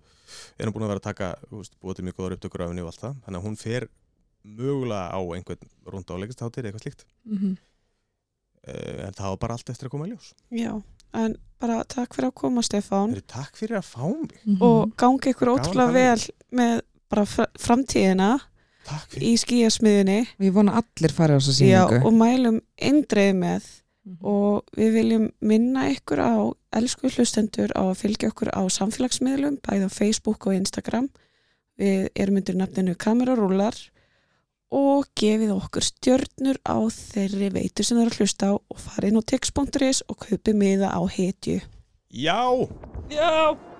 erum 0.58 0.72
búin 0.74 0.82
að 0.82 0.90
vera 0.94 0.98
að 0.98 1.08
taka 1.10 1.28
búið 1.50 1.94
til 1.94 2.04
mjög 2.04 2.16
góðar 2.18 2.34
upptökur 2.38 2.64
af 2.64 2.68
henni 2.72 2.82
og 2.82 2.90
allt 2.90 3.00
það 3.04 3.14
þannig 3.22 3.38
að 3.38 3.46
hún 3.46 3.56
fer 3.60 3.86
mögulega 4.44 5.12
á 5.14 5.20
einhvern 5.22 5.70
rúnd 5.86 6.10
á 6.10 6.14
leiklistarhátíðir 6.20 6.66
eitthvað 6.72 6.84
slíkt 6.84 7.04
Mhm. 7.24 7.50
uh, 7.52 7.56
en 8.66 9.12
það 9.12 9.28
var 9.28 9.36
bara 9.38 9.54
allt 9.58 9.70
eftir 9.70 9.88
að 9.88 9.90
koma 9.90 10.06
í 10.08 10.12
ljós 10.14 10.32
já. 10.50 10.82
En 11.14 11.36
bara 11.60 11.84
takk 11.84 12.14
fyrir 12.16 12.30
að 12.30 12.34
koma, 12.34 12.60
Stefán. 12.66 13.12
Takk 13.30 13.56
fyrir 13.56 13.76
að 13.78 13.86
fá 13.86 14.02
mig 14.08 14.32
Mhm. 14.44 14.62
Og 14.62 14.96
gangi 14.96 15.30
ykkur 15.32 15.52
ótrúlega 15.54 15.92
vel 15.92 16.18
við 16.18 16.30
með 16.52 16.80
bara 17.10 17.24
fra- 17.24 17.46
framtíðina 17.58 18.40
í 19.16 19.34
skíasmiðinni. 19.38 20.26
Vona 20.52 20.72
að 20.72 20.82
allir 20.98 21.12
fara 21.12 21.36
á 21.36 21.40
þessa 21.40 21.64
Já, 21.64 21.86
sýningu 21.88 22.04
og 22.06 22.12
mælum 22.12 22.60
eindreið 22.82 23.34
með 23.38 23.62
Mhm. 24.04 24.18
og 24.26 24.64
við 24.76 24.92
viljum 24.92 25.30
minna 25.40 25.86
ykkur 25.94 26.18
á 26.20 26.52
elsku 26.72 27.08
hlustendur 27.08 27.70
á 27.72 27.80
að 27.88 27.96
fylgja 28.02 28.28
okkur 28.32 28.50
á 28.52 28.60
samfélagsmiðlum, 28.68 29.60
bæði 29.62 29.86
á 29.86 29.90
Facebook 29.90 30.46
og 30.46 30.52
Instagram. 30.54 31.08
Við 31.78 32.08
erum 32.16 32.36
undir 32.36 32.54
nafninu 32.56 32.94
Kamerarúlar 32.96 33.74
og 34.74 35.06
gefið 35.18 35.52
okkur 35.54 35.86
stjörnur 35.86 36.58
á 36.66 36.78
þeirri 36.90 37.52
veitu 37.54 37.86
sem 37.86 37.98
það 37.98 38.06
er 38.06 38.10
að 38.10 38.18
hlusta 38.18 38.50
á 38.50 38.54
og 38.58 38.80
farið 38.86 39.12
inn 39.12 39.20
á 39.22 39.28
tix.is 39.30 40.02
og 40.08 40.18
kaupið 40.26 40.58
miða 40.58 40.90
á 40.90 41.00
hetju. 41.06 41.60
Já 42.14 42.42
Já! 43.10 43.73